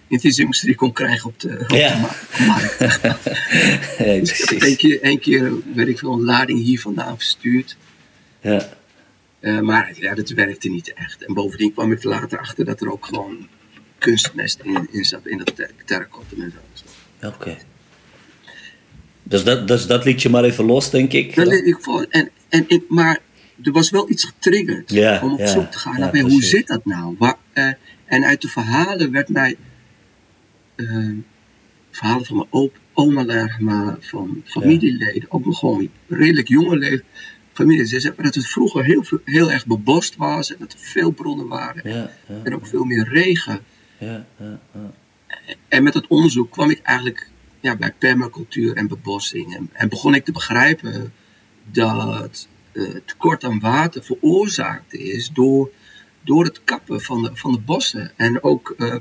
industrie 0.07 0.75
kon 0.75 0.93
krijgen 0.93 1.29
op 1.29 1.39
de, 1.39 1.59
op 1.59 1.69
Ja. 1.69 1.93
de 1.95 1.99
ma- 2.01 2.45
markt. 2.45 2.77
Ja, 3.97 4.19
Dus 4.19 4.31
ik 4.41 4.49
heb 4.49 4.57
precies. 4.59 4.99
één 4.99 5.19
keer, 5.19 5.51
weet 5.73 5.87
ik 5.87 5.99
veel, 5.99 6.13
een 6.13 6.23
lading 6.23 6.59
hier 6.61 6.79
vandaan 6.79 7.17
verstuurd. 7.17 7.77
Ja. 8.41 8.69
Eh, 9.43 9.59
maar 9.59 9.91
ja, 9.95 10.15
dat 10.15 10.29
werkte 10.29 10.69
niet 10.69 10.93
echt. 10.93 11.25
En 11.25 11.33
bovendien 11.33 11.73
kwam 11.73 11.91
ik 11.91 12.03
er 12.03 12.09
later 12.09 12.39
achter 12.39 12.65
dat 12.65 12.81
er 12.81 12.91
ook 12.91 13.05
gewoon 13.05 13.47
kunstmest 13.97 14.59
in, 14.63 14.87
in 14.91 15.05
zat, 15.05 15.27
in 15.27 15.37
dat 15.37 15.55
ter- 15.55 15.71
terracotta 15.85 16.35
en 16.35 16.53
zo. 16.73 17.27
Oké. 17.27 17.57
Dus 19.23 19.43
dat, 19.43 19.67
dus 19.67 19.87
dat 19.87 20.05
liet 20.05 20.21
je 20.21 20.29
maar 20.29 20.43
even 20.43 20.65
los, 20.65 20.89
denk 20.89 21.13
ik. 21.13 21.35
Dat 21.35 21.47
liet 21.47 21.65
ik 21.65 21.77
voor, 21.79 22.05
en, 22.09 22.29
en, 22.49 22.67
en, 22.67 22.83
maar 22.87 23.19
er 23.63 23.71
was 23.71 23.89
wel 23.89 24.09
iets 24.09 24.23
getriggerd 24.23 25.21
om 25.21 25.33
op 25.33 25.45
zoek 25.45 25.71
te 25.71 25.77
gaan 25.77 26.19
hoe 26.19 26.43
zit 26.43 26.67
dat 26.67 26.85
nou? 26.85 27.15
Waar, 27.17 27.37
eh, 27.53 27.71
en 28.05 28.23
uit 28.23 28.41
de 28.41 28.47
verhalen 28.47 29.11
werd 29.11 29.29
mij 29.29 29.55
eh, 30.75 31.09
verhalen 31.91 32.25
van 32.25 32.35
mijn 32.35 32.47
op, 32.49 32.77
oma, 32.93 33.97
van 33.99 34.41
familieleden, 34.45 35.25
ook 35.31 35.45
nog 35.45 35.59
gewoon 35.59 35.89
redelijk 36.07 36.47
jonge 36.47 36.77
leven, 36.77 37.05
familie. 37.53 37.85
Ze 37.85 37.99
zeggen 37.99 38.23
dat 38.23 38.35
het 38.35 38.47
vroeger 38.47 38.83
heel, 38.83 39.03
heel 39.25 39.51
erg 39.51 39.65
bebost 39.65 40.15
was 40.15 40.51
en 40.53 40.55
dat 40.59 40.73
er 40.73 40.79
veel 40.79 41.11
bronnen 41.11 41.47
waren 41.47 41.89
Ja, 41.89 42.11
ja, 42.27 42.39
en 42.43 42.55
ook 42.55 42.67
veel 42.67 42.83
meer 42.83 43.07
regen. 43.09 43.59
ja, 43.97 44.25
ja, 44.37 44.59
ja. 44.73 44.91
En 45.67 45.83
met 45.83 45.93
het 45.93 46.07
onderzoek 46.07 46.51
kwam 46.51 46.69
ik 46.69 46.79
eigenlijk 46.83 47.29
ja, 47.59 47.75
bij 47.75 47.93
permacultuur 47.97 48.75
en 48.75 48.87
bebossing. 48.87 49.55
En, 49.55 49.69
en 49.73 49.89
begon 49.89 50.15
ik 50.15 50.25
te 50.25 50.31
begrijpen 50.31 51.13
dat 51.71 52.47
eh, 52.71 52.83
tekort 53.05 53.43
aan 53.43 53.59
water 53.59 54.03
veroorzaakt 54.03 54.93
is 54.93 55.29
door, 55.33 55.71
door 56.23 56.43
het 56.43 56.63
kappen 56.63 57.01
van 57.01 57.21
de, 57.23 57.29
van 57.33 57.51
de 57.51 57.59
bossen. 57.59 58.11
En 58.15 58.43
ook 58.43 58.73
eh, 58.77 58.95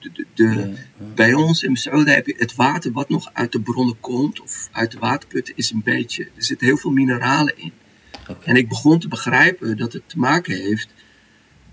de, 0.00 0.10
de, 0.12 0.26
de- 0.34 0.72
bij 1.14 1.34
ons 1.34 1.62
in 1.62 1.76
Saudi 1.76 2.10
heb 2.10 2.26
je 2.26 2.34
het 2.38 2.54
water 2.54 2.92
wat 2.92 3.08
nog 3.08 3.30
uit 3.32 3.52
de 3.52 3.60
bronnen 3.60 4.00
komt, 4.00 4.40
of 4.40 4.68
uit 4.72 4.90
de 4.90 4.98
waterputten, 4.98 5.56
is 5.56 5.70
een 5.70 5.82
beetje. 5.84 6.22
Er 6.24 6.44
zitten 6.44 6.66
heel 6.66 6.76
veel 6.76 6.90
mineralen 6.90 7.58
in. 7.58 7.72
En 8.44 8.56
ik 8.56 8.68
begon 8.68 8.98
te 8.98 9.08
begrijpen 9.08 9.76
dat 9.76 9.92
het 9.92 10.02
te 10.06 10.18
maken 10.18 10.56
heeft 10.56 10.88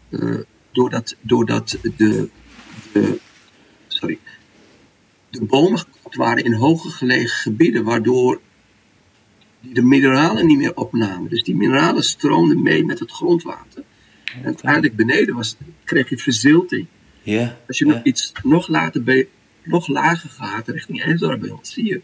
eh, 0.09 0.35
doordat, 0.71 1.15
doordat 1.21 1.77
de, 1.97 2.29
de, 2.93 3.19
sorry, 3.87 4.19
de 5.29 5.45
bomen 5.45 5.79
gekapt 5.79 6.15
waren 6.15 6.43
in 6.43 6.53
hoger 6.53 6.91
gelegen 6.91 7.37
gebieden, 7.37 7.83
waardoor 7.83 8.41
die 9.61 9.73
de 9.73 9.81
mineralen 9.81 10.45
niet 10.45 10.57
meer 10.57 10.75
opnamen. 10.75 11.29
Dus 11.29 11.43
die 11.43 11.55
mineralen 11.55 12.03
stroomden 12.03 12.61
mee 12.61 12.85
met 12.85 12.99
het 12.99 13.11
grondwater. 13.11 13.83
En 14.35 14.45
uiteindelijk 14.45 14.95
beneden 14.95 15.35
was, 15.35 15.57
kreeg 15.83 16.09
je 16.09 16.17
verzilting. 16.17 16.87
Als 17.67 17.77
je 17.77 17.85
nog 17.85 18.03
iets 18.03 18.31
nog, 18.43 18.67
later 18.67 19.03
bij, 19.03 19.27
nog 19.63 19.87
lager 19.87 20.29
gaat, 20.29 20.67
richting 20.67 21.03
Eindhoven, 21.03 21.59
zie 21.61 21.85
je. 21.85 22.01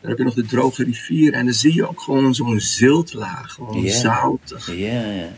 Dan 0.00 0.10
heb 0.10 0.18
je 0.18 0.24
nog 0.24 0.34
de 0.34 0.44
droge 0.46 0.84
rivier 0.84 1.32
en 1.32 1.44
dan 1.44 1.54
zie 1.54 1.74
je 1.74 1.88
ook 1.88 2.00
gewoon 2.00 2.34
zo'n 2.34 2.60
ziltlaag. 2.60 3.52
Gewoon 3.52 3.82
Ja. 3.82 3.92
zoutig, 3.92 4.66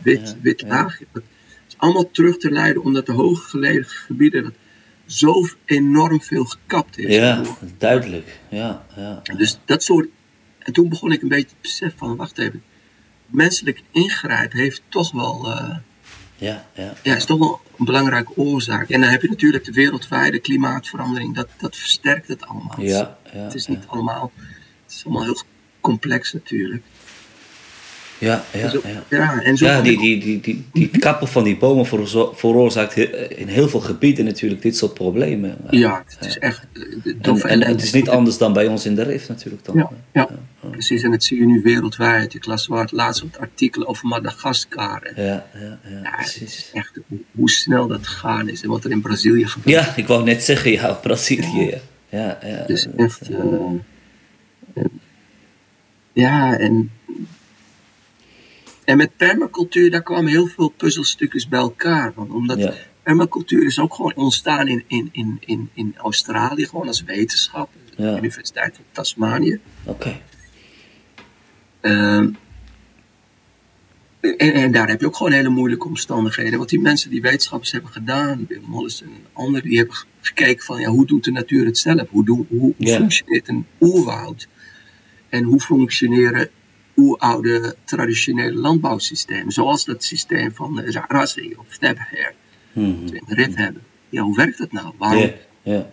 wit, 0.03 0.37
wit 0.42 0.62
laagje. 0.66 1.07
Dat 1.12 1.22
is 1.68 1.75
allemaal 1.77 2.11
terug 2.11 2.37
te 2.37 2.51
leiden 2.51 2.83
omdat 2.83 3.07
de 3.07 3.12
hoger 3.12 3.48
gelegen 3.48 3.87
gebieden 3.90 4.42
dat 4.42 4.53
zo 5.07 5.46
enorm 5.64 6.20
veel 6.22 6.44
gekapt 6.44 6.98
is. 6.98 7.14
Ja, 7.14 7.42
duidelijk. 7.79 8.40
Ja, 8.51 8.87
ja. 8.96 9.22
Dus 9.37 9.59
dat 9.64 9.83
soort. 9.83 10.09
En 10.59 10.72
toen 10.72 10.88
begon 10.88 11.12
ik 11.12 11.22
een 11.22 11.29
beetje 11.29 11.46
te 11.48 11.55
beseffen 11.61 11.98
van, 11.98 12.16
wacht 12.16 12.38
even. 12.38 12.62
Menselijk 13.27 13.83
ingrijpen 13.90 14.59
heeft 14.59 14.83
toch 14.88 15.12
wel, 15.12 15.53
eh, 15.53 15.77
Ja, 16.37 16.66
ja. 16.75 16.94
ja, 17.03 17.16
is 17.16 17.25
toch 17.25 17.38
wel 17.38 17.61
een 17.79 17.85
belangrijke 17.85 18.37
oorzaak. 18.37 18.90
En 18.90 19.01
dan 19.01 19.11
heb 19.11 19.22
je 19.22 19.29
natuurlijk 19.29 19.64
de 19.64 19.72
wereldwijde 19.72 20.38
klimaatverandering. 20.38 21.35
Dat, 21.35 21.48
dat 21.59 21.77
versterkt 21.77 22.29
het 22.29 22.46
allemaal. 22.46 22.81
Ja, 22.81 23.18
ja, 23.33 23.38
het 23.38 23.55
is 23.55 23.66
niet 23.66 23.85
allemaal, 23.87 24.33
het 24.92 25.00
is 25.00 25.05
allemaal 25.05 25.24
heel 25.24 25.42
complex 25.81 26.33
natuurlijk. 26.33 26.83
Ja, 28.18 28.44
ja, 28.52 28.68
Zo- 28.68 28.81
ja. 28.85 29.05
ja, 29.18 29.40
en 29.42 29.57
zo 29.57 29.66
Ja, 29.66 29.81
die, 29.81 29.98
die, 29.98 30.18
die, 30.20 30.40
die, 30.40 30.64
die 30.72 30.88
kappen 30.98 31.28
van 31.28 31.44
die 31.44 31.57
bomen 31.57 31.87
veroorza- 31.87 32.28
veroorzaakt 32.35 32.96
in 33.28 33.48
heel 33.48 33.68
veel 33.68 33.81
gebieden 33.81 34.24
natuurlijk 34.24 34.62
dit 34.62 34.76
soort 34.76 34.94
problemen. 34.94 35.57
ja, 35.70 36.05
het 36.18 36.26
is 36.28 36.38
echt. 36.38 36.66
eh, 36.72 36.83
de 37.22 37.42
En, 37.48 37.62
het 37.62 37.83
is 37.83 37.92
niet 37.92 38.09
anders 38.09 38.38
dan 38.38 38.52
bij 38.52 38.66
ons 38.66 38.87
in 38.87 38.94
de 38.94 39.02
Rif 39.02 39.28
natuurlijk 39.28 39.64
dan. 39.64 39.76
Ja, 39.76 39.90
ja, 40.12 40.28
precies. 40.70 41.02
En 41.02 41.11
dat 41.11 41.24
zie 41.24 41.38
je 41.38 41.46
nu 41.46 41.61
wereldwijd. 41.62 42.35
Ik 42.35 42.46
las 42.46 42.66
waar 42.66 42.81
het 42.83 42.92
laatst 42.92 43.22
wat 43.22 43.38
artikelen 43.38 43.87
over 43.88 44.07
Madagaskar. 44.09 45.02
En, 45.02 45.24
Ja, 45.24 45.46
ja, 45.55 45.61
ja, 45.61 45.78
ja, 46.02 46.11
het 46.16 46.26
is 46.26 46.38
precies. 46.38 46.70
echt 46.72 46.98
hoe, 47.33 47.50
snel 47.50 47.87
dat 47.87 48.07
gegaan 48.07 48.48
is 48.48 48.62
en 48.62 48.68
wat 48.68 48.85
er 48.85 48.90
in 48.90 49.00
Brazilië 49.00 49.46
gebeurt. 49.46 49.85
Ja, 49.87 49.96
ik 49.96 50.07
wou 50.07 50.24
net 50.24 50.42
zeggen, 50.42 50.70
ja, 50.72 50.92
Brazilië. 50.92 51.81
Ja, 52.09 52.38
ja, 52.42 52.66
is 52.66 52.87
echt. 52.96 53.28
eh, 53.31 53.38
ja, 56.12 56.59
en. 56.59 56.90
En 58.85 58.96
met 58.96 59.16
permacultuur, 59.16 59.90
daar 59.90 60.03
kwamen 60.03 60.31
heel 60.31 60.46
veel 60.46 60.68
puzzelstukjes 60.68 61.48
bij 61.48 61.59
elkaar. 61.61 62.12
Want 62.14 62.31
omdat 62.31 62.59
Ja. 62.59 62.75
permacultuur 63.03 63.66
is 63.66 63.79
ook 63.79 63.94
gewoon 63.94 64.14
ontstaan 64.14 64.68
in, 64.68 64.85
in, 64.87 65.09
in, 65.12 65.37
in, 65.40 65.70
in 65.75 65.94
Australië, 65.96 66.66
gewoon 66.66 66.87
als 66.87 67.03
wetenschap. 67.03 67.70
Ja. 67.96 68.11
De 68.11 68.16
Universiteit 68.18 68.75
van 68.77 68.85
Tasmanië. 68.92 69.61
Oké. 69.85 70.20
Ehm, 71.81 72.29
en, 74.20 74.37
en 74.53 74.72
daar 74.72 74.88
heb 74.88 75.01
je 75.01 75.07
ook 75.07 75.16
gewoon 75.16 75.33
hele 75.33 75.48
moeilijke 75.48 75.87
omstandigheden. 75.87 76.59
Want 76.59 76.70
die 76.70 76.81
mensen 76.81 77.11
die 77.11 77.22
wetenschappers 77.22 77.72
hebben 77.72 77.90
gedaan, 77.90 78.46
Bill 78.46 78.62
Mollison 78.66 79.09
en 79.09 79.27
anderen, 79.33 79.68
die 79.68 79.79
hebben 79.79 79.94
ge- 79.96 80.07
gekeken 80.20 80.64
van 80.64 80.81
ja, 80.81 80.88
hoe 80.88 81.07
doet 81.07 81.25
de 81.25 81.31
natuur 81.33 81.64
het 81.64 81.79
zelf? 81.79 82.09
Hoe, 82.09 82.25
doen, 82.25 82.46
hoe, 82.48 82.75
functioneert 82.79 83.48
een 83.48 83.66
oerwoud? 83.81 84.48
En 85.33 85.42
hoe 85.42 85.61
functioneren 85.61 86.51
oeroude 86.97 87.77
traditionele 87.85 88.55
landbouwsystemen? 88.55 89.53
Zoals 89.53 89.85
dat 89.85 90.05
systeem 90.05 90.53
van 90.55 90.81
uh, 90.81 90.97
Rassi 91.09 91.55
of 91.57 91.66
we 91.79 92.35
in 92.75 93.23
de 93.27 93.35
RIF 93.35 93.55
hebben. 93.55 93.83
Ja, 94.09 94.23
hoe 94.23 94.37
werkt 94.37 94.59
dat 94.59 94.73
nou? 94.73 94.95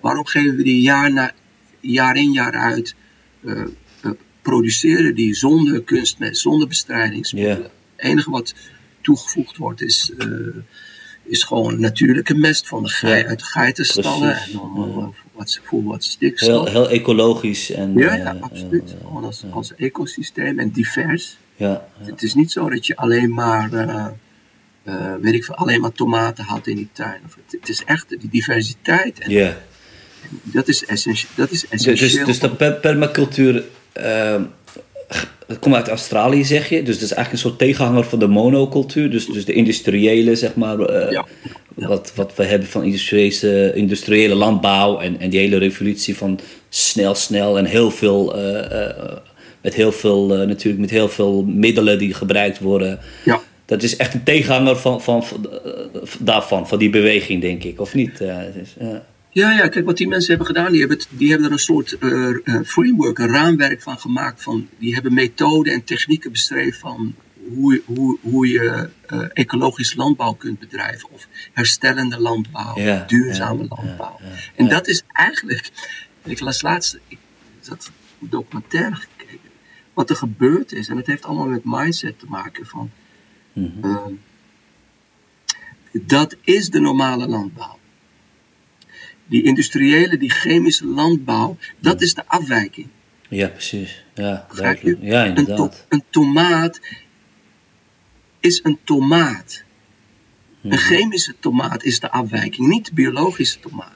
Waarom, 0.01 0.25
geven 0.25 0.55
we 0.55 0.63
die 0.63 0.81
jaar, 0.81 1.13
na, 1.13 1.31
jaar 1.79 2.15
in 2.15 2.31
jaar 2.31 2.53
uit, 2.53 2.95
eh, 3.43 3.61
eh, 4.01 4.11
produceren 4.41 5.15
die 5.15 5.33
zonder 5.33 5.83
kunstmest, 5.83 6.41
zonder 6.41 6.67
bestrijdingsmiddelen? 6.67 7.71
Het 7.95 8.05
enige 8.05 8.29
wat 8.29 8.55
toegevoegd 9.01 9.57
wordt 9.57 9.81
is, 9.81 10.11
eh, 10.17 10.27
is 11.29 11.43
gewoon 11.43 11.79
natuurlijke 11.79 12.33
mest 12.33 12.67
van 12.67 12.83
de 12.83 12.89
gei, 12.89 13.23
uit 13.25 13.39
de 13.39 13.45
geitenstallen. 13.45 14.31
Precies. 14.33 14.53
En 14.53 14.59
eh, 14.75 15.05
wat, 15.33 15.59
voor 15.63 15.83
wat 15.83 15.91
Heel, 15.91 16.01
stikstof. 16.01 16.69
heel 16.69 16.89
ecologisch 16.89 17.71
en... 17.71 17.93
ja, 17.95 18.07
eh, 18.17 18.23
ja, 18.23 18.37
absoluut. 18.39 18.83
eh, 18.93 19.07
Gewoon 19.07 19.23
als, 19.23 19.43
als 19.51 19.75
ecosysteem 19.75 20.59
en 20.59 20.69
divers. 20.69 21.37
ja, 21.55 21.67
ja. 21.67 22.05
Het 22.05 22.23
is 22.23 22.33
niet 22.33 22.51
zo 22.51 22.69
dat 22.69 22.87
je 22.87 22.95
alleen 22.95 23.33
maar, 23.33 23.69
weet 25.21 25.33
ik 25.33 25.43
veel, 25.45 25.55
alleen 25.55 25.81
maar 25.81 25.91
tomaten 25.91 26.43
had 26.43 26.67
in 26.67 26.75
die 26.75 26.89
tuin. 26.93 27.21
Of 27.25 27.35
het, 27.35 27.59
het 27.59 27.69
is 27.69 27.83
echt 27.85 28.09
die 28.09 28.29
diversiteit. 28.29 29.19
En 29.19 29.31
Ja. 29.31 29.57
dat 30.43 30.67
is, 30.67 30.85
essentieel. 30.85 31.31
dat 31.35 31.51
is 31.51 31.61
Dus, 31.61 31.69
essentieel. 31.69 32.25
dus, 32.25 32.25
dus 32.25 32.39
de 32.39 32.49
per- 32.55 32.73
permacultuur 32.73 33.63
het 35.47 35.59
komt 35.59 35.75
uit 35.75 35.87
Australië, 35.87 36.43
zeg 36.43 36.69
je. 36.69 36.83
Dus 36.83 36.95
dat 36.95 37.03
is 37.09 37.13
eigenlijk 37.13 37.31
een 37.31 37.49
soort 37.49 37.57
tegenhanger 37.59 38.03
van 38.03 38.19
de 38.19 38.27
monocultuur. 38.27 39.09
Dus, 39.11 39.25
dus 39.25 39.45
de 39.45 39.53
industriële, 39.53 40.35
zeg 40.35 40.55
maar. 40.55 40.79
eh, 40.79 41.11
Ja. 41.11 41.25
Wat, 41.87 42.11
wat 42.15 42.35
we 42.35 42.43
hebben 42.43 42.67
van 42.67 42.83
industriële, 42.83 43.71
industriële 43.75 44.35
landbouw. 44.35 44.99
En, 44.99 45.19
en 45.19 45.29
die 45.29 45.39
hele 45.39 45.57
revolutie 45.57 46.17
van 46.17 46.39
snel, 46.69 47.15
snel 47.15 47.57
en 47.57 47.65
heel 47.65 47.91
veel. 47.91 48.35
eh, 48.37 48.83
eh, 48.85 49.17
met 49.61 49.73
heel 49.73 49.91
veel, 49.91 50.33
eh, 50.39 50.47
natuurlijk 50.47 50.81
met 50.81 50.89
heel 50.89 51.09
veel 51.09 51.43
middelen 51.43 51.97
die 51.97 52.13
gebruikt 52.13 52.59
worden. 52.59 52.99
ja. 53.25 53.39
Dat 53.65 53.83
is 53.83 53.95
echt 53.97 54.13
een 54.13 54.23
tegenhanger 54.23 54.75
van, 54.77 55.01
van, 55.01 55.25
van, 55.25 55.49
eh, 55.65 55.71
daarvan, 56.19 56.67
van 56.67 56.77
die 56.79 56.89
beweging, 56.89 57.41
denk 57.41 57.63
ik, 57.63 57.79
of 57.81 57.93
niet? 57.93 58.21
Eh, 58.21 58.35
ja. 59.29 59.51
Ja, 59.51 59.67
kijk 59.67 59.85
wat 59.85 59.97
die 59.97 60.07
mensen 60.07 60.29
hebben 60.29 60.47
gedaan. 60.47 60.71
Die 60.71 60.79
hebben, 60.79 60.97
het- 60.97 61.07
die 61.11 61.29
hebben 61.29 61.47
er 61.47 61.53
een 61.53 61.59
soort 61.59 61.97
eh, 61.97 62.29
eh, 62.29 62.61
framework, 62.65 63.17
een 63.19 63.27
raamwerk 63.27 63.81
van 63.81 63.99
gemaakt. 63.99 64.43
Van, 64.43 64.67
die 64.79 64.93
hebben 64.93 65.13
methoden 65.13 65.73
en 65.73 65.83
technieken 65.83 66.31
beschreven 66.31 66.79
van 66.79 67.15
hoe, 67.53 67.81
hoe, 67.85 68.17
hoe 68.21 68.47
je 68.47 68.89
eh, 69.07 69.19
ecologisch 69.33 69.93
landbouw 69.95 70.33
kunt 70.33 70.59
bedrijven. 70.59 71.09
Of 71.11 71.27
herstellende 71.53 72.19
landbouw, 72.19 72.75
duurzame 73.07 73.65
landbouw. 73.69 74.17
ja, 74.21 74.27
ja, 74.27 74.35
en 74.55 74.67
dat 74.69 74.87
is 74.87 75.03
eigenlijk, 75.07 75.69
ik 76.23 76.39
las 76.39 76.61
laatst, 76.61 76.99
ik 77.07 77.17
zat 77.59 77.91
een 78.21 78.29
documentaire 78.29 78.95
gekeken. 78.95 79.49
Wat 79.93 80.09
er 80.09 80.15
gebeurd 80.15 80.71
is, 80.71 80.87
en 80.87 80.97
het 80.97 81.07
heeft 81.07 81.25
allemaal 81.25 81.47
met 81.47 81.61
mindset 81.63 82.19
te 82.19 82.25
maken 82.27 82.65
van... 82.65 82.91
Mhm. 83.53 84.13
dat 85.91 86.35
is 86.41 86.69
de 86.69 86.79
normale 86.79 87.27
landbouw. 87.27 87.78
Die 89.29 89.43
industriële, 89.43 90.17
die 90.17 90.29
chemische 90.31 90.85
landbouw, 90.85 91.57
dat 91.79 92.01
is 92.01 92.13
de 92.13 92.23
afwijking. 92.27 92.87
ja, 93.29 93.47
precies. 93.47 94.03
Ja, 94.15 94.47
duidelijk. 94.55 94.97
Ja, 95.01 95.25
Een, 95.25 95.33
to- 95.35 95.39
inderdaad. 95.41 95.85
een 95.89 96.03
tomaat 96.09 96.79
is 98.39 98.59
een 98.63 98.77
tomaat. 98.83 99.63
Mhm. 100.61 100.73
Een 100.73 100.79
chemische 100.79 101.35
tomaat 101.39 101.83
is 101.83 101.99
de 101.99 102.11
afwijking, 102.11 102.67
niet 102.67 102.85
de 102.85 102.93
biologische 102.93 103.59
tomaat. 103.59 103.95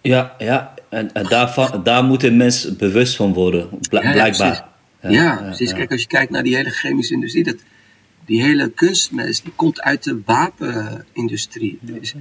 Ja, 0.00 0.34
ja. 0.38 0.74
En, 0.88 1.12
en 1.12 1.24
daarvan, 1.24 1.82
daar 1.82 2.04
moeten 2.04 2.36
mensen 2.36 2.76
bewust 2.76 3.16
van 3.16 3.32
worden, 3.32 3.68
bl- 3.88 3.96
Ja, 3.96 4.12
blijkbaar. 4.12 4.68
precies. 5.00 5.20
Ja, 5.20 5.36
precies. 5.36 5.72
Kijk, 5.72 5.90
als 5.90 6.00
je 6.00 6.06
kijkt 6.06 6.30
naar 6.30 6.42
die 6.42 6.56
hele 6.56 6.70
chemische 6.70 7.14
industrie, 7.14 7.44
dat, 7.44 7.56
die 8.26 8.42
hele 8.42 8.70
kunstmest, 8.70 9.42
die 9.44 9.52
komt 9.56 9.80
uit 9.80 10.02
de 10.04 10.20
wapenindustrie. 10.24 11.78
Dus 11.80 12.14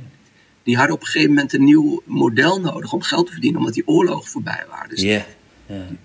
die 0.63 0.75
hadden 0.77 0.95
op 0.95 1.01
een 1.01 1.07
gegeven 1.07 1.29
moment 1.33 1.53
een 1.53 1.63
nieuw 1.63 2.01
model 2.05 2.59
nodig 2.61 2.93
om 2.93 3.01
geld 3.01 3.25
te 3.25 3.31
verdienen, 3.31 3.59
omdat 3.59 3.73
die 3.73 3.87
oorlogen 3.87 4.29
voorbij 4.29 4.65
waren. 4.69 4.89
Dus 4.89 5.01
ja, 5.01 5.25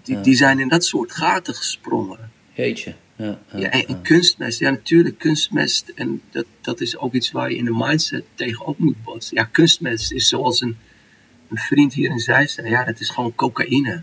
die, 0.02 0.20
die 0.20 0.34
zijn 0.34 0.58
in 0.58 0.68
dat 0.68 0.84
soort 0.84 1.12
gaten 1.12 1.54
gesprongen. 1.54 2.30
jeetje. 2.54 2.94
Ja, 3.16 3.38
ja, 3.52 3.58
Ja, 3.58 3.70
en, 3.70 3.86
en 3.86 4.02
kunstmest, 4.02 4.58
ja 4.58 4.70
natuurlijk, 4.70 5.18
kunstmest, 5.18 5.88
en 5.94 6.20
dat, 6.30 6.44
dat 6.60 6.80
is 6.80 6.96
ook 6.98 7.14
iets 7.14 7.30
waar 7.30 7.50
je 7.50 7.56
in 7.56 7.64
de 7.64 7.74
mindset 7.74 8.24
tegenop 8.34 8.78
moet 8.78 9.02
botsen. 9.04 9.36
Ja, 9.36 9.44
kunstmest 9.44 10.12
is 10.12 10.28
zoals 10.28 10.60
een, 10.60 10.76
een 11.48 11.56
vriend 11.58 11.94
hier 11.94 12.10
in 12.10 12.18
Zij 12.18 12.46
zei, 12.46 12.68
ja, 12.68 12.84
dat 12.84 13.00
is 13.00 13.10
gewoon 13.10 13.34
cocaïne. 13.34 14.02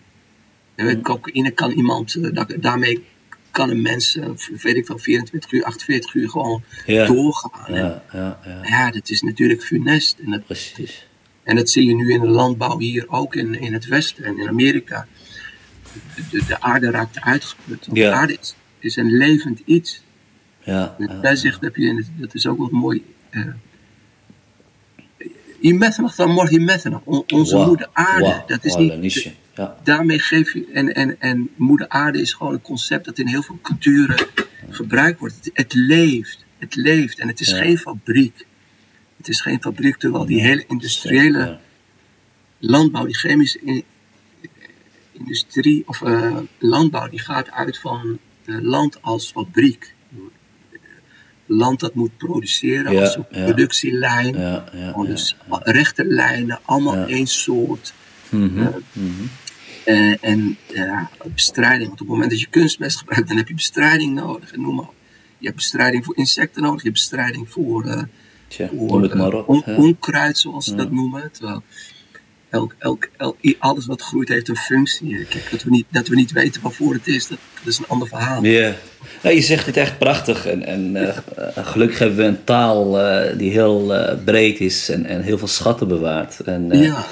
Weet, 0.75 1.01
Cocaïne 1.01 1.51
kan 1.51 1.71
iemand, 1.71 2.15
eh, 2.15 2.33
da- 2.33 2.47
daarmee 2.59 3.03
kan 3.53 3.69
een 3.69 3.81
mens, 3.81 4.15
eh, 4.17 4.29
weet 4.61 4.75
ik 4.75 4.85
van 4.85 4.99
24 4.99 5.51
uur, 5.51 5.63
48 5.63 6.13
uur 6.13 6.29
gewoon 6.29 6.63
Ja. 6.85 7.05
doorgaan. 7.05 7.73
Ja, 7.73 8.03
ja, 8.13 8.39
ja, 8.45 8.59
ja, 8.63 8.91
dat 8.91 9.09
is 9.09 9.21
natuurlijk 9.21 9.63
funest. 9.63 10.17
En 10.25 10.31
dat, 10.31 10.45
precies. 10.45 11.07
en 11.43 11.55
dat 11.55 11.69
zie 11.69 11.85
je 11.87 11.95
nu 11.95 12.11
in 12.13 12.19
de 12.21 12.27
landbouw 12.27 12.79
hier 12.79 13.05
ook 13.09 13.35
in, 13.35 13.59
in 13.59 13.73
het 13.73 13.85
Westen 13.85 14.23
en 14.23 14.39
in 14.39 14.47
Amerika. 14.47 15.07
De, 16.15 16.21
de, 16.31 16.45
de 16.47 16.61
aarde 16.61 16.89
raakt 16.91 17.21
uitgeput. 17.21 17.87
De 17.95 18.11
aarde 18.11 18.37
is, 18.41 18.55
is 18.79 18.95
een 18.95 19.17
levend 19.17 19.61
iets. 19.65 20.01
Ja, 20.63 20.95
En 20.99 21.07
ja, 21.07 21.19
Daar 21.21 21.37
zegt 21.37 21.61
heb 21.61 21.75
je, 21.75 22.03
dat 22.17 22.33
is 22.35 22.47
ook 22.47 22.57
wat 22.57 22.71
mooi. 22.71 23.03
eh 23.29 23.45
je 25.67 25.73
methanol 25.73 26.11
dan 26.15 26.31
morgen. 26.31 27.01
On- 27.03 27.23
Onze 27.33 27.57
moeder 27.57 27.89
aarde. 27.93 28.43
dat 28.47 28.65
is 28.65 28.75
niet. 28.75 29.31
Ja, 29.55 29.77
Daarmee 29.83 30.19
geef 30.19 30.53
je. 30.53 30.67
En, 30.73 30.93
en, 30.95 31.19
en 31.19 31.49
moeder 31.55 31.89
aarde 31.89 32.21
is 32.21 32.33
gewoon 32.33 32.53
een 32.53 32.61
concept 32.61 33.05
dat 33.05 33.17
in 33.17 33.27
heel 33.27 33.43
veel 33.43 33.59
culturen 33.61 34.27
gebruikt 34.69 35.19
wordt. 35.19 35.35
Het, 35.35 35.49
het 35.53 35.73
leeft. 35.73 36.45
Het 36.57 36.75
leeft. 36.75 37.19
En 37.19 37.27
het 37.27 37.39
is 37.39 37.49
Ja. 37.49 37.57
geen 37.57 37.77
fabriek. 37.77 38.45
Het 39.17 39.27
is 39.27 39.41
geen 39.41 39.61
fabriek, 39.61 39.97
terwijl 39.97 40.25
die 40.25 40.41
hele 40.41 40.65
industriële 40.67 41.39
ja. 41.39 41.59
landbouw, 42.59 43.05
die 43.05 43.15
chemische 43.17 43.59
in- 43.63 43.83
industrie 45.11 45.83
of 45.87 46.01
eh, 46.01 46.37
landbouw, 46.59 47.09
die 47.09 47.19
gaat 47.19 47.51
uit 47.51 47.77
van 47.79 48.19
eh, 48.45 48.55
land 48.61 49.01
als 49.01 49.31
fabriek. 49.31 49.93
Land 51.45 51.79
dat 51.79 51.93
moet 51.93 52.17
produceren 52.17 52.93
als 53.01 53.15
een 53.15 53.25
productielijn. 53.45 54.35
Dus 55.07 55.35
rechte 55.63 56.05
lijnen, 56.05 56.59
allemaal 56.65 57.05
één 57.07 57.27
soort. 57.27 57.93
Mhm, 58.29 58.59
Eh, 58.59 58.67
mhm. 58.93 59.11
eh, 59.85 60.23
en 60.23 60.57
ja, 60.73 61.09
bestrijding. 61.33 61.87
Want 61.87 62.01
op 62.01 62.07
het 62.07 62.07
moment 62.15 62.29
dat 62.31 62.39
je 62.39 62.47
kunstmest 62.49 62.97
gebruikt, 62.97 63.27
dan 63.27 63.37
heb 63.37 63.47
je 63.47 63.53
bestrijding 63.53 64.13
nodig. 64.13 64.51
En 64.51 64.61
noem 64.61 64.75
maar. 64.75 64.89
Je 65.37 65.45
hebt 65.45 65.55
bestrijding 65.55 66.05
voor 66.05 66.17
insecten 66.17 66.61
nodig, 66.61 66.77
je 66.81 66.87
hebt 66.87 66.99
bestrijding 66.99 67.49
voor, 67.49 67.85
eh, 67.85 68.03
Tja, 68.47 68.67
voor 68.77 69.43
on- 69.45 69.63
onkruid, 69.75 70.37
zoals 70.37 70.65
ze 70.65 70.75
dat 70.75 70.91
noemen. 70.91 71.31
Terwijl 71.31 71.63
elk, 72.79 73.09
elk, 73.17 73.45
alles 73.59 73.85
wat 73.85 74.01
groeit 74.01 74.29
heeft 74.29 74.49
een 74.49 74.55
functie. 74.55 75.25
Kijk, 75.25 75.51
dat 75.51 75.63
we 75.63 75.69
niet, 75.69 75.85
dat 75.89 76.07
we 76.07 76.15
niet 76.15 76.31
weten 76.31 76.61
waarvoor 76.61 76.93
het 76.93 77.07
is, 77.07 77.27
dat, 77.27 77.37
dat 77.63 77.73
is 77.73 77.77
een 77.79 77.87
ander 77.87 78.07
verhaal. 78.07 78.43
Ja. 78.43 78.73
Ja, 79.21 79.29
je 79.29 79.41
zegt 79.41 79.65
het 79.65 79.77
echt 79.77 79.97
prachtig. 79.97 80.45
En, 80.45 80.65
en 80.65 80.95
eh, 80.95 81.17
eh, 81.57 81.67
gelukkig 81.67 81.99
hebben 81.99 82.17
we 82.17 82.23
een 82.23 82.43
taal 82.43 82.99
eh, 82.99 83.37
die 83.37 83.51
heel 83.51 83.95
eh, 83.95 84.17
breed 84.25 84.59
is 84.59 84.89
en, 84.89 85.05
en 85.05 85.21
heel 85.21 85.37
veel 85.37 85.47
schatten 85.47 85.87
bewaart. 85.87 86.39
En, 86.39 86.69
Ja, 86.71 87.05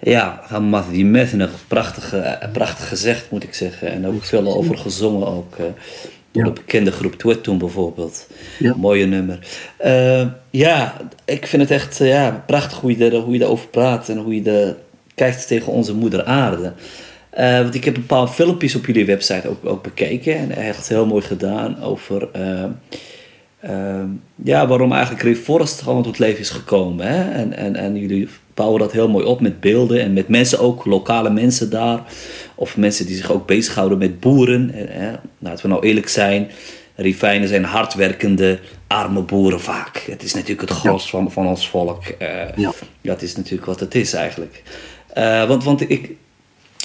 Ja, 0.00 0.40
Hamad 0.46 0.90
die 0.90 1.28
prachtig, 1.68 2.12
eh, 2.12 2.50
prachtig 2.52 2.88
gezegd 2.88 3.30
moet 3.30 3.42
ik 3.42 3.54
zeggen. 3.54 3.92
En 3.92 4.06
ook 4.06 4.24
veel 4.24 4.54
over 4.54 4.78
gezongen 4.78 5.26
ook. 5.26 5.56
Door 6.32 6.42
Ja. 6.42 6.48
de 6.48 6.60
bekende 6.60 6.92
groep 6.92 7.14
Twittoon 7.14 7.58
bijvoorbeeld. 7.58 8.26
Ja. 8.58 8.74
Mooie 8.76 9.06
nummer. 9.06 9.38
Eh, 9.76 10.26
ja, 10.50 10.96
ik 11.24 11.46
vind 11.46 11.62
het 11.62 11.70
echt 11.70 12.00
eh, 12.00 12.08
ja, 12.08 12.42
prachtig 12.46 12.80
hoe 12.80 12.96
je, 12.98 13.04
er, 13.04 13.16
hoe 13.16 13.32
je 13.32 13.38
daarover 13.38 13.68
praat. 13.68 14.08
En 14.08 14.18
hoe 14.18 14.34
je 14.34 14.42
de, 14.42 14.74
kijkt 15.14 15.46
tegen 15.46 15.72
onze 15.72 15.94
moeder 15.94 16.24
aarde. 16.24 16.72
Eh, 17.30 17.60
want 17.60 17.74
ik 17.74 17.84
heb 17.84 17.96
een 17.96 18.06
paar 18.06 18.26
filmpjes 18.28 18.74
op 18.74 18.86
jullie 18.86 19.06
website 19.06 19.48
ook, 19.48 19.66
ook 19.66 19.82
bekeken. 19.82 20.36
En 20.36 20.50
echt 20.50 20.88
heel 20.88 21.06
mooi 21.06 21.22
gedaan 21.22 21.82
over... 21.82 22.28
ja, 24.44 24.66
waarom 24.66 24.92
eigenlijk 24.92 25.22
Reforest 25.22 25.82
gewoon 25.82 26.02
tot 26.02 26.18
leven 26.18 26.40
is 26.40 26.50
gekomen. 26.50 27.06
Hè? 27.06 27.30
En, 27.30 27.56
en, 27.56 27.76
en 27.76 27.96
jullie 27.96 28.28
bouwen 28.54 28.80
dat 28.80 28.92
heel 28.92 29.08
mooi 29.08 29.24
op 29.24 29.40
met 29.40 29.60
beelden 29.60 30.00
en 30.00 30.12
met 30.12 30.28
mensen 30.28 30.58
ook, 30.58 30.84
lokale 30.84 31.30
mensen 31.30 31.70
daar. 31.70 32.02
Of 32.54 32.76
mensen 32.76 33.06
die 33.06 33.16
zich 33.16 33.32
ook 33.32 33.46
bezighouden 33.46 33.98
met 33.98 34.20
boeren. 34.20 34.70
En, 34.74 34.86
hè? 34.88 35.12
Laten 35.38 35.62
we 35.62 35.68
nou 35.68 35.86
eerlijk 35.86 36.08
zijn, 36.08 36.50
Rifijnen 36.96 37.48
zijn 37.48 37.64
hardwerkende, 37.64 38.58
arme 38.86 39.20
boeren 39.22 39.60
vaak. 39.60 39.96
Het 40.10 40.22
is 40.22 40.34
natuurlijk 40.34 40.60
het 40.68 40.78
gros 40.78 41.10
van, 41.10 41.30
van 41.32 41.46
ons 41.46 41.68
volk. 41.68 42.04
Eh, 42.04 42.28
Ja. 42.56 42.72
het 43.02 43.22
is 43.22 43.36
natuurlijk 43.36 43.66
wat 43.66 43.80
het 43.80 43.94
is 43.94 44.12
eigenlijk. 44.12 44.62
Eh, 45.12 45.48
want, 45.48 45.64
want 45.64 45.90
ik, 45.90 46.10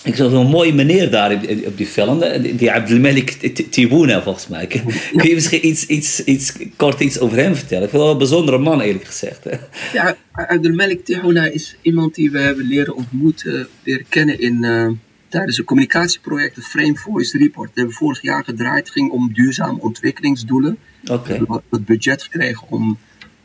ik 0.07 0.15
zag 0.15 0.29
zo'n 0.31 0.47
mooie 0.49 0.73
meneer 0.73 1.11
daar 1.11 1.33
op, 1.65 1.77
die 1.77 1.85
film, 1.85 2.23
die- 2.55 2.71
Abdelmalik 2.71 3.29
Tibouna 3.69 4.21
volgens 4.21 4.47
mij. 4.47 4.67
Kun 4.67 5.27
je 5.29 5.33
misschien 5.33 5.67
iets, 5.67 5.85
iets, 5.85 6.23
iets, 6.23 6.53
kort 6.75 6.99
iets 6.99 7.19
over 7.19 7.37
hem 7.37 7.55
vertellen? 7.55 7.83
Ik 7.83 7.89
vind 7.89 8.01
wel 8.01 8.11
een 8.11 8.17
bijzondere 8.17 8.57
man 8.57 8.81
eerlijk 8.81 9.05
gezegd. 9.05 9.45
ja 9.93 10.15
Abdelmalik 10.31 11.05
Tihouna 11.05 11.45
is 11.45 11.75
iemand 11.81 12.15
die 12.15 12.31
we 12.31 12.39
hebben 12.39 12.65
leren 12.67 12.95
ontmoeten, 12.95 13.67
leren 13.83 14.05
kennen 14.09 14.39
in, 14.39 14.63
eh, 14.63 14.87
tijdens 15.29 15.57
een 15.57 15.63
communicatieproject, 15.65 16.55
de 16.55 16.61
Frame 16.61 16.95
Voice 16.95 17.37
Report. 17.37 17.67
Dat 17.67 17.75
hebben 17.75 17.93
we 17.93 17.99
vorig 17.99 18.21
jaar 18.21 18.43
gedraaid. 18.43 18.79
Het 18.85 18.89
ging 18.91 19.11
om 19.11 19.33
duurzame 19.33 19.79
ontwikkelingsdoelen. 19.81 20.77
Oké, 21.11 21.27
We 21.27 21.33
hebben 21.33 21.61
wat, 21.69 21.85
budget 21.85 22.23
gekregen 22.23 22.67
om, 22.69 22.97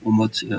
om 0.03 0.17
wat. 0.17 0.43
eh, 0.49 0.59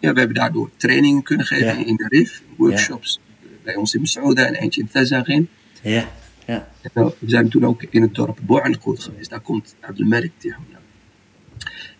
ja, 0.00 0.12
we 0.12 0.18
hebben 0.18 0.34
daardoor 0.36 0.70
trainingen 0.76 1.22
kunnen 1.22 1.46
geven 1.46 1.66
Ja. 1.78 1.86
in 1.86 1.96
de 1.96 2.06
RIF, 2.08 2.42
workshops 2.56 3.20
bij 3.64 3.76
ons 3.76 3.94
in 3.94 4.00
Masouda 4.00 4.46
en 4.46 4.54
eentje 4.54 4.80
in 4.80 4.88
Tezagin. 4.88 5.48
ja, 5.82 6.08
ja. 6.46 6.68
Eh, 6.82 7.06
we 7.18 7.30
zijn 7.30 7.48
toen 7.48 7.64
ook 7.64 7.82
in 7.82 8.02
het 8.02 8.14
dorp 8.14 8.38
Boarnkoot 8.42 9.02
geweest, 9.02 9.30
daar 9.30 9.40
komt 9.40 9.76
Abdelmerk 9.80 10.32
Tihouna. 10.38 10.78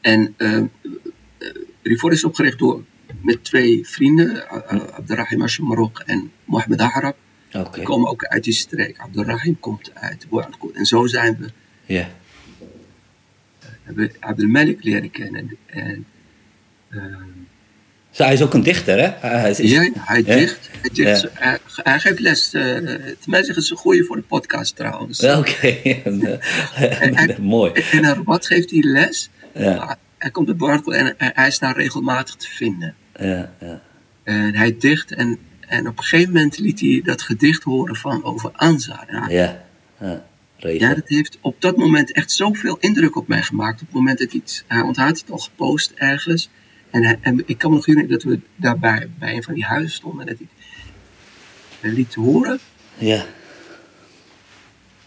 En 0.00 0.34
eh 0.36 0.56
eh, 0.56 1.50
Rifor 1.82 2.12
is 2.12 2.24
opgericht 2.24 2.58
door, 2.58 2.84
met 3.20 3.44
twee 3.44 3.86
vrienden, 3.86 4.34
uh, 4.36 4.62
Abdelrahim 4.70 5.42
Ashamarok 5.42 5.98
en 6.06 6.32
Mohamed 6.44 6.80
Ahrab. 6.80 7.16
Die 7.72 7.82
komen 7.82 8.10
ook 8.10 8.24
uit 8.24 8.44
die 8.44 8.52
streek. 8.52 8.98
Abdelrahim 8.98 9.60
komt 9.60 9.94
uit 9.94 10.26
Boarnkoot. 10.28 10.74
En 10.74 10.86
zo 10.86 11.06
zijn 11.06 11.36
we 11.36 11.50
ja. 11.94 12.08
hebben 13.82 14.12
Abdelmalik 14.20 14.84
leren 14.84 15.10
kennen. 15.10 15.56
En, 15.66 16.06
hij 18.16 18.32
is 18.32 18.42
ook 18.42 18.54
een 18.54 18.62
dichter, 18.62 18.98
hè? 18.98 19.28
Hij 19.28 19.50
is, 19.50 19.58
ja, 19.58 19.90
hij 19.98 20.22
dicht. 20.22 20.70
Hij, 20.80 20.90
dicht 20.92 21.20
Ja. 21.20 21.28
hij, 21.32 21.58
hij 21.76 21.98
geeft 22.00 22.18
les. 22.20 22.48
tenminste, 22.50 23.46
het 23.52 23.56
is 23.56 23.70
een 23.70 23.76
goeie 23.76 24.04
voor 24.04 24.16
de 24.16 24.22
podcast 24.22 24.76
trouwens. 24.76 25.20
Oké, 25.24 25.76
mooi. 27.40 27.72
En 27.72 28.24
wat 28.24 28.46
geeft 28.46 28.70
hij 28.70 28.80
les? 28.82 29.30
Ja. 29.54 29.74
Maar 29.76 29.96
Hij 30.18 30.30
komt 30.30 30.46
bij 30.46 30.56
Bartel 30.56 30.94
en 30.94 31.14
hij- 31.18 31.46
is 31.46 31.58
daar 31.58 31.76
regelmatig 31.76 32.34
te 32.34 32.48
vinden. 32.48 32.94
Ja, 33.20 33.52
ja. 33.60 33.80
En 34.24 34.54
hij 34.54 34.76
dicht 34.78 35.14
en, 35.14 35.38
en 35.60 35.88
op 35.88 35.98
een 35.98 36.04
gegeven 36.04 36.32
moment 36.32 36.58
liet 36.58 36.80
hij 36.80 37.00
dat 37.04 37.22
gedicht 37.22 37.62
horen 37.62 37.96
van 37.96 38.24
over 38.24 38.50
Anza. 38.52 39.04
Hij- 39.06 39.34
Ja, 39.34 39.64
ja. 40.00 40.24
Ja, 40.58 40.94
dat 40.94 41.08
heeft 41.08 41.38
op 41.40 41.60
dat 41.60 41.76
moment 41.76 42.12
echt 42.12 42.30
zoveel 42.32 42.76
indruk 42.80 43.16
op 43.16 43.28
mij 43.28 43.42
gemaakt. 43.42 43.80
Op 43.80 43.86
het 43.86 43.96
moment 43.96 44.18
dat 44.18 44.32
iets, 44.32 44.64
hij, 44.66 44.80
had 44.80 44.96
het 44.96 45.24
al 45.30 45.38
gepost 45.38 45.92
ergens. 45.94 46.50
En, 46.94 47.04
hij- 47.04 47.18
en 47.20 47.42
ik 47.46 47.58
kan 47.58 47.70
me 47.70 47.76
nog 47.76 47.86
herinneren 47.86 48.18
dat 48.20 48.30
we 48.32 48.38
daarbij 48.56 49.08
bij 49.18 49.34
een 49.36 49.42
van 49.42 49.54
die 49.54 49.64
huizen 49.64 49.90
stonden. 49.92 50.20
En 50.20 50.26
dat 50.26 50.36
hij 50.38 50.46
hij 51.80 51.90
liet 51.90 52.14
horen. 52.14 52.58
Ja, 52.98 53.24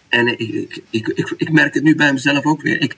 En 0.10 0.28
ik, 0.28 0.40
ik, 0.40 0.82
ik, 0.90 1.08
ik, 1.08 1.34
ik 1.38 1.52
merk 1.52 1.74
het 1.74 1.84
nu 1.84 1.96
bij 1.96 2.14
mezelf 2.14 2.46
ook 2.46 2.62
weer. 2.62 2.82
Ik, 2.82 2.96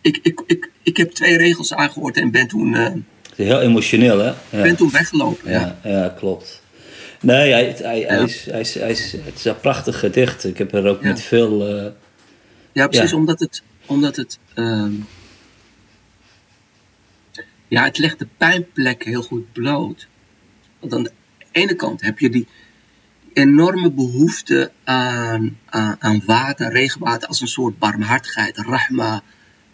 ik, 0.00 0.18
ik, 0.22 0.42
ik, 0.46 0.70
ik 0.82 0.96
heb 0.96 1.10
twee 1.10 1.36
regels 1.36 1.74
aangehoord 1.74 2.16
en 2.16 2.30
ben 2.30 2.48
toen, 2.48 2.74
eh, 2.74 2.92
heel 3.36 3.60
emotioneel, 3.60 4.18
hè? 4.18 4.26
Ja. 4.26 4.62
ben 4.62 4.76
toen 4.76 4.90
weggelopen. 4.90 5.50
Ja. 5.50 5.78
Ja, 5.84 5.90
ja 5.90 6.08
klopt. 6.18 6.62
Nee, 7.20 7.52
hij, 7.52 7.74
hij, 7.78 8.00
hij, 8.00 8.22
is, 8.24 8.44
hij, 8.44 8.60
is, 8.60 8.74
hij 8.74 8.90
is, 8.90 9.12
het 9.12 9.34
is 9.34 9.44
een 9.44 9.60
prachtig 9.60 9.98
gedicht. 9.98 10.44
Ik 10.44 10.58
heb 10.58 10.74
er 10.74 10.86
ook 10.86 11.02
met 11.02 11.20
veel... 11.22 11.76
eh, 11.78 11.92
Ja, 12.72 12.88
precies, 12.88 13.12
omdat 13.12 13.40
het. 13.40 13.62
Omdat 13.86 14.16
het 14.16 14.38
ehm, 14.54 14.92
ja, 17.68 17.84
het 17.84 17.98
legt 17.98 18.18
de 18.18 18.28
pijnplekken 18.36 19.08
heel 19.10 19.22
goed 19.22 19.52
bloot. 19.52 20.08
Want 20.80 20.94
aan 20.94 21.02
de 21.02 21.12
ene 21.52 21.74
kant 21.74 22.00
heb 22.00 22.18
je 22.18 22.30
die 22.30 22.46
enorme 23.32 23.90
behoefte 23.92 24.72
aan, 24.84 25.58
aan, 25.66 25.96
aan 25.98 26.22
water, 26.26 26.72
regenwater, 26.72 27.28
als 27.28 27.40
een 27.40 27.46
soort 27.48 27.78
barmhartigheid. 27.78 28.56
Rahma, 28.58 29.22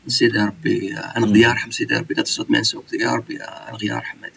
zidarbi, 0.04 0.94
anagdiyarham 0.94 1.70
zidarbi. 1.70 2.14
Dat 2.14 2.28
is 2.28 2.36
wat 2.36 2.48
mensen 2.48 2.78
ook 2.78 2.88
de 2.88 2.98
yarbi, 2.98 3.38
anagdiyarham 3.40 4.18
met. 4.20 4.32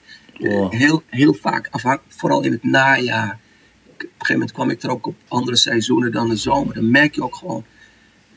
eh, 0.72 0.80
heel, 0.80 1.04
heel 1.10 1.34
vaak, 1.34 1.70
vooral 2.08 2.43
in 2.43 2.52
het 2.52 2.63
najaar. 2.63 3.39
Op 3.88 4.02
een 4.02 4.10
gegeven 4.10 4.34
moment 4.34 4.52
kwam 4.52 4.70
ik 4.70 4.84
er 4.84 4.89
ook 4.89 5.08
op 5.08 5.15
andere 5.28 5.58
seizoenen 5.58 6.12
dan 6.12 6.30
de 6.30 6.36
zomer. 6.36 6.74
Dan 6.74 6.91
merk 6.91 7.15
je 7.15 7.24
ook 7.24 7.36
gewoon, 7.36 7.65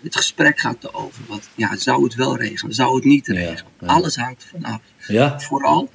het 0.03 0.17
gesprek 0.17 0.59
gaat 0.59 0.85
erover. 0.85 1.23
Wat, 1.27 1.49
ja, 1.55 1.77
zou 1.77 2.05
het 2.05 2.15
wel 2.15 2.37
regenen? 2.37 2.75
Zou 2.75 2.95
het 2.95 3.05
niet 3.05 3.27
regenen? 3.27 3.73
Alles 3.87 4.17
hangt 4.17 4.45
vanaf. 4.45 4.81
Ja. 5.09 5.41
Vooral 5.41 5.91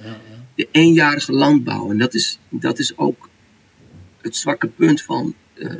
de 0.55 0.67
eenjarige 0.71 1.31
landbouw. 1.31 1.89
En 1.91 1.97
dat 1.97 2.13
is, 2.13 2.39
dat 2.49 2.79
is 2.79 2.97
ook 2.97 3.29
het 4.21 4.35
zwakke 4.35 4.67
punt 4.67 5.01
van 5.01 5.35
uh, 5.53 5.71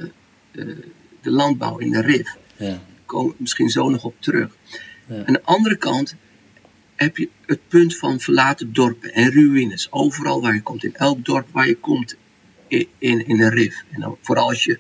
uh, 0.52 0.76
de 1.22 1.32
landbouw 1.32 1.78
in 1.78 1.92
de 1.92 2.02
RIF. 2.02 2.38
Ja. 2.58 2.82
Kom 3.06 3.34
misschien 3.38 3.70
zo 3.70 3.90
nog 3.90 4.04
op 4.04 4.16
terug. 4.20 4.56
Aan 5.10 5.34
de 5.34 5.44
andere 5.44 5.76
kant 5.76 6.16
heb 6.96 7.18
je 7.18 7.30
het 7.46 7.68
punt 7.68 7.98
van 7.98 8.20
verlaten 8.20 8.74
dorpen 8.74 9.14
en 9.14 9.32
ruïnes. 9.32 9.92
Overal 9.92 10.42
waar 10.42 10.54
je 10.54 10.62
komt, 10.62 10.84
in 10.84 10.96
elk 10.96 11.26
dorp 11.26 11.48
waar 11.52 11.68
je 11.68 11.78
komt 11.78 12.16
in, 12.68 12.88
in, 12.98 13.28
in 13.28 13.38
de 13.38 13.50
RIF. 13.50 13.84
En 13.92 14.02
dan, 14.02 14.18
vooral 14.22 14.48
als 14.48 14.64
je 14.64 14.80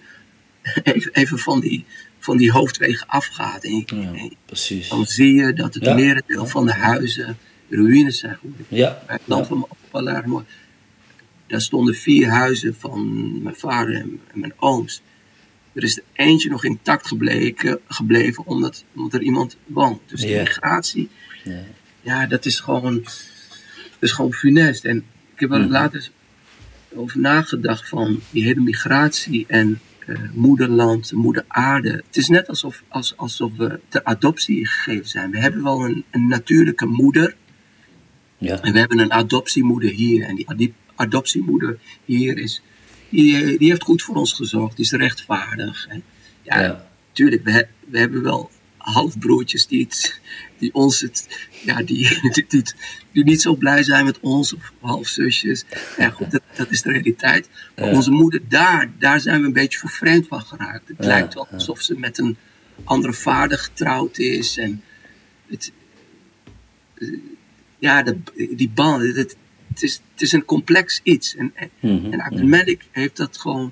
even, 0.83 1.13
even 1.13 1.39
van, 1.39 1.59
die, 1.59 1.85
van 2.25 2.37
die 2.37 2.51
hoofdwegen 2.51 3.07
afgaat. 3.07 3.63
En, 3.63 3.83
Ja, 3.85 4.29
precies. 4.45 4.89
dan 4.89 5.05
zie 5.05 5.33
je 5.33 5.53
dat 5.53 5.73
het 5.73 5.83
Ja. 5.85 5.93
merendeel 5.93 6.45
van 6.45 6.65
de 6.65 6.73
huizen 6.73 7.37
ruïnes 7.69 8.19
zijn 8.19 8.35
geworden. 8.35 8.65
Ja. 8.69 9.01
Bij 9.07 9.15
het 9.15 9.27
land 9.27 9.47
van 9.47 9.67
mooi. 10.25 10.45
Daar 11.47 11.61
stonden 11.61 11.95
vier 11.95 12.29
huizen 12.29 12.75
van 12.79 13.31
mijn 13.43 13.55
vader 13.55 13.95
en 13.95 14.19
en 14.33 14.39
mijn 14.39 14.53
ooms. 14.59 15.01
Er 15.73 15.83
is 15.83 15.97
er 15.97 16.03
eentje 16.13 16.49
nog 16.49 16.63
intact 16.65 17.07
gebleken, 17.07 17.79
gebleven 17.87 18.45
omdat, 18.45 18.83
omdat 18.95 19.13
er 19.13 19.21
iemand 19.21 19.57
woont. 19.65 20.01
Dus 20.05 20.21
de 20.21 20.27
migratie, 20.27 21.09
Ja. 21.43 21.59
ja, 22.01 22.25
dat 22.27 22.45
is 22.45 22.59
gewoon, 22.59 23.01
dat 23.03 23.99
is 23.99 24.11
gewoon 24.11 24.33
funest. 24.33 24.85
En 24.85 24.97
ik 25.33 25.39
heb 25.39 25.51
er 25.51 25.59
Mhm. 25.59 25.69
later 25.71 26.09
over 26.95 27.19
nagedacht 27.19 27.89
van 27.89 28.19
die 28.29 28.43
hele 28.43 28.61
migratie 28.61 29.45
en 29.47 29.79
eh, 30.05 30.15
moederland, 30.33 31.11
moeder 31.11 31.45
aarde. 31.47 31.89
Het 31.89 32.17
is 32.17 32.27
net 32.27 32.47
alsof, 32.47 32.83
als, 32.87 33.17
alsof 33.17 33.51
we 33.57 33.79
ter 33.87 34.03
adoptie 34.03 34.67
gegeven 34.67 35.09
zijn. 35.09 35.31
We 35.31 35.39
hebben 35.39 35.63
wel 35.63 35.85
een, 35.85 36.03
een 36.11 36.27
natuurlijke 36.27 36.85
moeder. 36.85 37.35
Ja. 38.37 38.61
En 38.61 38.73
we 38.73 38.79
hebben 38.79 38.99
een 38.99 39.11
adoptiemoeder 39.13 39.89
hier. 39.89 40.23
En 40.23 40.55
die 40.55 40.73
adoptiemoeder 40.95 41.77
hier 42.05 42.37
is, 42.37 42.61
die, 43.09 43.57
die 43.57 43.69
heeft 43.69 43.83
goed 43.83 44.01
voor 44.01 44.15
ons 44.15 44.33
gezorgd. 44.33 44.75
Die 44.75 44.85
is 44.85 44.91
rechtvaardig. 44.91 45.87
En 45.87 46.03
ja, 46.41 46.61
Ja. 46.61 46.87
tuurlijk, 47.11 47.43
we, 47.43 47.67
we 47.89 47.99
hebben 47.99 48.23
wel 48.23 48.49
halfbroertjes 48.93 49.67
die, 49.67 49.83
het, 49.83 50.19
die 50.57 50.73
ons 50.73 51.01
het, 51.01 51.47
ja, 51.63 51.83
die, 51.83 52.19
die, 52.33 52.45
die, 52.47 52.63
die 53.11 53.23
niet 53.23 53.41
zo 53.41 53.55
blij 53.55 53.83
zijn 53.83 54.05
met 54.05 54.19
ons, 54.19 54.53
of 54.53 54.71
halfzusjes. 54.79 55.65
Ja, 55.97 56.09
goed, 56.09 56.31
dat, 56.31 56.41
dat 56.55 56.71
is 56.71 56.81
de 56.81 56.91
realiteit. 56.91 57.49
Maar 57.75 57.85
Ja. 57.89 57.95
onze 57.95 58.11
moeder 58.11 58.41
daar, 58.49 58.91
daar 58.99 59.19
zijn 59.19 59.41
we 59.41 59.47
een 59.47 59.53
beetje 59.53 59.79
vervreemd 59.79 60.27
van 60.27 60.41
geraakt. 60.41 60.87
Het 60.87 60.97
Ja, 60.99 61.05
lijkt 61.05 61.33
wel 61.33 61.47
alsof 61.51 61.81
ze 61.81 61.99
met 61.99 62.17
een 62.17 62.37
andere 62.83 63.13
vader 63.13 63.57
getrouwd 63.57 64.17
is. 64.17 64.57
En 64.57 64.81
het, 65.47 65.71
ja, 67.79 68.03
de, 68.03 68.17
die 68.55 68.69
band, 68.69 69.15
het, 69.15 69.37
is, 69.79 70.01
het 70.11 70.21
is 70.21 70.31
een 70.31 70.45
complex 70.45 70.99
iets. 71.03 71.35
En, 71.35 71.51
en, 71.55 71.69
en 72.11 72.21
Abdelmalik 72.21 72.85
heeft 72.91 73.17
dat 73.17 73.37
gewoon, 73.37 73.71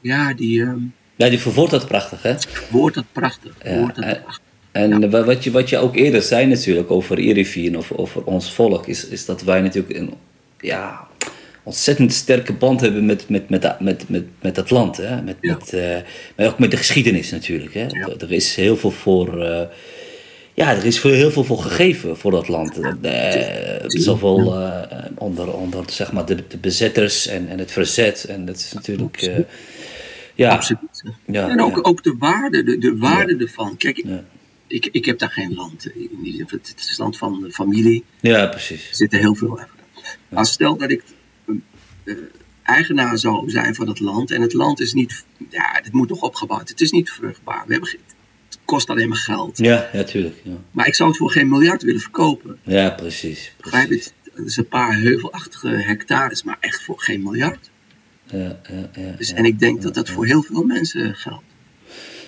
ja, 0.00 0.34
die 0.34 0.62
ehm 0.62 0.82
Ja, 1.16 1.28
die 1.28 1.38
verwoordt 1.38 1.70
dat 1.70 1.86
prachtig, 1.86 2.22
hè? 2.22 2.34
woord 2.70 2.94
dat 2.94 3.04
prachtig. 3.12 3.52
Dat 3.58 3.72
en- 3.72 3.84
prachtig. 3.92 4.40
En 4.72 5.10
wa- 5.10 5.24
wat 5.24 5.44
je, 5.44 5.50
wat 5.50 5.68
je 5.68 5.78
ook 5.78 5.96
eerder 5.96 6.22
zei 6.22 6.46
natuurlijk 6.46 6.90
over 6.90 7.18
Irifien 7.18 7.76
of 7.78 7.92
over 7.92 8.24
ons 8.24 8.52
volk, 8.52 8.86
is, 8.86 9.06
is 9.06 9.24
dat 9.24 9.42
wij 9.42 9.60
natuurlijk 9.60 9.96
een 9.98 10.12
ja, 10.60 11.06
ontzettend 11.62 12.12
sterke 12.12 12.52
band 12.52 12.80
hebben 12.80 13.06
met, 13.06 13.28
met, 13.28 13.48
met, 13.48 13.62
dat- 13.62 13.80
met, 13.80 14.08
met, 14.08 14.24
met 14.42 14.54
dat 14.54 14.70
land. 14.70 14.96
Hè? 14.96 15.22
Met, 15.22 15.36
Ja. 15.40 15.52
met, 15.54 15.72
eh, 15.72 15.96
maar 16.36 16.46
ook 16.46 16.58
met 16.58 16.70
de 16.70 16.76
geschiedenis 16.76 17.30
natuurlijk. 17.30 17.74
Hè? 17.74 17.80
Ja. 17.88 18.08
Er 18.18 18.32
is 18.32 18.54
heel 18.54 18.76
veel 18.76 18.90
voor. 18.90 19.42
eh, 19.44 19.60
ja, 20.54 20.70
er 20.76 20.84
is 20.84 21.02
heel 21.02 21.30
veel 21.30 21.44
voor 21.44 21.58
gegeven 21.58 22.16
voor 22.16 22.30
dat 22.30 22.48
land. 22.48 22.78
Eh, 23.02 23.74
zowel 23.86 24.58
onder, 25.18 25.52
onder 25.52 25.84
zeg 25.90 26.12
maar, 26.12 26.26
de, 26.26 26.34
de 26.48 26.56
bezetters 26.58 27.26
en, 27.26 27.48
en 27.48 27.58
het 27.58 27.72
verzet. 27.72 28.24
En 28.24 28.44
dat 28.44 28.56
is 28.56 28.72
natuurlijk. 28.72 29.30
Eh, 30.36 30.46
ja, 30.46 30.52
Absoluut. 30.52 31.02
Ja, 31.26 31.48
en 31.48 31.60
ook, 31.60 31.76
ja. 31.76 31.82
ook 31.82 32.02
de 32.02 32.14
waarde, 32.18 32.62
de, 32.62 32.78
de 32.78 32.96
waarde 32.96 33.36
ervan. 33.36 33.76
Kijk, 33.76 34.04
ik, 34.66 34.88
ik 34.92 35.04
heb 35.04 35.18
daar 35.18 35.30
geen 35.30 35.54
land. 35.54 35.86
In 35.94 36.44
Het 36.46 36.72
is 36.76 36.88
het 36.88 36.98
land 36.98 37.18
van 37.18 37.40
de 37.40 37.50
familie. 37.52 38.04
ja, 38.20 38.46
precies. 38.46 38.88
Er 38.88 38.94
zitten 38.96 39.18
heel 39.18 39.34
veel 39.34 39.58
uit. 39.58 39.68
Maar 40.28 40.46
stel 40.46 40.76
dat 40.76 40.90
ik 40.90 41.02
eh, 42.04 42.14
eigenaar 42.62 43.18
zou 43.18 43.50
zijn 43.50 43.74
van 43.74 43.88
het 43.88 44.00
land. 44.00 44.30
En 44.30 44.40
het 44.42 44.52
land 44.52 44.80
is 44.80 44.92
niet. 44.92 45.24
Ja, 45.50 45.78
het 45.82 45.92
moet 45.92 46.08
nog 46.08 46.22
opgebouwd. 46.22 46.68
Het 46.68 46.80
is 46.80 46.90
niet 46.90 47.10
vruchtbaar. 47.10 47.62
We 47.66 47.72
hebben, 47.72 47.90
het 48.48 48.58
kost 48.64 48.90
alleen 48.90 49.08
maar 49.08 49.18
geld. 49.18 49.58
Ja, 49.58 49.88
ja, 49.92 50.02
tuurlijk. 50.04 50.40
Ja, 50.42 50.52
Maar 50.70 50.86
ik 50.86 50.94
zou 50.94 51.08
het 51.08 51.18
voor 51.18 51.30
geen 51.30 51.48
miljard 51.48 51.82
willen 51.82 52.00
verkopen. 52.00 52.58
ja 52.62 52.90
precies. 52.90 53.52
Begrijp 53.56 53.86
precies. 53.88 54.12
je? 54.24 54.30
Het 54.34 54.46
is 54.46 54.56
een 54.56 54.68
paar 54.68 54.94
heuvelachtige 55.00 55.68
hectares, 55.68 56.42
maar 56.42 56.56
echt 56.60 56.82
voor 56.84 57.00
geen 57.00 57.22
miljard. 57.22 57.70
Ja, 58.26 58.38
ja, 58.38 58.88
ja, 59.02 59.12
Dus, 59.16 59.32
en 59.32 59.44
ik 59.44 59.58
denk 59.58 59.82
dat 59.82 59.94
dat 59.94 60.10
voor 60.10 60.26
heel 60.26 60.42
veel 60.42 60.62
mensen 60.62 61.14
geldt. 61.14 61.44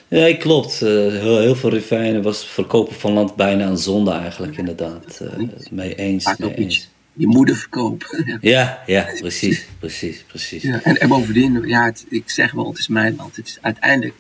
Ja, 0.09 0.37
klopt. 0.37 0.83
Eh, 0.83 0.89
heel, 0.89 1.39
heel 1.39 1.55
veel 1.57 1.71
rifijnen 1.71 2.23
was 2.23 2.47
verkopen 2.47 2.95
van 2.95 3.13
land 3.13 3.37
bijna 3.37 3.67
een 3.67 3.79
zonde 3.79 4.11
eigenlijk, 4.11 4.57
inderdaad. 4.57 5.21
Eh, 5.21 5.39
mee 5.71 5.95
eens, 5.95 6.35
mee 6.39 6.55
eens. 6.55 6.89
je 7.13 7.27
moeder 7.27 7.57
verkopen. 7.57 8.07
Ja, 8.41 8.83
ja, 8.87 9.07
precies, 9.19 9.67
precies, 9.79 10.25
precies. 10.27 10.63
Ja, 10.63 10.83
en, 10.83 10.97
en 10.97 11.09
bovendien, 11.09 11.63
ja, 11.67 11.85
het- 11.85 12.07
ik 12.09 12.31
zeg 12.31 12.53
wel, 12.53 12.69
het 12.69 12.79
is 12.79 12.89
mijn 12.89 13.17
land. 13.17 13.37
Het 13.37 13.47
is 13.47 13.59
uiteindelijk, 13.61 14.15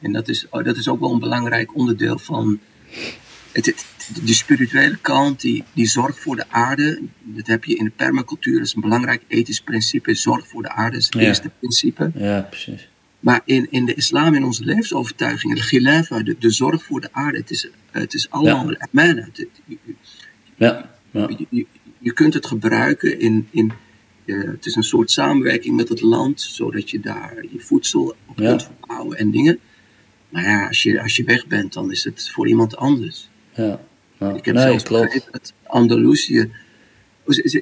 en 0.00 0.12
dat 0.12 0.28
is, 0.28 0.46
oh, 0.50 0.64
dat 0.64 0.76
is 0.76 0.88
ook 0.88 1.00
wel 1.00 1.12
een 1.12 1.18
belangrijk 1.18 1.74
onderdeel 1.76 2.18
van 2.18 2.58
het, 3.56 3.66
het- 3.66 3.86
de 4.26 4.34
spirituele 4.34 4.96
kant, 5.00 5.40
die, 5.40 5.64
die 5.72 5.86
zorgt 5.86 6.18
voor 6.20 6.36
de 6.36 6.44
aarde. 6.50 7.02
Dat 7.22 7.46
heb 7.46 7.64
je 7.64 7.74
in 7.76 7.84
de 7.84 7.90
permacultuur, 7.96 8.58
dat 8.58 8.66
is 8.66 8.74
een 8.74 8.80
belangrijk 8.80 9.22
ethisch 9.28 9.60
principe. 9.60 10.14
Zorg 10.14 10.48
voor 10.48 10.62
de 10.62 10.68
aarde 10.70 10.96
is 10.96 11.04
het 11.04 11.14
Ja. 11.14 11.20
eerste 11.20 11.50
principe. 11.58 12.10
Ja, 12.14 12.40
precies. 12.40 12.88
Maar 13.20 13.40
in, 13.44 13.66
in 13.70 13.84
de 13.84 13.94
islam, 13.94 14.34
in 14.34 14.44
onze 14.44 14.64
levensovertuiging, 14.64 15.54
de 15.54 15.60
khilafa, 15.60 16.22
de, 16.22 16.36
de 16.38 16.50
zorg 16.50 16.84
voor 16.84 17.00
de 17.00 17.08
aarde, 17.12 17.38
het 17.38 17.50
is, 17.50 17.68
het 17.90 18.14
is 18.14 18.30
allemaal 18.30 18.70
Ja. 18.70 18.86
amana. 18.92 19.22
Het- 19.22 19.36
het- 19.36 19.76
Ja, 20.56 20.90
ja. 21.10 21.28
je, 21.38 21.46
je, 21.50 21.66
je 21.98 22.12
kunt 22.12 22.34
het 22.34 22.46
gebruiken 22.46 23.20
in. 23.20 23.48
in 23.50 23.72
het 24.24 24.66
is 24.66 24.74
een 24.76 24.82
soort 24.82 25.10
samenwerking 25.10 25.76
met 25.76 25.88
het 25.88 26.00
land, 26.00 26.40
zodat 26.40 26.90
je 26.90 27.00
daar 27.00 27.34
je 27.52 27.60
voedsel 27.60 28.16
op 28.26 28.36
kunt 28.36 28.62
verbouwen 28.62 29.18
en 29.18 29.30
dingen. 29.30 29.58
Maar 30.28 30.42
ja, 30.42 30.66
als 30.66 30.82
je, 30.82 31.02
als 31.02 31.16
je 31.16 31.24
weg 31.24 31.46
bent, 31.46 31.72
dan 31.72 31.90
is 31.90 32.04
het 32.04 32.30
voor 32.30 32.48
iemand 32.48 32.76
anders. 32.76 33.28
Ja. 33.56 33.80
ja. 34.18 34.34
Ik 34.34 34.44
heb 34.44 34.54
Nee, 34.54 34.64
zelfs 34.64 34.82
klopt. 34.82 35.04
begrepen 35.04 35.32
dat 35.32 35.52
Andalusië. 35.66 36.50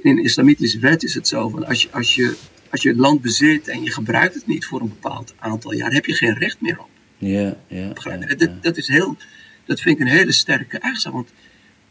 In 0.03 0.23
islamitische 0.23 0.79
wet 0.79 1.03
is 1.03 1.15
het 1.15 1.29
zo 1.29 1.49
van 1.49 1.67
als 1.67 1.83
je, 1.83 1.89
als, 1.93 2.15
je, 2.15 2.37
als 2.71 2.83
je 2.83 2.89
het 2.89 2.99
land 2.99 3.21
bezit 3.21 3.69
en 3.69 3.83
je 3.83 3.91
gebruikt 3.93 4.35
het 4.35 4.47
niet 4.47 4.67
voor 4.67 4.81
een 4.81 4.89
bepaald 4.89 5.35
aantal 5.39 5.73
jaar, 5.73 5.93
heb 5.93 6.05
je 6.07 6.15
geen 6.15 6.35
recht 6.39 6.61
meer 6.61 6.79
op. 6.79 6.89
Ja, 7.19 7.57
ja. 7.69 7.93
Dat, 8.61 8.77
is 8.77 8.89
heel, 8.89 9.17
dat 9.67 9.81
vind 9.81 10.01
ik 10.01 10.07
een 10.07 10.13
hele 10.13 10.33
sterke 10.33 10.79
eigenschap. 10.79 11.13
Want 11.13 11.33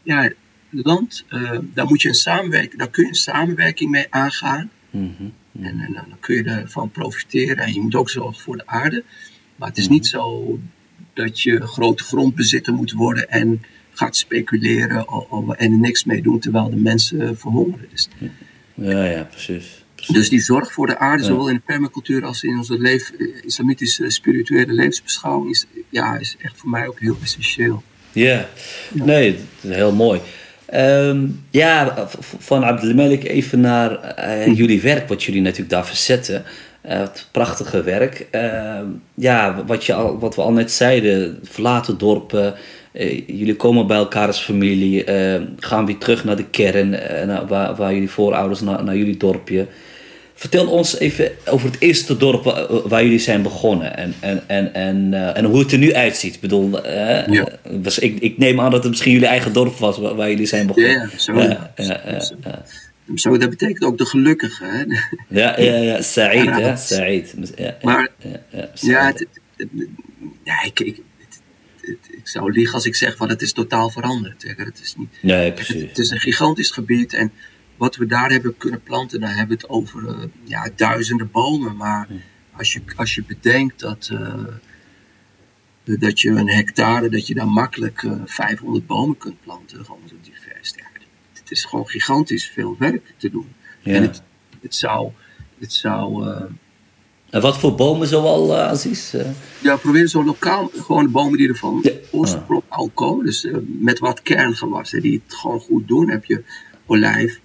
ja, 0.02 0.30
land, 0.70 1.24
eh, 1.28 1.58
daar, 1.62 1.86
moet 1.86 2.02
je 2.02 2.08
een 2.08 2.14
samenwerking, 2.14 2.78
daar 2.78 2.90
kun 2.90 3.02
je 3.02 3.08
een 3.08 3.14
samenwerking 3.14 3.90
mee 3.90 4.06
aangaan. 4.10 4.70
Mhm. 4.90 5.12
En, 5.60 5.80
en 5.80 5.92
dan 5.92 6.16
kun 6.20 6.34
je 6.34 6.42
ervan 6.44 6.90
profiteren. 6.90 7.56
En 7.64 7.74
je 7.74 7.80
moet 7.80 7.94
ook 7.94 8.10
zorgen 8.10 8.42
voor 8.42 8.56
de 8.56 8.66
aarde. 8.66 9.04
Maar 9.56 9.68
het 9.68 9.78
is 9.78 9.84
Mhm. 9.84 9.92
niet 9.92 10.06
zo 10.06 10.58
dat 11.14 11.40
je 11.40 11.66
grote 11.66 12.02
grondbezitter 12.04 12.72
moet 12.72 12.92
worden 12.92 13.30
en 13.30 13.62
gaat 13.94 14.16
speculeren 14.16 15.08
o- 15.08 15.26
o- 15.30 15.52
en 15.52 15.72
er 15.72 15.78
niks 15.78 16.04
mee 16.04 16.22
doen 16.22 16.38
terwijl 16.38 16.70
de 16.70 16.76
mensen 16.76 17.38
verhongeren. 17.38 17.86
Dus, 17.90 18.08
Ja, 18.74 19.04
ja, 19.04 19.22
precies. 19.30 19.84
precies. 19.94 20.14
dus 20.14 20.28
die 20.28 20.40
zorg 20.40 20.72
voor 20.72 20.86
de 20.86 20.98
aarde, 20.98 21.22
Ja. 21.22 21.28
zowel 21.28 21.48
in 21.48 21.54
de 21.54 21.60
permacultuur 21.64 22.24
als 22.24 22.42
in 22.42 22.56
onze 22.56 22.78
leef, 22.78 23.10
eh, 23.18 23.26
islamitische 23.44 24.10
spirituele 24.10 24.72
levensbeschouwing, 24.72 25.50
is, 25.50 25.66
ja, 25.90 26.16
is 26.18 26.36
echt 26.42 26.56
voor 26.56 26.70
mij 26.70 26.86
ook 26.88 27.00
heel 27.00 27.16
essentieel. 27.22 27.82
Ja, 28.12 28.48
nee, 28.92 29.38
is 29.60 29.70
heel 29.70 29.92
mooi. 29.92 30.20
Ehm, 30.66 31.26
ja, 31.50 32.08
van 32.38 32.64
Abdelmalik 32.64 33.24
even 33.24 33.60
naar 33.60 34.00
eh, 34.00 34.56
jullie 34.56 34.80
werk, 34.80 35.08
wat 35.08 35.22
jullie 35.22 35.40
natuurlijk 35.40 35.70
daar 35.70 35.86
verzetten. 35.86 36.44
Eh, 36.80 36.98
het 36.98 37.28
prachtige 37.30 37.82
werk. 37.82 38.26
Ehm, 38.30 38.86
ja, 39.14 39.64
wat, 39.66 39.84
je 39.84 39.94
al, 39.94 40.18
wat 40.18 40.34
we 40.36 40.42
al 40.42 40.52
net 40.52 40.72
zeiden, 40.72 41.38
verlaten 41.42 41.98
dorpen. 41.98 42.54
Eh, 42.94 43.26
jullie 43.26 43.56
komen 43.56 43.86
bij 43.86 43.96
elkaar 43.96 44.26
als 44.26 44.40
familie, 44.42 45.04
eh, 45.04 45.40
gaan 45.58 45.86
weer 45.86 45.98
terug 45.98 46.24
naar 46.24 46.36
de 46.36 46.44
kern, 46.50 46.94
eh, 46.94 47.26
naar, 47.26 47.46
waar, 47.46 47.74
waar 47.74 47.92
jullie 47.92 48.10
voorouders, 48.10 48.60
naar, 48.60 48.84
naar 48.84 48.96
jullie 48.96 49.16
dorpje. 49.16 49.66
Vertel 50.34 50.66
ons 50.66 50.98
even 50.98 51.30
over 51.48 51.70
het 51.70 51.80
eerste 51.80 52.16
dorp 52.16 52.42
waar, 52.86 53.02
jullie 53.02 53.18
zijn 53.18 53.42
begonnen 53.42 53.96
en, 53.96 54.14
en, 54.20 54.42
en, 54.46 54.74
en, 54.74 55.14
en 55.34 55.44
hoe 55.44 55.58
het 55.58 55.72
er 55.72 55.78
nu 55.78 55.94
uitziet. 55.94 56.34
Ik 56.34 56.40
bedoel, 56.40 56.86
Ja. 56.86 57.48
was, 57.82 57.98
ik, 57.98 58.18
ik 58.20 58.38
neem 58.38 58.60
aan 58.60 58.70
dat 58.70 58.80
het 58.82 58.90
misschien 58.90 59.12
jullie 59.12 59.26
eigen 59.26 59.52
dorp 59.52 59.76
was 59.76 59.98
waar, 59.98 60.14
waar 60.14 60.30
jullie 60.30 60.46
zijn 60.46 60.66
begonnen. 60.66 61.10
Ja, 61.76 62.18
zo. 63.14 63.38
Dat 63.38 63.50
betekent 63.50 63.84
ook 63.84 63.98
de 63.98 64.04
gelukkige. 64.06 64.64
Hè? 64.64 64.84
Ja, 65.40 65.60
ja, 65.60 65.74
ja. 65.76 66.02
Said, 66.02 67.34
Ja, 67.56 67.76
Maar- 67.82 68.08
ja, 68.80 69.06
het, 69.06 69.26
ja 70.44 70.62
ik, 70.64 71.00
ik 72.10 72.20
zou 72.28 72.52
liegen 72.52 72.74
als 72.74 72.86
ik 72.86 72.94
zeg 72.94 73.16
van 73.16 73.28
het 73.28 73.42
is 73.42 73.52
totaal 73.52 73.90
veranderd. 73.90 74.42
Het 74.42 74.80
is, 74.80 74.94
niet, 74.96 75.18
Nee, 75.22 75.52
precies. 75.52 75.82
het 75.82 75.98
is 75.98 76.10
een 76.10 76.20
gigantisch 76.20 76.70
gebied 76.70 77.12
en 77.12 77.32
wat 77.76 77.96
we 77.96 78.06
daar 78.06 78.30
hebben 78.30 78.56
kunnen 78.56 78.82
planten, 78.82 79.20
dan 79.20 79.28
hebben 79.30 79.56
we 79.56 79.62
het 79.62 79.68
over 79.68 80.08
eh, 80.08 80.24
ja, 80.44 80.70
duizenden 80.76 81.30
bomen. 81.30 81.76
Maar 81.76 82.08
als 82.56 82.72
je, 82.72 82.82
als 82.96 83.14
je 83.14 83.24
bedenkt 83.24 83.80
dat, 83.80 84.10
eh, 84.12 84.44
dat 85.84 86.20
je 86.20 86.30
een 86.30 86.50
hectare, 86.50 87.08
dat 87.08 87.26
je 87.26 87.34
daar 87.34 87.48
makkelijk 87.48 88.02
eh, 88.02 88.12
500 88.24 88.86
bomen 88.86 89.16
kunt 89.16 89.40
planten, 89.40 89.84
gewoon 89.84 90.08
zo 90.08 90.14
divers. 90.22 90.72
Ja, 90.76 90.84
het 91.32 91.50
is 91.50 91.64
gewoon 91.64 91.88
gigantisch 91.88 92.46
veel 92.48 92.76
werk 92.78 93.14
te 93.16 93.30
doen. 93.30 93.54
Ja. 93.80 93.94
En 93.94 94.02
het, 94.02 94.22
het 94.60 94.74
zou, 94.74 95.12
het 95.58 95.72
zou 95.72 96.28
eh, 96.28 96.42
En 97.34 97.40
wat 97.40 97.58
voor 97.58 97.74
bomen 97.74 98.08
zoal, 98.08 98.50
uh, 98.50 98.68
Aziz? 98.68 99.14
Eh, 99.14 99.26
Ja, 99.62 99.76
proberen 99.76 100.08
zo 100.08 100.24
lokaal, 100.24 100.70
gewoon 100.76 101.04
de 101.04 101.10
bomen 101.10 101.38
die 101.38 101.48
er 101.48 101.56
van 101.56 101.78
Ja. 101.82 101.90
oorsprong 102.10 102.62
al 102.68 102.90
komen. 102.94 103.24
Dus 103.24 103.44
eh, 103.44 103.54
met 103.66 103.98
wat 103.98 104.22
kerngewassen 104.22 105.02
die 105.02 105.22
het 105.26 105.34
gewoon 105.34 105.60
goed 105.60 105.88
doen. 105.88 106.10
heb 106.10 106.24
je 106.24 106.42
olijf, 106.86 107.40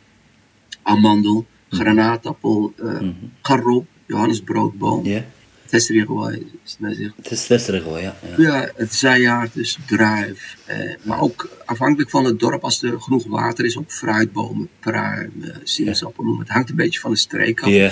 amandel, 0.82 1.46
granaatappel, 1.70 2.74
eh 2.78 3.08
garop, 3.42 3.86
Johannesbroodboom. 4.06 5.06
Ja, 5.06 5.26
Testrigooi, 5.66 6.52
is 6.66 6.78
het 7.22 7.48
Westerig 7.48 7.84
hoor, 7.84 8.00
ja. 8.00 8.16
ja. 8.38 8.44
Ja, 8.44 8.70
het 8.76 8.96
zijaard, 8.96 9.54
dus 9.54 9.78
druif. 9.88 10.58
Eh, 10.66 10.78
maar 11.04 11.22
ook 11.22 11.50
afhankelijk 11.66 12.10
van 12.10 12.26
het 12.26 12.40
dorp, 12.40 12.64
als 12.64 12.84
er 12.84 13.02
genoeg 13.02 13.26
water 13.28 13.66
is, 13.66 13.78
ook 13.78 13.92
fruitbomen, 13.92 14.70
pruim, 14.80 15.32
eh, 15.42 15.50
sinaasappel 15.64 16.24
noemen. 16.24 16.44
Het 16.46 16.54
hangt 16.54 16.70
een 16.70 16.76
beetje 16.76 17.00
van 17.00 17.12
de 17.12 17.18
streek 17.18 17.62
af. 17.62 17.70
Ja, 17.70 17.92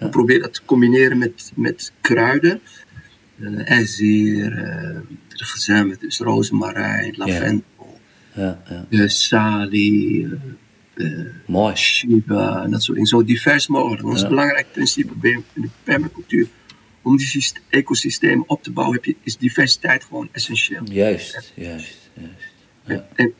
ja. 0.00 0.08
proberen 0.08 0.42
dat 0.42 0.54
te 0.54 0.60
combineren 0.64 1.18
met, 1.18 1.52
met 1.54 1.92
kruiden. 2.00 2.60
Uh, 3.36 3.78
Ezier, 3.78 4.52
uh, 4.52 5.00
gezem, 5.28 5.96
dus 5.98 6.18
rozemarijn, 6.18 7.14
lavendel, 7.16 8.00
ja, 8.34 8.62
ja. 8.68 8.86
uh, 8.88 9.08
salie, 9.08 10.28
uh, 10.94 11.26
Mooi. 11.46 11.76
shiba 11.76 12.62
en 12.62 12.70
dat 12.70 12.82
soort 12.82 12.96
dingen. 12.96 13.10
Zo 13.10 13.24
divers 13.24 13.66
mogelijk. 13.66 14.02
Dat 14.02 14.14
is 14.14 14.22
een 14.22 14.28
belangrijk 14.28 14.72
principe 14.72 15.14
in 15.22 15.44
de 15.54 15.68
permacultuur. 15.84 16.48
Om 17.02 17.16
die 17.16 17.26
syste- 17.26 17.60
ecosystemen 17.68 18.48
op 18.48 18.62
te 18.62 18.70
bouwen 18.70 18.96
heb 18.96 19.04
je, 19.04 19.16
is 19.22 19.36
diversiteit 19.36 20.04
gewoon 20.04 20.28
essentieel. 20.32 20.82
Juist, 20.84 21.52
juist, 21.54 22.10
juist. 22.84 23.02
En, 23.14 23.32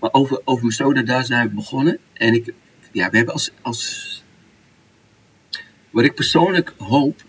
maar 0.00 0.12
over, 0.12 0.40
over 0.44 0.64
Mesoda, 0.64 1.02
daar 1.02 1.24
zijn 1.24 1.48
we 1.48 1.54
begonnen. 1.54 1.98
En 2.12 2.34
ik, 2.34 2.54
ja, 2.92 3.10
we 3.10 3.16
hebben 3.16 3.34
als, 3.34 3.52
als. 3.62 4.16
Wat 5.90 6.04
ik 6.04 6.14
persoonlijk 6.14 6.74
hoop 6.78 7.24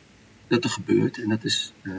dat 0.47 0.64
er 0.64 0.70
gebeurt, 0.70 1.18
en 1.22 1.30
dat 1.30 1.43
is. 1.43 1.74
eh, 1.82 1.91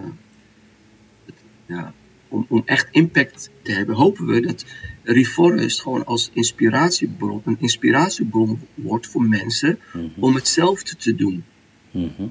het- 1.26 1.34
ja, 1.66 1.94
om, 2.28 2.46
om 2.48 2.62
echt 2.64 2.88
impact 2.90 3.50
te 3.62 3.72
hebben, 3.72 3.94
hopen 3.94 4.26
we 4.26 4.40
dat 4.40 4.64
Reforest 5.02 5.80
gewoon 5.80 6.04
als 6.06 6.30
inspiratiebron, 6.32 7.42
een 7.44 7.56
inspiratiebron 7.60 8.60
wordt 8.74 9.06
voor 9.06 9.22
mensen 9.22 9.78
om 10.18 10.34
hetzelfde 10.34 10.96
te 10.96 11.14
doen. 11.14 11.44
Mhm. 11.90 12.26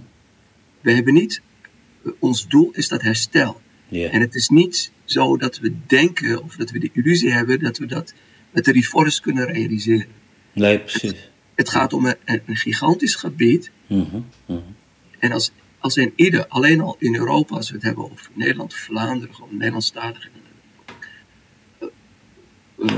We 0.82 0.92
hebben 0.94 1.14
niet. 1.14 1.42
Ons 2.20 2.48
doel 2.48 2.72
is 2.74 2.88
dat 2.88 3.02
herstel. 3.02 3.62
En 4.12 4.22
het 4.22 4.36
is 4.36 4.50
niet 4.50 4.92
zo 5.04 5.38
dat 5.38 5.60
we 5.60 5.74
denken 5.88 6.44
of 6.44 6.56
dat 6.56 6.70
we 6.72 6.80
de 6.80 6.90
illusie 6.94 7.32
hebben 7.32 7.60
dat 7.60 7.78
we 7.78 7.86
dat 7.86 8.14
met 8.52 8.66
de 8.66 8.72
reforest 8.72 9.20
kunnen 9.20 9.46
realiseren. 9.46 10.08
Nee, 10.54 10.80
precies. 10.80 11.30
Het 11.56 11.70
gaat 11.70 11.94
om 11.94 12.06
een, 12.06 12.16
een 12.46 12.56
gigantisch 12.56 13.16
gebied. 13.16 13.72
Mhm, 13.90 14.20
mhm. 14.46 14.60
En 15.20 15.32
als, 15.32 15.52
als 15.80 15.98
in 15.98 16.14
ieder, 16.16 16.46
alleen 16.48 16.82
al 16.82 16.96
in 17.00 17.16
Europa, 17.16 17.56
als 17.56 17.70
we 17.70 17.76
het 17.76 17.84
hebben 17.86 18.04
over 18.12 18.30
Nederland, 18.34 18.74
Vlaanderen, 18.74 19.36
gewoon 19.36 19.58
Nederlandstalig. 19.58 20.30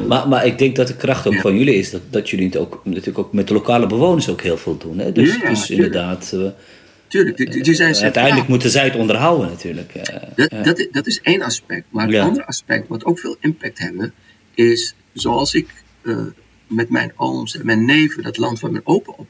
Maar, 0.08 0.28
maar 0.28 0.46
ik 0.46 0.58
denk 0.58 0.76
dat 0.76 0.88
de 0.88 0.96
kracht 0.96 1.28
ook 1.28 1.34
Ja. 1.34 1.42
van 1.42 1.58
jullie 1.58 1.76
is 1.76 1.90
dat, 1.92 2.02
dat 2.10 2.30
jullie 2.30 2.46
het 2.46 2.58
ook, 2.58 2.82
natuurlijk 2.84 3.18
ook 3.18 3.34
met 3.34 3.48
de 3.48 3.54
lokale 3.54 3.88
bewoners 3.88 4.30
ook 4.30 4.42
heel 4.42 4.58
veel 4.58 4.78
doen. 4.78 4.98
Hè? 4.98 5.12
Dus, 5.12 5.36
Ja, 5.36 5.50
dus 5.50 5.70
inderdaad, 5.70 6.32
eh, 6.34 6.48
Tuurlijk, 7.08 7.38
die, 7.38 7.64
die 7.64 7.74
zijn 7.74 7.96
uiteindelijk 7.96 8.48
moeten 8.48 8.70
zij 8.70 8.84
het 8.84 8.96
onderhouden 8.96 9.50
natuurlijk. 9.50 9.94
eh. 9.96 10.22
Dat, 10.36 10.50
ja. 10.52 10.62
dat, 10.64 10.80
is- 10.80 10.88
dat 10.92 11.08
is 11.08 11.22
één 11.22 11.42
aspect. 11.42 11.86
Maar 11.90 12.06
het 12.06 12.14
Ja. 12.16 12.24
andere 12.24 12.46
aspect, 12.46 12.88
wat 12.88 13.06
ook 13.06 13.20
veel 13.20 13.36
impact 13.40 13.80
hebben, 13.80 14.14
is 14.54 14.96
zoals 15.14 15.54
ik 15.54 15.84
eh, 16.02 16.18
met 16.68 16.90
mijn 16.90 17.12
ooms 17.16 17.58
en 17.60 17.66
mijn 17.66 17.86
neven 17.86 18.24
dat 18.24 18.38
land 18.38 18.60
van 18.60 18.72
mijn 18.72 18.86
opa 18.86 19.14
op 19.18 19.28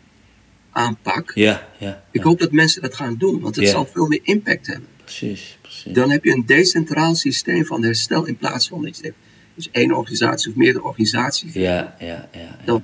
aanpak. 0.71 1.31
ja, 1.35 1.67
ja, 1.79 2.03
Ik 2.11 2.21
hoop 2.21 2.39
dat 2.39 2.51
mensen 2.51 2.81
dat 2.81 2.95
gaan 2.95 3.15
doen, 3.17 3.39
want 3.39 3.55
het 3.55 3.65
Ja. 3.65 3.71
zal 3.71 3.85
veel 3.85 4.07
meer 4.07 4.19
impact 4.23 4.67
hebben. 4.67 4.87
precies, 5.03 5.57
precies. 5.61 5.93
Dan 5.93 6.11
heb 6.11 6.23
je 6.23 6.31
een 6.31 6.45
decentraal 6.45 7.15
systeem 7.15 7.65
van 7.65 7.83
herstel 7.83 8.25
in 8.25 8.37
plaats 8.37 8.67
van 8.67 8.81
dat 8.83 8.97
je 8.97 9.13
dus 9.55 9.69
één 9.71 9.91
organisatie 9.91 10.49
of 10.51 10.55
meerdere 10.57 10.85
organisaties. 10.85 11.53
Ja, 11.53 11.95
ja, 11.99 12.29
ja. 12.33 12.57
Dan- 12.65 12.83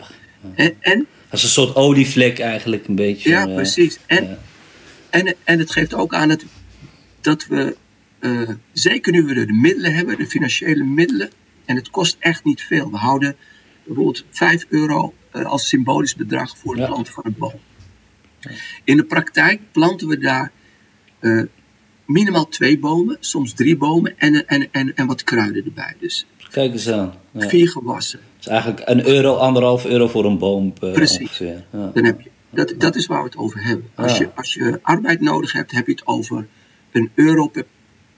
En, 0.56 0.76
en 0.80 1.08
Als 1.30 1.44
een 1.44 1.50
soort 1.50 1.76
olievlek 1.76 2.40
eigenlijk 2.40 2.88
een 2.88 2.96
beetje. 2.96 3.30
ja, 3.30 3.48
eh, 3.48 3.56
precies. 3.56 3.98
En, 4.06 4.40
en, 5.10 5.36
en 5.44 5.60
het 5.60 5.72
geeft 5.72 5.94
ook 5.94 6.14
aan 6.14 6.28
dat, 6.28 6.44
dat 7.22 7.48
we, 7.48 7.76
eh, 8.20 8.50
zeker 8.74 9.12
nu 9.12 9.24
we 9.24 9.34
de 9.46 9.54
middelen 9.54 9.94
hebben, 9.94 10.18
de 10.18 10.28
financiële 10.28 10.84
middelen, 10.84 11.30
en 11.66 11.76
het 11.76 11.90
kost 11.90 12.16
echt 12.20 12.44
niet 12.44 12.62
veel. 12.62 12.92
We 12.92 12.98
houden 12.98 13.36
bijvoorbeeld 13.84 14.26
5 14.30 14.66
euro 14.70 15.14
eh, 15.32 15.46
als 15.46 15.68
symbolisch 15.68 16.16
bedrag 16.16 16.58
voor 16.58 16.76
het 16.78 16.86
planten 16.86 17.14
van 17.14 17.24
een 17.28 17.36
boom. 17.38 17.60
In 18.84 18.98
de 18.98 19.04
praktijk 19.04 19.62
planten 19.72 20.08
we 20.08 20.18
daar 20.18 20.52
eh, 21.20 21.42
minimaal 22.06 22.48
twee 22.48 22.80
bomen, 22.80 23.18
soms 23.20 23.54
drie 23.54 23.78
bomen 23.78 24.14
en, 24.20 24.48
en, 24.48 24.68
en, 24.72 24.96
en 24.96 25.08
wat 25.08 25.24
kruiden 25.24 25.66
erbij. 25.66 25.96
Dus 26.00 26.26
Kijk 26.52 26.72
eens 26.72 26.90
aan. 26.90 27.14
Ja. 27.32 27.48
Vier 27.50 27.70
gewassen. 27.70 28.20
is 28.40 28.48
eigenlijk 28.48 28.82
een 28.90 29.08
euro, 29.08 29.36
anderhalf 29.36 29.86
euro 29.86 30.08
voor 30.08 30.26
een 30.26 30.38
boom. 30.38 30.74
eh, 30.82 30.92
Precies. 30.92 31.38
Ja. 31.38 31.66
Dan 31.94 32.04
heb 32.06 32.22
je, 32.22 32.30
dat, 32.50 32.74
dat 32.78 32.96
is 32.96 33.06
waar 33.06 33.20
we 33.20 33.26
het 33.26 33.38
over 33.38 33.64
hebben. 33.64 33.90
Als, 33.96 34.12
Ja. 34.18 34.20
je, 34.24 34.30
als 34.36 34.54
je 34.54 34.80
arbeid 34.82 35.22
nodig 35.22 35.52
hebt, 35.52 35.72
heb 35.72 35.86
je 35.86 35.92
het 35.92 36.08
over 36.08 36.48
een 36.92 37.12
euro 37.16 37.48
per, 37.48 37.66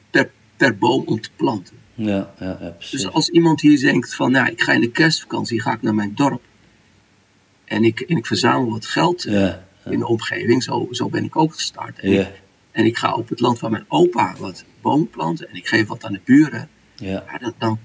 per, 0.10 0.30
per 0.58 0.78
boom 0.78 1.04
om 1.06 1.22
te 1.22 1.30
planten. 1.36 1.76
Ja, 1.96 2.34
ja, 2.40 2.58
ja, 2.62 2.70
precies. 2.70 3.02
Dus 3.02 3.12
als 3.12 3.30
iemand 3.30 3.62
hier 3.62 3.80
denkt 3.80 4.16
van, 4.16 4.32
nou, 4.32 4.48
ik 4.52 4.62
ga 4.62 4.72
in 4.74 4.82
de 4.82 4.92
kerstvakantie, 4.92 5.62
ga 5.62 5.74
ik 5.74 5.82
naar 5.82 5.96
mijn 5.96 6.12
dorp. 6.16 6.42
En 7.66 7.84
ik, 7.84 8.00
en 8.00 8.18
ik 8.18 8.26
verzamel 8.26 8.70
wat 8.70 8.86
geld 8.86 9.24
Ja, 9.24 9.68
in 9.86 10.00
de 10.00 10.08
omgeving, 10.08 10.64
zo, 10.64 10.88
zo 10.92 11.10
ben 11.10 11.24
ik 11.24 11.36
ook 11.36 11.54
gestart. 11.54 12.00
En, 12.00 12.12
ik, 12.20 12.42
en 12.72 12.86
ik 12.86 12.98
ga 12.98 13.16
op 13.16 13.30
het 13.30 13.40
land 13.40 13.60
van 13.60 13.72
mijn 13.72 13.86
opa 13.88 14.36
wat 14.40 14.66
bomen 14.82 15.10
planten 15.10 15.50
en 15.50 15.56
ik 15.56 15.68
geef 15.68 15.88
wat 15.88 16.04
aan 16.04 16.14
de 16.14 16.22
buren. 16.24 16.70
ja, 16.96 17.24
Ja, 17.32 17.38
dan, 17.38 17.54
dan, 17.58 17.80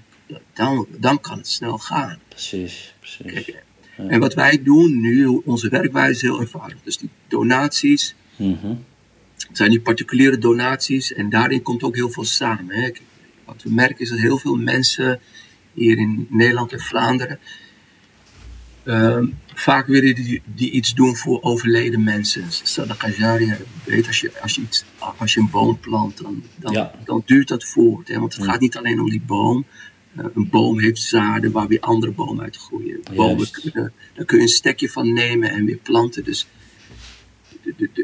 dan, 0.53 0.87
dan 0.97 1.19
kan 1.21 1.37
het 1.37 1.47
snel 1.47 1.77
gaan. 1.77 2.19
precies, 2.27 2.95
precies. 2.99 3.25
Kijk, 3.33 3.63
En 3.97 4.19
wat 4.19 4.33
wij 4.33 4.63
doen 4.63 4.99
nu, 5.01 5.25
onze 5.25 5.69
werkwijze 5.69 6.11
is 6.11 6.21
heel 6.21 6.39
eenvoudig. 6.41 6.77
Dus 6.83 6.97
die 6.97 7.09
donaties, 7.27 8.15
Mhm. 8.35 8.67
het 9.47 9.57
zijn 9.57 9.69
die 9.69 9.81
particuliere 9.81 10.37
donaties 10.37 11.13
en 11.13 11.29
daarin 11.29 11.61
komt 11.61 11.83
ook 11.83 11.95
heel 11.95 12.09
veel 12.09 12.23
samen. 12.23 12.75
Hè. 12.75 12.89
Wat 13.45 13.63
we 13.63 13.69
merken 13.73 13.99
is 13.99 14.09
dat 14.09 14.19
heel 14.19 14.37
veel 14.37 14.55
mensen 14.55 15.19
hier 15.73 15.97
in 15.97 16.27
Nederland 16.29 16.71
en 16.71 16.79
Vlaanderen 16.79 17.39
ehm, 18.85 19.25
vaak 19.53 19.87
willen 19.87 20.15
die, 20.15 20.41
die 20.45 20.71
iets 20.71 20.93
doen 20.93 21.15
voor 21.15 21.41
overleden 21.41 22.03
mensen. 22.03 22.43
Sadaqa 22.49 23.09
Jariya, 23.09 23.57
je 23.85 23.91
weet, 23.91 24.07
als 24.07 24.19
je, 24.19 24.31
als 24.41 24.55
je, 24.55 24.61
iets, 24.61 24.85
als 25.17 25.33
je 25.33 25.39
een 25.39 25.49
boom 25.49 25.79
plant, 25.79 26.17
dan, 26.17 26.43
dan, 26.55 26.73
Ja. 26.73 26.91
dan 27.05 27.23
duurt 27.25 27.47
dat 27.47 27.63
voort. 27.63 28.07
Hè. 28.07 28.19
Want 28.19 28.35
het 28.35 28.43
gaat 28.43 28.59
niet 28.59 28.77
alleen 28.77 28.99
om 28.99 29.09
die 29.09 29.21
boom. 29.25 29.65
Eh, 30.15 30.25
een 30.35 30.49
boom 30.49 30.79
heeft 30.79 31.01
zaden 31.01 31.51
waar 31.51 31.67
weer 31.67 31.79
andere 31.79 32.11
bomen 32.11 32.43
uit 32.43 32.57
groeien. 32.57 32.99
Bomen 33.15 33.51
kunnen, 33.51 33.93
daar 34.13 34.25
kun 34.25 34.37
je 34.37 34.43
een 34.43 34.49
stekje 34.49 34.89
van 34.89 35.13
nemen 35.13 35.49
en 35.49 35.65
weer 35.65 35.77
planten. 35.77 36.23
Dus 36.23 36.47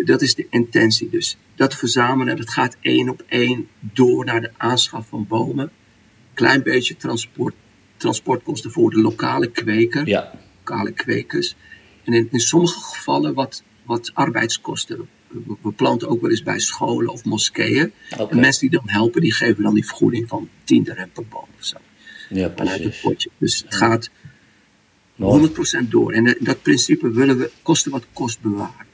dat 0.05 0.21
is 0.21 0.35
de 0.35 0.47
intentie. 0.49 1.09
Dus 1.09 1.37
dat 1.55 1.75
verzamelen, 1.75 2.35
dat 2.37 2.49
gaat 2.49 2.77
één 2.81 3.09
op 3.09 3.23
één 3.27 3.67
door 3.79 4.25
naar 4.25 4.41
de 4.41 4.51
aanschaf 4.57 5.07
van 5.07 5.25
bomen. 5.27 5.71
Klein 6.33 6.63
beetje 6.63 6.97
transport, 6.97 7.55
transportkosten 7.97 8.71
voor 8.71 8.89
de 8.89 9.01
lokale 9.01 9.47
kweker, 9.51 10.07
Ja, 10.07 10.31
lokale 10.71 10.91
kwekers. 10.91 11.55
En 12.03 12.13
in, 12.13 12.27
in 12.31 12.39
sommige 12.39 12.79
gevallen 12.79 13.33
wat, 13.33 13.63
wat 13.83 14.11
arbeidskosten. 14.13 15.09
We, 15.61 15.71
planten 15.71 16.07
ook 16.07 16.21
wel 16.21 16.29
eens 16.29 16.43
bij 16.43 16.59
scholen 16.59 17.11
of 17.11 17.23
moskeeën. 17.25 17.91
Oké. 18.17 18.31
En 18.31 18.39
mensen 18.39 18.69
die 18.69 18.79
dan 18.79 18.89
helpen, 18.89 19.21
die 19.21 19.33
geven 19.33 19.63
dan 19.63 19.73
die 19.73 19.85
vergoeding 19.85 20.27
van 20.27 20.49
10 20.63 20.83
dirham 20.83 21.09
per 21.11 21.27
boom 21.27 21.47
of 21.57 21.65
zo. 21.65 21.77
ja, 22.29 22.53
Vanuit 22.55 22.83
het 22.83 22.99
potje. 23.01 23.29
Dus 23.37 23.61
het 23.61 23.75
gaat 23.75 24.09
Mooi. 25.15 25.49
100% 25.85 25.87
door. 25.89 26.13
En 26.13 26.27
eh, 26.27 26.35
dat 26.39 26.61
principe 26.61 27.11
willen 27.11 27.37
we 27.37 27.51
kosten 27.61 27.91
wat 27.91 28.05
kost 28.13 28.41
bewaren. 28.41 28.89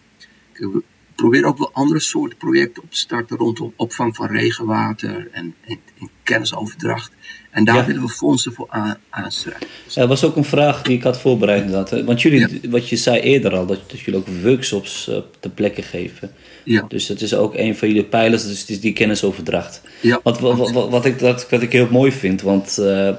Probeer 1.18 1.45
ook 1.45 1.57
wel 1.57 1.70
andere 1.74 1.99
soorten 1.99 2.38
projecten 2.38 2.84
op 2.84 2.91
te 2.91 2.97
starten 2.97 3.38
rondom 3.38 3.74
opvang 3.76 4.15
van 4.15 4.28
regenwater 4.28 5.30
en, 5.32 5.55
en, 5.65 5.80
kennisoverdracht. 6.24 7.11
En 7.51 7.63
daar 7.63 7.86
willen 7.86 8.01
we 8.01 8.09
fondsen 8.09 8.53
voor 8.53 8.65
aan, 8.70 8.97
aanstrijden. 9.09 9.68
Er 9.95 10.07
was 10.07 10.24
ook 10.24 10.36
een 10.36 10.43
vraag 10.43 10.82
die 10.82 10.97
ik 10.97 11.03
had 11.03 11.20
voorbereid. 11.20 11.91
Want 12.05 12.22
jullie, 12.22 12.59
wat 12.70 12.89
je 12.89 12.95
zei 12.95 13.20
eerder 13.20 13.55
al, 13.55 13.65
dat, 13.65 13.89
dat 13.89 13.99
jullie 13.99 14.20
ook 14.20 14.28
workshops 14.43 15.07
uh, 15.09 15.18
te 15.39 15.49
plekken 15.49 15.84
geven. 15.84 16.32
Ja. 16.63 16.86
Dus 16.88 17.07
dat 17.07 17.22
is 17.22 17.34
ook 17.36 17.55
een 17.55 17.76
van 17.76 17.88
jullie 17.88 18.03
pijlers, 18.03 18.47
dus 18.47 18.65
die 18.65 18.93
kennisoverdracht. 18.93 19.82
Ja, 20.01 20.20
wat, 20.24 20.39
wat, 20.39 20.72
wat, 20.72 20.89
wat, 20.89 21.05
ik, 21.05 21.20
dat, 21.20 21.49
wat 21.49 21.61
ik 21.61 21.72
heel 21.72 21.88
mooi 21.91 22.11
vind, 22.11 22.41
want 22.41 22.78
uh, 22.80 23.09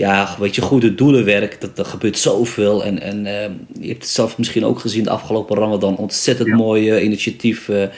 ja, 0.00 0.36
weet 0.38 0.54
je, 0.54 0.62
goede 0.62 0.94
doelenwerk, 0.94 1.60
dat, 1.60 1.78
er 1.78 1.84
gebeurt 1.84 2.18
zoveel. 2.18 2.84
En, 2.84 3.00
en 3.00 3.18
uh, 3.18 3.42
je 3.80 3.88
hebt 3.88 4.02
het 4.02 4.12
zelf 4.12 4.38
misschien 4.38 4.64
ook 4.64 4.78
gezien 4.78 5.04
de 5.04 5.10
afgelopen 5.10 5.56
Ramadan, 5.56 5.96
ontzettend 5.96 6.48
mooie 6.48 7.02
initiatieven. 7.02 7.90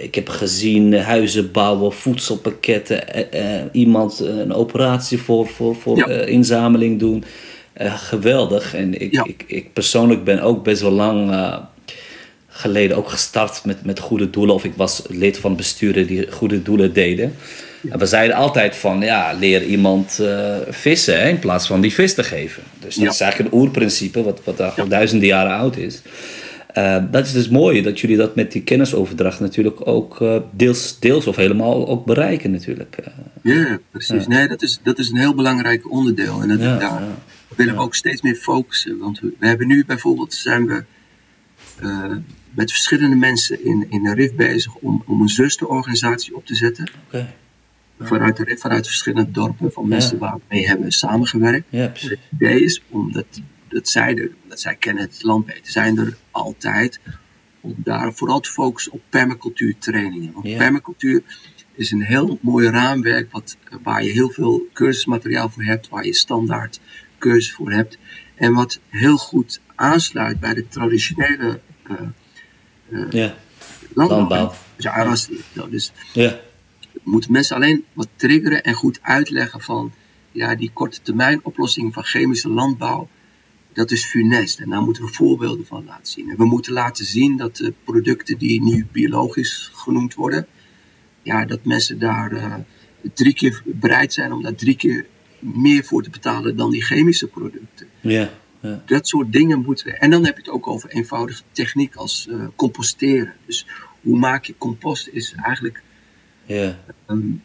Ik 0.00 0.14
heb 0.14 0.28
gezien 0.28 0.94
huizen 0.94 1.52
bouwen, 1.52 1.92
voedselpakketten, 1.92 3.02
iemand 3.72 4.18
een 4.18 4.52
operatie 4.52 5.18
voor, 5.18 5.46
voor, 5.46 5.76
voor 5.76 6.10
inzameling 6.10 6.98
doen. 6.98 7.24
geweldig. 7.78 8.74
En 8.74 9.00
ik, 9.00 9.12
ik, 9.24 9.44
ik 9.46 9.72
persoonlijk 9.72 10.24
ben 10.24 10.40
ook 10.40 10.64
best 10.64 10.82
wel 10.82 10.90
lang 10.90 11.34
geleden 12.48 12.96
ook 12.96 13.08
gestart 13.08 13.64
met, 13.64 13.84
met 13.84 13.98
goede 13.98 14.30
doelen. 14.30 14.54
Of 14.54 14.64
ik 14.64 14.74
was 14.76 15.02
lid 15.08 15.38
van 15.38 15.56
besturen 15.56 16.06
die 16.06 16.32
goede 16.32 16.62
doelen 16.62 16.92
deden. 16.92 17.34
En 17.90 17.98
we 17.98 18.06
zeiden 18.06 18.36
altijd 18.36 18.76
van, 18.76 19.00
ja, 19.00 19.32
leer 19.32 19.64
iemand 19.64 20.18
uh, 20.20 20.56
vissen 20.68 21.20
hè, 21.20 21.28
in 21.28 21.38
plaats 21.38 21.66
van 21.66 21.80
die 21.80 21.92
vis 21.92 22.14
te 22.14 22.22
geven. 22.22 22.62
Dus 22.78 22.94
dat 22.96 23.12
is 23.12 23.20
eigenlijk 23.20 23.52
een 23.52 23.58
oerprincipe 23.60 24.22
wat, 24.22 24.40
wat 24.44 24.60
al 24.60 24.88
duizenden 24.88 25.28
jaren 25.28 25.56
oud 25.56 25.76
is. 25.76 26.02
Uh, 26.78 27.04
dat 27.10 27.26
is 27.26 27.32
dus 27.32 27.48
mooi 27.48 27.82
dat 27.82 28.00
jullie 28.00 28.16
dat 28.16 28.34
met 28.34 28.52
die 28.52 28.62
kennisoverdracht 28.62 29.40
natuurlijk 29.40 29.86
ook 29.86 30.20
uh, 30.20 30.36
deels, 30.50 30.98
deels 30.98 31.26
of 31.26 31.36
helemaal 31.36 31.88
ook 31.88 32.04
bereiken 32.04 32.50
natuurlijk. 32.50 32.96
ja, 33.42 33.78
precies. 33.90 34.26
Nee, 34.26 34.48
dat 34.48 34.62
is, 34.62 34.80
dat 34.82 34.98
is 34.98 35.10
een 35.10 35.18
heel 35.18 35.34
belangrijk 35.34 35.90
onderdeel. 35.90 36.42
En 36.42 36.48
dat, 36.48 36.60
daar 36.60 37.02
willen 37.56 37.74
we 37.74 37.80
ook 37.80 37.94
steeds 37.94 38.22
meer 38.22 38.34
focussen. 38.34 38.98
Want 38.98 39.20
we, 39.20 39.34
we 39.38 39.46
hebben 39.46 39.66
nu 39.66 39.84
bijvoorbeeld, 39.84 40.34
zijn 40.34 40.66
we 40.66 40.84
met 42.54 42.72
verschillende 42.72 43.16
mensen 43.16 43.64
in, 43.64 43.86
in 43.88 44.02
de 44.02 44.14
RIF 44.14 44.34
bezig 44.34 44.74
om, 44.74 45.02
om 45.06 45.20
een 45.20 45.28
zusterorganisatie 45.28 46.36
op 46.36 46.46
te 46.46 46.54
zetten. 46.54 46.90
Vanuit, 48.00 48.36
de, 48.36 48.56
vanuit 48.58 48.86
verschillende 48.86 49.30
dorpen 49.30 49.72
van 49.72 49.88
mensen 49.88 50.18
waar 50.18 50.34
we 50.34 50.40
mee 50.48 50.66
hebben 50.66 50.92
samengewerkt. 50.92 51.66
Ja, 51.68 51.80
het 51.80 52.18
idee 52.32 52.64
is 52.64 52.82
omdat 52.88 53.26
dat 53.68 53.88
zij, 53.88 54.14
er, 54.14 54.30
dat 54.48 54.60
zij 54.60 54.74
kennen 54.74 55.02
het 55.02 55.22
land 55.22 55.46
beter, 55.46 55.72
zijn 55.72 55.98
er 55.98 56.16
altijd 56.30 57.00
om 57.60 57.74
daar 57.76 58.12
vooral 58.12 58.40
te 58.40 58.50
focussen 58.50 58.92
op 58.92 59.00
permacultuurtrainingen. 59.08 60.32
Want 60.32 60.56
permacultuur 60.56 61.22
is 61.74 61.90
een 61.90 62.02
heel 62.02 62.38
mooi 62.40 62.68
raamwerk 62.68 63.32
wat, 63.32 63.56
waar 63.82 64.04
je 64.04 64.10
heel 64.10 64.30
veel 64.30 64.66
cursusmateriaal 64.72 65.48
voor 65.50 65.64
hebt, 65.64 65.88
waar 65.88 66.06
je 66.06 66.14
standaard 66.14 66.80
cursus 67.18 67.52
voor 67.52 67.72
hebt. 67.72 67.98
En 68.34 68.52
wat 68.52 68.80
heel 68.88 69.16
goed 69.16 69.60
aansluit 69.74 70.40
bij 70.40 70.54
de 70.54 70.68
traditionele 70.68 71.60
uh, 71.90 71.96
uh, 72.88 73.10
ja. 73.10 73.34
landbouw. 73.94 74.18
landbouw. 74.18 74.54
Ja, 74.76 75.66
dus 75.70 75.92
ja. 76.12 76.40
Moeten 77.04 77.32
mensen 77.32 77.56
alleen 77.56 77.84
wat 77.92 78.08
triggeren 78.16 78.62
en 78.62 78.74
goed 78.74 78.98
uitleggen 79.02 79.60
van 79.60 79.92
ja, 80.32 80.54
die 80.54 80.70
korte 80.72 81.02
termijn 81.02 81.40
oplossing 81.42 81.94
van 81.94 82.04
chemische 82.04 82.48
landbouw, 82.48 83.08
dat 83.72 83.90
is 83.90 84.04
funest. 84.04 84.60
En 84.60 84.70
daar 84.70 84.82
moeten 84.82 85.04
we 85.04 85.12
voorbeelden 85.12 85.66
van 85.66 85.84
laten 85.84 86.12
zien. 86.12 86.30
En 86.30 86.36
we 86.36 86.44
moeten 86.44 86.72
laten 86.72 87.04
zien 87.04 87.36
dat 87.36 87.56
de 87.56 87.74
producten 87.84 88.38
die 88.38 88.62
nu 88.62 88.86
biologisch 88.92 89.70
genoemd 89.74 90.14
worden, 90.14 90.46
ja, 91.22 91.44
dat 91.44 91.64
mensen 91.64 91.98
daar 91.98 92.32
uh, 92.32 92.54
drie 93.14 93.34
keer 93.34 93.62
bereid 93.64 94.12
zijn 94.12 94.32
om 94.32 94.42
daar 94.42 94.54
drie 94.54 94.76
keer 94.76 95.06
meer 95.38 95.84
voor 95.84 96.02
te 96.02 96.10
betalen 96.10 96.56
dan 96.56 96.70
die 96.70 96.82
chemische 96.82 97.26
producten. 97.26 97.86
Ja. 98.00 98.30
Dat 98.86 99.08
soort 99.08 99.32
dingen 99.32 99.62
moeten 99.62 99.86
we. 99.86 99.92
En 99.92 100.10
dan 100.10 100.24
heb 100.24 100.36
je 100.36 100.42
het 100.42 100.50
ook 100.50 100.66
over 100.66 100.90
eenvoudige 100.90 101.42
techniek 101.52 101.94
als 101.94 102.26
uh, 102.30 102.46
composteren. 102.56 103.34
Dus 103.46 103.66
hoe 104.02 104.18
maak 104.18 104.44
je 104.44 104.54
compost 104.58 105.08
is 105.08 105.34
eigenlijk 105.42 105.82
ja. 106.46 106.76
um, 107.08 107.42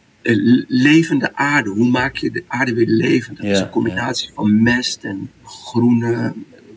levende 0.66 1.36
aarde. 1.36 1.70
Hoe 1.70 1.88
maak 1.88 2.16
je 2.16 2.30
de 2.30 2.44
aarde 2.46 2.74
weer 2.74 2.86
levend? 2.86 3.36
Dat 3.36 3.46
is 3.46 3.60
een 3.60 3.70
combinatie 3.70 4.30
van 4.34 4.62
mest 4.62 5.04
en 5.04 5.30
groene 5.44 6.32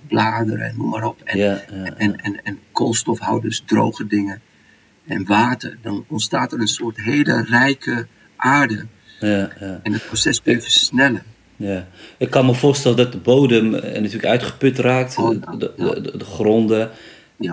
bladeren 0.07 0.65
en 0.65 0.78
noem 0.78 0.89
maar 0.89 1.03
op. 1.03 1.21
En, 1.24 1.67
en, 1.97 2.17
en, 2.17 2.43
en 2.43 2.59
koolstofhouders, 2.71 3.63
droge 3.65 4.07
dingen 4.07 4.41
en 5.07 5.26
water. 5.26 5.78
Dan 5.82 6.05
ontstaat 6.07 6.51
er 6.51 6.59
een 6.59 6.67
soort 6.67 6.97
hele 6.97 7.43
rijke 7.43 8.07
aarde. 8.36 8.86
En 9.19 9.93
het 9.93 10.05
proces 10.05 10.41
kun 10.41 10.53
je 10.53 10.61
versnellen. 10.61 11.24
Ja, 11.55 11.88
ik 12.17 12.30
kan 12.30 12.45
me 12.45 12.53
voorstellen 12.53 12.97
dat 12.97 13.11
de 13.11 13.17
bodem 13.17 13.76
eh, 13.76 13.93
natuurlijk 13.93 14.26
uitgeput 14.26 14.80
raakt, 14.80 15.17
oh, 15.17 15.30
de, 15.30 15.71
de, 15.78 16.17
de, 16.17 16.26
gronden. 16.26 16.89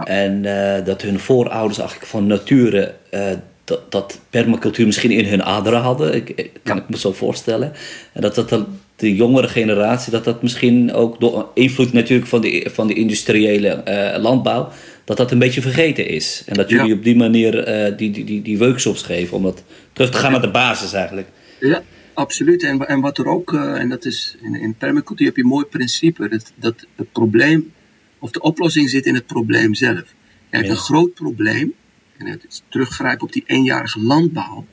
En 0.05 0.45
uh, 0.45 0.85
dat 0.85 1.03
hun 1.03 1.19
voorouders 1.19 1.79
eigenlijk 1.79 2.11
van 2.11 2.27
nature 2.27 2.95
uh, 3.11 3.31
dat, 3.71 3.93
dat 3.93 4.21
permacultuur 4.31 4.87
misschien 4.87 5.11
in 5.11 5.25
hun 5.25 5.43
aderen 5.43 5.81
hadden. 5.81 6.15
Ik, 6.15 6.51
kan 6.63 6.77
ik 6.77 6.89
me 6.89 6.99
zo 6.99 7.13
voorstellen. 7.13 7.73
En 8.13 8.21
dat 8.21 8.35
dat 8.35 8.67
de 8.97 9.15
jongere 9.15 9.49
generatie, 9.49 10.13
dat 10.13 10.25
dat 10.25 10.43
misschien 10.43 10.93
ook 10.93 11.21
door 11.21 11.49
invloed 11.55 11.93
natuurlijk 11.93 12.29
van 12.29 12.41
de, 12.41 12.69
van 12.73 12.87
de 12.87 12.95
industriële 12.95 13.83
uh, 13.89 14.23
landbouw, 14.23 14.69
dat 15.05 15.17
dat 15.17 15.31
een 15.31 15.39
beetje 15.39 15.61
vergeten 15.61 16.09
is. 16.09 16.43
En 16.47 16.55
dat 16.55 16.71
jullie 16.71 16.95
op 16.95 17.05
die 17.05 17.17
manier 17.17 17.65
die, 17.97 18.11
die, 18.11 18.25
die, 18.25 18.43
die 18.43 18.59
workshops 18.59 19.03
geven 19.03 19.37
om 19.37 19.43
dat 19.43 19.63
terug 19.93 20.11
te 20.11 20.19
gaan 20.19 20.33
naar 20.33 20.41
de 20.41 20.51
basis 20.51 20.93
eigenlijk. 20.93 21.29
Ja, 21.61 21.83
Absoluut. 22.21 22.63
En, 22.63 22.89
en 22.89 23.01
wat 23.01 23.19
er 23.19 23.27
ook, 23.27 23.53
uh, 23.53 23.81
en 23.81 23.89
dat 23.89 24.05
is 24.05 24.37
in, 24.43 24.55
in 24.55 24.75
permacultuur 24.75 25.27
heb 25.27 25.37
je 25.37 25.43
een 25.43 25.49
mooi 25.49 25.65
principe, 25.65 26.29
dat, 26.29 26.53
dat 26.55 26.87
het 26.97 27.13
probleem, 27.13 27.73
of 28.19 28.31
de 28.31 28.41
oplossing 28.41 28.91
zit 28.91 29.07
in 29.07 29.15
het 29.15 29.27
probleem 29.27 29.75
zelf. 29.75 30.15
Hebt 30.49 30.69
een 30.69 30.77
groot 30.77 31.15
probleem, 31.15 31.75
en 32.21 32.27
het 32.27 32.63
teruggrijpen 32.69 33.27
op 33.27 33.33
die 33.33 33.45
eenjarige 33.47 34.01
landbouw 34.01 34.67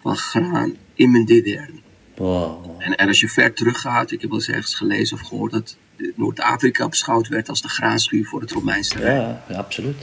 van 0.00 0.16
graan 0.16 0.76
in 0.94 1.10
mijn 1.10 1.24
DDR. 1.24 1.70
Wow. 2.14 2.76
En, 2.78 2.96
en 2.96 3.08
als 3.08 3.20
je 3.20 3.28
ver 3.28 3.52
teruggaat, 3.52 4.10
ik 4.10 4.20
heb 4.20 4.30
wel 4.30 4.38
eens 4.38 4.48
ergens 4.48 4.74
gelezen 4.74 5.16
of 5.16 5.26
gehoord 5.26 5.52
dat 5.52 5.76
Noord-Afrika 6.14 6.88
beschouwd 6.88 7.28
werd 7.28 7.48
als 7.48 7.62
de 7.62 7.68
graanschuur 7.68 8.24
voor 8.24 8.40
het 8.40 8.50
Romeinse 8.50 8.98
Rijk. 8.98 9.20
Ja, 9.20 9.44
ja, 9.48 9.56
absoluut. 9.56 9.96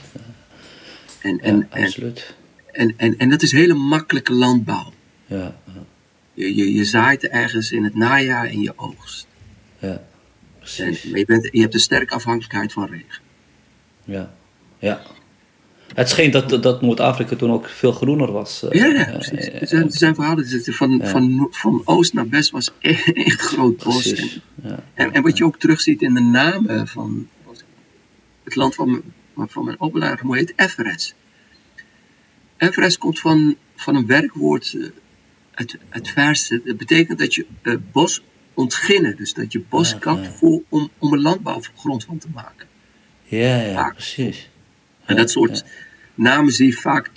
En, 1.21 1.39
en, 1.39 1.67
ja, 1.71 1.83
absoluut. 1.83 2.35
En, 2.71 2.93
en, 2.97 3.17
en, 3.17 3.29
dat 3.29 3.41
is 3.41 3.51
hele 3.51 3.73
makkelijke 3.73 4.33
landbouw. 4.33 4.93
Ja, 5.25 5.55
Je, 6.33 6.55
je, 6.55 6.73
je 6.73 6.85
zaait 6.85 7.27
ergens 7.27 7.71
in 7.71 7.83
het 7.83 7.95
najaar 7.95 8.45
en 8.45 8.61
je 8.61 8.73
oogst. 8.75 9.27
Ja, 9.79 10.03
precies. 10.59 11.03
En, 11.03 11.17
je, 11.17 11.25
bent, 11.25 11.49
je 11.51 11.61
hebt 11.61 11.73
een 11.73 11.79
sterke 11.79 12.13
afhankelijkheid 12.13 12.73
van 12.73 12.85
regen. 12.85 13.23
Ja, 14.03 14.33
ja. 14.79 15.01
Het 15.95 16.09
scheen 16.09 16.31
dat, 16.31 16.63
dat 16.63 16.81
Noord-Afrika 16.81 17.35
toen 17.35 17.51
ook 17.51 17.69
veel 17.69 17.91
groener 17.91 18.31
was. 18.31 18.63
Uh, 18.63 18.71
ja, 18.71 18.85
ja, 18.85 19.11
precies. 19.11 19.31
er, 19.31 19.67
zijn, 19.67 19.83
er 19.83 19.97
zijn 19.97 20.15
verhalen. 20.15 20.47
Van, 20.63 21.01
van, 21.03 21.47
van 21.51 21.81
oost 21.85 22.13
naar 22.13 22.29
west 22.29 22.51
was 22.51 22.71
één 22.79 23.31
groot 23.31 23.83
bos. 23.83 24.13
En, 24.13 24.29
ja, 24.63 24.83
en, 24.93 25.13
en, 25.13 25.23
wat 25.23 25.37
je 25.37 25.45
ook 25.45 25.59
terugziet 25.59 26.01
in 26.01 26.13
de 26.13 26.21
namen 26.21 26.87
van 26.87 27.27
het 28.43 28.55
land 28.55 28.75
van, 28.75 29.01
van 29.35 29.65
mijn 29.65 29.79
opleiding, 29.79 30.21
hoe 30.21 30.37
heet 30.37 30.53
Everest. 30.55 31.15
Everest 32.57 32.97
komt 32.97 33.19
van, 33.19 33.55
van 33.75 33.95
een 33.95 34.05
werkwoord 34.05 34.73
uh, 34.73 34.89
het, 35.51 35.77
het 35.89 36.09
verste. 36.09 36.61
Dat 36.65 36.77
betekent 36.77 37.19
dat 37.19 37.33
je 37.33 37.45
uh, 37.61 37.75
bos 37.91 38.21
ontginnen. 38.53 39.15
Dus 39.17 39.33
dat 39.33 39.51
je 39.51 39.61
bos 39.69 39.97
kapt 39.97 40.27
Voor, 40.27 40.61
om, 40.69 40.89
om 40.97 41.13
een 41.13 41.21
landbouwgrond 41.21 42.03
van 42.03 42.17
te 42.17 42.27
maken. 42.33 42.67
Ja, 43.23 43.61
ja, 43.61 43.89
precies. 43.89 44.49
En 45.05 45.15
dat 45.15 45.29
soort 45.31 45.65
namen 46.15 46.53
zie 46.53 46.67
je 46.67 46.73
vaak 46.73 47.11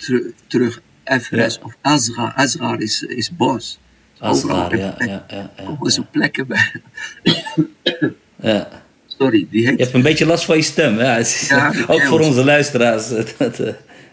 terug. 0.47 0.81
Everest 1.03 1.61
of 1.63 1.75
Azra. 1.81 2.33
Azra 2.35 2.77
is, 2.77 3.03
is 3.03 3.35
bos. 3.35 3.79
Azra, 4.17 4.75
ja, 4.75 4.95
ja, 4.97 5.25
ja, 5.27 5.77
is 5.81 5.99
plekken 6.11 6.47
bij. 6.47 6.71
ja. 8.35 8.83
Sorry, 9.05 9.47
die 9.49 9.65
heet... 9.65 9.77
Je 9.77 9.83
hebt 9.83 9.95
een 9.95 10.01
beetje 10.01 10.25
last 10.25 10.45
van 10.45 10.55
je 10.55 10.61
stem. 10.61 10.97
Ja, 10.97 11.73
ook 11.87 12.01
voor 12.01 12.19
onze 12.19 12.43
luisteraars. 12.43 13.09
Dat, 13.37 13.59
uh, 13.59 13.67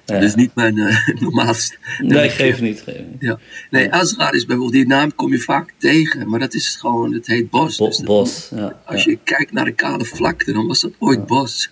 dat 0.05 0.22
is 0.22 0.34
niet 0.34 0.55
mijn 0.55 0.76
uh, 0.76 1.09
normaalste. 1.20 1.76
Nee, 1.99 2.28
geef 2.28 2.61
niet. 2.61 2.80
Geef 2.80 2.97
niet. 3.11 3.20
Ja. 3.20 3.39
Nee, 3.70 3.93
Azra 3.93 4.32
is 4.32 4.45
bijvoorbeeld, 4.45 4.72
die 4.72 4.87
naam 4.87 5.14
kom 5.14 5.32
je 5.32 5.39
vaak 5.39 5.72
tegen, 5.78 6.28
maar 6.28 6.39
dat 6.39 6.55
is 6.55 6.76
gewoon, 6.76 7.12
het 7.12 7.26
heet 7.26 7.51
bos. 7.51 7.76
Bo 7.76 7.87
dus 7.87 8.01
bos, 8.01 8.51
ja. 8.55 8.80
Als 8.84 9.05
je 9.05 9.18
kijkt 9.24 9.53
naar 9.53 9.64
de 9.64 9.72
kale 9.72 10.05
vlakte, 10.05 10.53
dan 10.53 10.66
was 10.66 10.80
dat 10.80 10.93
ooit 10.99 11.26
bos. 11.26 11.70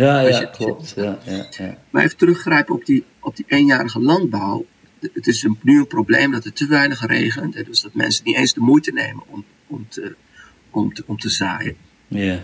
Ja, 0.00 0.20
ja, 0.20 0.44
klopt. 0.44 0.92
Ja, 0.96 1.18
ja, 1.24 1.46
ja. 1.50 1.78
Maar 1.90 2.04
even 2.04 2.16
teruggrijpen 2.16 2.74
op 2.74 2.84
die, 2.84 3.04
op 3.20 3.36
die 3.36 3.44
eenjarige 3.48 4.00
landbouw. 4.00 4.66
Het 5.12 5.26
is 5.26 5.42
een, 5.42 5.58
nu 5.62 5.78
een 5.78 5.86
probleem 5.86 6.30
dat 6.30 6.44
er 6.44 6.52
te 6.52 6.66
weinig 6.66 7.06
regent. 7.06 7.66
Dus 7.66 7.80
dat 7.80 7.94
mensen 7.94 8.24
niet 8.24 8.36
eens 8.36 8.54
de 8.54 8.60
moeite 8.60 8.92
nemen 8.92 9.22
om, 9.26 9.44
om, 9.66 9.86
te, 9.88 10.14
om, 10.70 10.94
te, 10.94 11.02
om 11.06 11.18
te 11.18 11.28
zaaien. 11.28 11.76
Ja. 12.08 12.40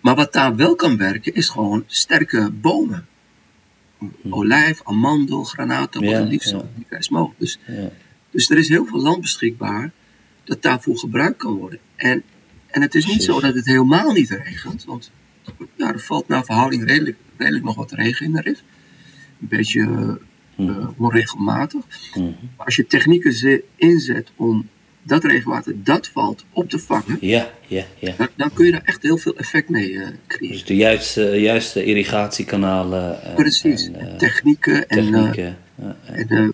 Maar 0.00 0.14
wat 0.14 0.32
daar 0.32 0.56
wel 0.56 0.74
kan 0.74 0.96
werken, 0.96 1.34
is 1.34 1.48
gewoon 1.48 1.84
sterke 1.86 2.50
bomen. 2.50 3.06
olijf, 4.30 4.80
amandel, 4.84 5.44
granaatappel, 5.44 6.10
Ja, 6.10 6.20
liefst 6.20 6.48
zo 6.48 6.68
divers 6.76 7.08
mogelijk. 7.08 7.40
Dus, 7.40 7.58
dus 8.30 8.50
er 8.50 8.58
is 8.58 8.68
heel 8.68 8.86
veel 8.86 9.00
land 9.00 9.20
beschikbaar 9.20 9.90
dat 10.44 10.62
daarvoor 10.62 10.98
gebruikt 10.98 11.36
kan 11.36 11.54
worden. 11.54 11.78
En, 11.96 12.22
en 12.66 12.82
het 12.82 12.94
is 12.94 13.04
niet 13.04 13.16
Precies. 13.16 13.34
zo 13.34 13.40
dat 13.40 13.54
het 13.54 13.66
helemaal 13.66 14.12
niet 14.12 14.30
regent, 14.30 14.84
want 14.84 15.10
ja, 15.76 15.92
er 15.92 16.00
valt 16.00 16.28
naar 16.28 16.44
verhouding 16.44 16.84
redelijk, 16.86 17.16
redelijk 17.36 17.64
nog 17.64 17.74
wat 17.76 17.92
regen 17.92 18.26
in 18.26 18.32
de 18.32 18.40
Rif. 18.40 18.62
Een 19.40 19.48
beetje 19.48 19.80
eh, 19.80 20.66
eh, 20.68 20.88
onregelmatig. 20.96 21.84
Mhm. 22.14 22.24
Maar 22.56 22.66
als 22.66 22.76
je 22.76 22.86
technieken 22.86 23.32
ze- 23.32 23.62
inzet 23.76 24.30
om 24.36 24.68
dat 25.02 25.24
regenwater 25.24 25.74
dat 25.84 26.08
valt 26.08 26.44
op 26.52 26.68
te 26.70 26.78
vangen, 26.78 27.16
Ja, 27.20 27.50
ja, 27.66 27.84
ja. 27.98 28.14
dan, 28.16 28.28
dan 28.36 28.52
kun 28.52 28.64
je 28.66 28.70
daar 28.72 28.82
echt 28.84 29.02
heel 29.02 29.16
veel 29.18 29.36
effect 29.36 29.68
mee 29.68 29.98
eh, 30.00 30.08
creëren. 30.26 30.56
Dus 30.56 30.64
de 30.64 30.76
juiste, 30.76 31.22
juiste 31.22 31.84
irrigatiekanalen. 31.84 33.22
En, 33.22 33.34
Precies, 33.34 33.86
En, 33.90 33.94
eh, 34.10 34.16
technieken 34.16 34.88
en, 34.88 34.98
eh, 34.98 35.04
technieken. 35.12 35.58
En 36.04 36.28
eh, 36.28 36.48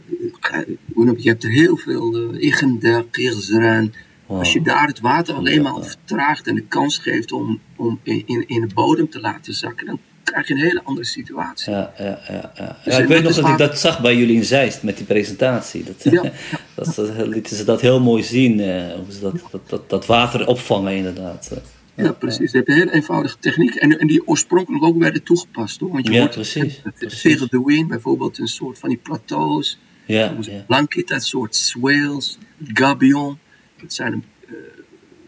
je, 1.22 1.28
hebt 1.28 1.44
er 1.44 1.50
heel 1.50 1.76
veel 1.76 2.34
uh. 2.40 3.92
Wow. 4.26 4.38
Als 4.38 4.52
je 4.52 4.62
daar 4.62 4.86
het 4.86 5.00
water 5.00 5.34
alleen 5.34 5.62
maar 5.62 5.82
vertraagt 5.82 6.46
en 6.46 6.54
de 6.54 6.66
kans 6.66 6.98
geeft 6.98 7.32
om, 7.32 7.60
om 7.76 8.00
in, 8.02 8.22
in, 8.26 8.48
in 8.48 8.60
de 8.60 8.74
bodem 8.74 9.10
te 9.10 9.20
laten 9.20 9.54
zakken, 9.54 9.86
dan 9.86 9.98
krijg 10.24 10.48
je 10.48 10.54
een 10.54 10.60
hele 10.60 10.80
andere 10.84 11.06
situatie. 11.06 11.72
Ja, 11.72 11.92
ja, 11.98 12.20
ja, 12.28 12.52
ja. 12.54 12.78
Dus 12.84 12.94
ja 12.94 13.00
ik 13.00 13.08
weet 13.08 13.22
nog 13.22 13.34
dat 13.34 13.48
ik 13.48 13.58
dat 13.58 13.78
zag 13.78 14.00
bij 14.00 14.16
jullie 14.16 14.36
in 14.36 14.44
Zeist 14.44 14.82
met 14.82 14.96
die 14.96 15.06
presentatie. 15.06 15.84
Dat, 15.84 16.12
Ja. 16.12 16.22
dat, 16.74 16.94
dat 16.94 17.26
lieten 17.26 17.56
ze 17.56 17.64
dat 17.64 17.80
heel 17.80 18.00
mooi 18.00 18.22
zien, 18.22 18.60
eh, 18.60 18.94
hoe 18.94 19.12
ze 19.12 19.20
dat, 19.20 19.40
dat, 19.50 19.68
dat, 19.68 19.90
dat 19.90 20.06
water 20.06 20.46
opvangen 20.46 20.96
inderdaad. 20.96 21.50
Ja, 21.94 22.12
precies. 22.12 22.50
Je 22.50 22.56
hebt 22.56 22.68
een 22.68 22.74
hele 22.74 22.92
eenvoudige 22.92 23.38
techniek 23.38 23.74
en, 23.74 23.98
en 23.98 24.06
die 24.06 24.26
oorspronkelijk 24.26 24.84
ook 24.84 24.98
werden 24.98 25.22
toegepast. 25.22 25.80
Hoor. 25.80 25.92
Want 25.92 26.06
je 26.06 26.12
Ja, 26.12 26.18
hoort 26.18 26.30
precies. 26.30 26.82
Tegen 27.22 27.48
de 27.50 27.62
wind 27.64 27.88
bijvoorbeeld 27.88 28.38
een 28.38 28.46
soort 28.46 28.78
van 28.78 28.88
die 28.88 28.98
plateaus. 28.98 29.78
Ja, 30.06 30.36
ja. 30.40 30.64
Blankit, 30.66 31.08
dat 31.08 31.24
soort 31.24 31.56
swales, 31.56 32.38
gabion. 32.72 33.38
Dat 33.80 33.92
zijn 33.92 34.24
eh, 34.48 34.54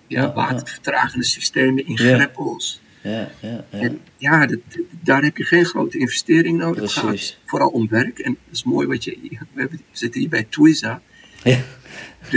ja, 0.07 0.33
watervertragende 0.33 1.25
systemen 1.25 1.87
in 1.87 1.99
greppels. 1.99 2.81
ja, 3.03 3.31
ja, 3.41 3.65
ja. 3.71 3.79
En 3.79 4.01
ja, 4.17 4.47
dat, 4.47 4.59
daar 5.03 5.23
heb 5.23 5.37
je 5.37 5.45
geen 5.45 5.65
grote 5.65 5.99
investering 5.99 6.59
nodig. 6.59 6.83
Het 6.83 7.05
gaat 7.05 7.39
vooral 7.45 7.69
om 7.69 7.89
werk. 7.89 8.19
En 8.19 8.37
dat 8.45 8.55
is 8.55 8.65
mooi 8.65 8.87
wat 8.87 9.05
je. 9.05 9.39
We 9.53 9.69
zitten 9.93 10.21
hier 10.21 10.29
bij 10.31 10.47
Twiza. 10.49 11.03
Ja. 11.43 11.61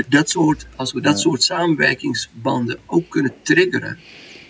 Dat 0.10 0.30
soort, 0.30 0.68
als 0.76 0.94
we 0.94 1.02
dat 1.02 1.20
soort 1.20 1.44
samenwerkingsbanden 1.44 2.80
ook 2.86 3.10
kunnen 3.10 3.34
triggeren. 3.42 3.98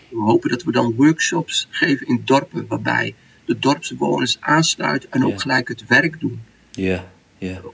We 0.10 0.22
hopen 0.22 0.50
dat 0.50 0.64
we 0.64 0.72
dan 0.72 0.94
workshops 0.96 1.68
geven 1.70 2.08
in 2.08 2.22
dorpen. 2.26 2.68
Waarbij 2.68 3.16
de 3.46 3.60
dorpsbewoners 3.60 4.38
aansluiten 4.40 5.12
en 5.12 5.26
ook 5.26 5.42
gelijk 5.42 5.68
het 5.68 5.88
werk 5.88 6.20
doen. 6.20 6.42
ja, 6.72 7.11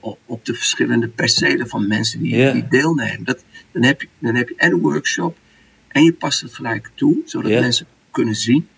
Op, 0.00 0.18
op 0.26 0.44
de 0.44 0.54
verschillende 0.54 1.08
percelen 1.08 1.68
van 1.68 1.88
mensen 1.88 2.20
die, 2.20 2.68
deelnemen. 2.68 3.24
Dat, 3.24 3.44
dan, 3.72 3.82
heb 3.82 4.00
je, 4.00 4.08
dan 4.18 4.34
heb 4.34 4.48
je 4.48 4.54
en 4.56 4.72
een 4.72 4.80
workshop. 4.80 5.36
En 5.88 6.04
je 6.04 6.12
past 6.12 6.40
het 6.40 6.54
gelijk 6.54 6.90
toe. 6.94 7.22
Zodat 7.24 7.50
mensen 7.50 7.86
kunnen 8.10 8.34
zien. 8.34 8.68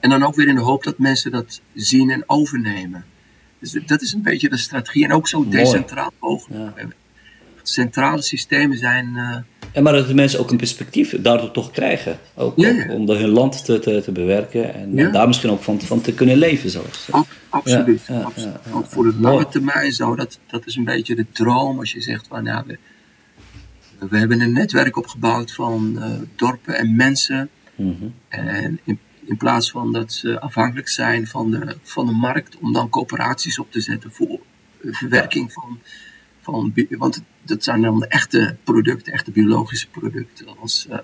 En 0.00 0.10
dan 0.10 0.22
ook 0.22 0.34
weer 0.34 0.48
in 0.48 0.54
de 0.54 0.60
hoop 0.60 0.84
dat 0.84 0.98
mensen 0.98 1.30
dat 1.30 1.60
zien 1.74 2.10
en 2.10 2.22
overnemen. 2.26 3.04
Dus 3.58 3.78
dat 3.86 4.02
is 4.02 4.12
een 4.12 4.22
beetje 4.22 4.48
de 4.48 4.56
strategie. 4.56 5.04
En 5.04 5.12
ook 5.12 5.28
zo 5.28 5.38
Mooi. 5.38 5.50
decentraal 5.50 6.12
mogelijk. 6.20 6.78
Ja. 6.78 6.88
Centrale 7.68 8.22
systemen 8.22 8.78
zijn. 8.78 9.16
eh, 9.16 9.36
Ja, 9.72 9.82
maar 9.82 9.92
dat 9.92 10.06
de 10.08 10.14
mensen 10.14 10.40
ook 10.40 10.50
een 10.50 10.56
perspectief 10.56 11.16
daardoor 11.20 11.50
toch 11.50 11.70
krijgen. 11.70 12.18
Ook, 12.34 12.56
Ja, 12.56 12.70
ook 12.70 12.76
ja. 12.76 12.92
om 12.92 13.08
hun 13.10 13.28
land 13.28 13.64
te, 13.64 13.78
te, 13.78 14.02
te 14.02 14.12
bewerken 14.12 14.74
en, 14.74 14.94
Ja. 14.94 15.10
daar 15.10 15.26
misschien 15.26 15.50
ook 15.50 15.62
van, 15.62 15.80
van 15.80 16.00
te 16.00 16.12
kunnen 16.14 16.36
leven 16.36 16.70
zelfs. 16.70 17.08
ab- 17.12 17.26
absoluut. 17.48 18.04
Ja, 18.06 18.14
ja, 18.14 18.20
absoluut. 18.22 18.52
ja, 18.64 18.70
ja. 18.70 18.76
Ook 18.76 18.86
voor 18.86 19.04
de 19.04 19.12
Mooi. 19.18 19.22
lange 19.34 19.48
termijn 19.48 19.92
zo. 19.92 20.14
Dat, 20.16 20.38
dat 20.46 20.66
is 20.66 20.76
een 20.76 20.84
beetje 20.84 21.14
de 21.14 21.26
droom 21.32 21.78
als 21.78 21.92
je 21.92 22.00
zegt 22.00 22.26
van 22.26 22.42
nou, 22.44 22.64
we, 22.66 22.78
we 24.08 24.18
hebben 24.18 24.40
een 24.40 24.52
netwerk 24.52 24.96
opgebouwd 24.96 25.52
van 25.52 25.98
eh, 26.02 26.10
dorpen 26.36 26.74
en 26.78 26.96
mensen. 26.96 27.48
Mhm. 27.74 28.04
En 28.28 28.78
in, 28.84 28.98
in 29.24 29.36
plaats 29.36 29.70
van 29.70 29.92
dat 29.92 30.12
ze 30.12 30.40
afhankelijk 30.40 30.88
zijn 30.88 31.26
van 31.26 31.50
de, 31.50 31.76
van 31.82 32.06
de 32.06 32.12
markt, 32.12 32.56
om 32.60 32.72
dan 32.72 32.88
coöperaties 32.88 33.58
op 33.58 33.72
te 33.72 33.80
zetten 33.80 34.12
voor 34.12 34.38
eh, 34.84 34.92
verwerking 34.92 35.52
van. 35.52 35.78
Van 36.46 36.72
want 36.88 37.22
dat 37.42 37.64
zijn 37.64 37.82
dan 37.82 37.98
de 37.98 38.06
echte 38.06 38.56
producten, 38.64 39.12
echte 39.12 39.30
biologische 39.30 39.88
producten. 39.88 40.46
Als, 40.60 40.86
eh, 40.90 40.98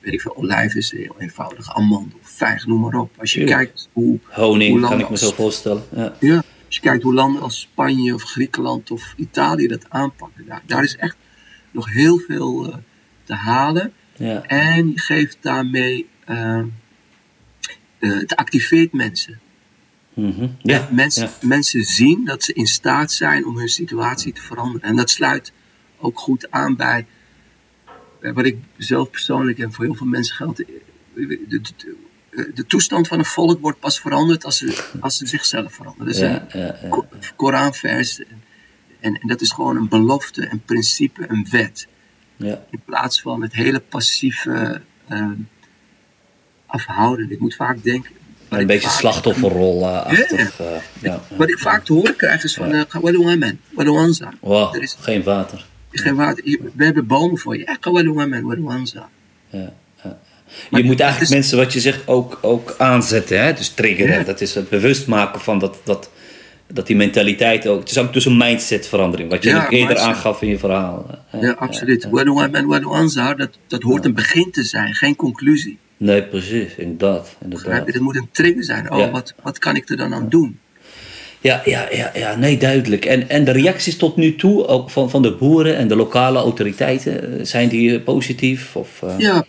weet 0.00 0.12
ik 0.12 0.20
veel, 0.20 0.36
olijf 0.36 0.74
is 0.74 0.90
heel 0.90 1.14
eenvoudig, 1.18 1.76
amandel, 1.76 2.18
vijg, 2.22 2.66
noem 2.66 2.80
maar 2.80 2.94
op. 2.94 3.10
Als 3.18 3.32
je 3.32 3.38
Tuurlijk. 3.38 3.58
kijkt 3.58 3.88
hoe. 3.92 4.18
Honing 4.22 4.78
hoe 4.78 4.88
kan 4.88 5.00
ik 5.00 5.10
me 5.10 5.18
zo 5.18 5.32
voorstellen. 5.32 5.82
Ja. 5.94 6.16
Ja, 6.20 6.36
als 6.66 6.74
je 6.74 6.80
kijkt 6.80 7.02
hoe 7.02 7.14
landen 7.14 7.42
als 7.42 7.60
Spanje 7.60 8.14
of 8.14 8.22
Griekenland 8.22 8.90
of 8.90 9.14
Italië 9.16 9.66
dat 9.66 9.90
aanpakken, 9.90 10.46
daar, 10.46 10.62
daar 10.66 10.82
is 10.82 10.96
echt 10.96 11.16
nog 11.70 11.92
heel 11.92 12.18
veel 12.18 12.66
eh, 12.66 12.76
te 13.24 13.34
halen. 13.34 13.92
Ja. 14.16 14.42
En 14.42 14.90
je 14.90 14.98
geeft 14.98 15.38
daarmee, 15.40 16.08
eh, 16.24 16.62
het 17.98 18.36
activeert 18.36 18.92
mensen. 18.92 19.40
Mhm. 20.16 20.48
ja. 20.62 20.88
mensen, 20.90 21.22
ja. 21.22 21.46
mensen 21.46 21.84
zien 21.84 22.24
dat 22.24 22.44
ze 22.44 22.52
in 22.52 22.66
staat 22.66 23.12
zijn 23.12 23.46
om 23.46 23.58
hun 23.58 23.68
situatie 23.68 24.32
te 24.32 24.40
veranderen. 24.40 24.88
En 24.88 24.96
dat 24.96 25.10
sluit 25.10 25.52
ook 25.98 26.18
goed 26.18 26.50
aan 26.50 26.76
bij 26.76 27.06
wat 28.20 28.44
ik 28.44 28.56
zelf 28.76 29.10
persoonlijk 29.10 29.58
en 29.58 29.72
voor 29.72 29.84
heel 29.84 29.94
veel 29.94 30.06
mensen 30.06 30.36
geldt. 30.36 30.56
De, 30.56 30.82
de, 31.14 31.60
de, 31.60 32.50
de 32.54 32.66
toestand 32.66 33.08
van 33.08 33.18
een 33.18 33.24
volk 33.24 33.60
wordt 33.60 33.80
pas 33.80 34.00
veranderd 34.00 34.44
als 34.44 34.58
ze, 34.58 34.84
als 35.00 35.16
ze 35.16 35.26
zichzelf 35.26 35.72
veranderen. 35.72 36.06
Dat 36.06 36.14
is 36.14 36.20
Ja, 36.20 36.46
een 36.82 37.04
Koranvers. 37.36 38.18
En, 38.18 38.42
en, 39.00 39.20
en 39.20 39.28
dat 39.28 39.40
is 39.40 39.50
gewoon 39.50 39.76
een 39.76 39.88
belofte, 39.88 40.50
een 40.50 40.62
principe, 40.64 41.24
een 41.28 41.46
wet. 41.50 41.88
Ja. 42.36 42.64
In 42.70 42.80
plaats 42.84 43.20
van 43.20 43.42
het 43.42 43.52
hele 43.52 43.80
passieve 43.80 44.82
eh, 45.06 45.30
afhouden. 46.66 47.30
Ik 47.30 47.40
moet 47.40 47.54
vaak 47.54 47.82
denken. 47.82 48.14
Een 48.48 48.60
ik 48.60 48.66
beetje 48.66 48.88
slachtofferrol 48.88 49.82
eh, 49.82 50.02
achtig. 50.06 50.60
eh, 50.60 50.66
ja. 51.02 51.20
Wat 51.36 51.48
ik 51.48 51.58
vaak 51.58 51.84
te 51.84 51.92
horen 51.92 52.16
krijg 52.16 52.44
is 52.44 52.54
van, 52.54 52.72
eh, 52.74 52.80
doen 53.12 53.24
wij 53.24 53.36
man? 53.36 53.58
Wow, 54.40 54.74
Er 54.74 54.82
is 54.82 54.96
geen 55.00 55.22
water. 55.22 55.64
geen 55.90 56.14
water. 56.14 56.44
We 56.74 56.84
hebben 56.84 57.06
bomen 57.06 57.38
voor 57.38 57.56
je. 57.56 57.64
Ja, 57.66 57.76
we 58.62 58.70
aan? 58.96 59.08
Ja, 59.50 59.72
ja. 60.04 60.18
Maar 60.70 60.80
Je 60.80 60.86
moet 60.86 61.00
eigenlijk 61.00 61.30
is- 61.30 61.36
mensen, 61.36 61.58
wat 61.58 61.72
je 61.72 61.80
zegt, 61.80 62.08
ook, 62.08 62.38
ook 62.42 62.74
aanzetten. 62.78 63.40
Hè? 63.44 63.52
Dus 63.52 63.68
triggeren. 63.68 64.18
Ja. 64.18 64.22
Dat 64.24 64.40
is 64.40 64.54
het 64.54 64.68
bewust 64.68 65.06
maken 65.06 65.40
van 65.40 65.58
dat, 65.58 65.76
dat, 65.84 66.10
dat 66.66 66.86
die 66.86 66.96
mentaliteit 66.96 67.66
ook. 67.66 67.80
Het 67.80 67.90
is 67.90 67.98
ook 67.98 68.12
dus 68.12 68.24
een 68.24 68.36
mindsetverandering. 68.36 69.30
Wat 69.30 69.42
je 69.42 69.48
Ja, 69.48 69.64
ook 69.64 69.70
eerder 69.70 69.86
mindset. 69.88 70.08
aangaf 70.08 70.42
in 70.42 70.48
je 70.48 70.58
verhaal. 70.58 71.06
Ja, 71.40 71.50
absoluut. 71.52 72.02
Man? 72.02 72.12
Wat 72.12 72.24
doen 72.24 72.36
we 72.36 72.40
aan? 73.18 73.36
Dat, 73.36 73.50
dat 73.66 73.82
hoort 73.82 74.04
een 74.04 74.14
begin 74.14 74.50
te 74.50 74.62
zijn, 74.62 74.94
geen 74.94 75.16
conclusie. 75.16 75.78
Nee, 75.96 76.22
precies. 76.22 76.74
Inderdaad. 76.76 77.36
Inderdaad. 77.42 77.92
Dat 77.92 78.02
moet 78.02 78.16
een 78.16 78.28
trigger 78.32 78.64
zijn. 78.64 78.90
Oh, 78.92 78.98
Ja. 78.98 79.10
wat, 79.10 79.34
wat 79.42 79.58
kan 79.58 79.76
ik 79.76 79.88
er 79.88 79.96
dan 79.96 80.14
aan 80.14 80.28
doen? 80.28 80.58
Ja, 81.40 81.62
ja, 81.64 81.88
ja, 81.92 82.10
ja, 82.14 82.36
nee, 82.36 82.56
duidelijk. 82.58 83.04
En, 83.04 83.28
en 83.28 83.44
de 83.44 83.50
reacties 83.52 83.96
tot 83.96 84.16
nu 84.16 84.36
toe, 84.36 84.66
ook 84.66 84.90
van, 84.90 85.10
van 85.10 85.22
de 85.22 85.32
boeren 85.34 85.76
en 85.76 85.88
de 85.88 85.96
lokale 85.96 86.38
autoriteiten, 86.38 87.38
eh, 87.38 87.44
zijn 87.44 87.68
die 87.68 87.94
eh, 87.96 88.04
positief? 88.04 88.76
Of, 88.76 89.02
eh, 89.02 89.14
Ja, 89.18 89.44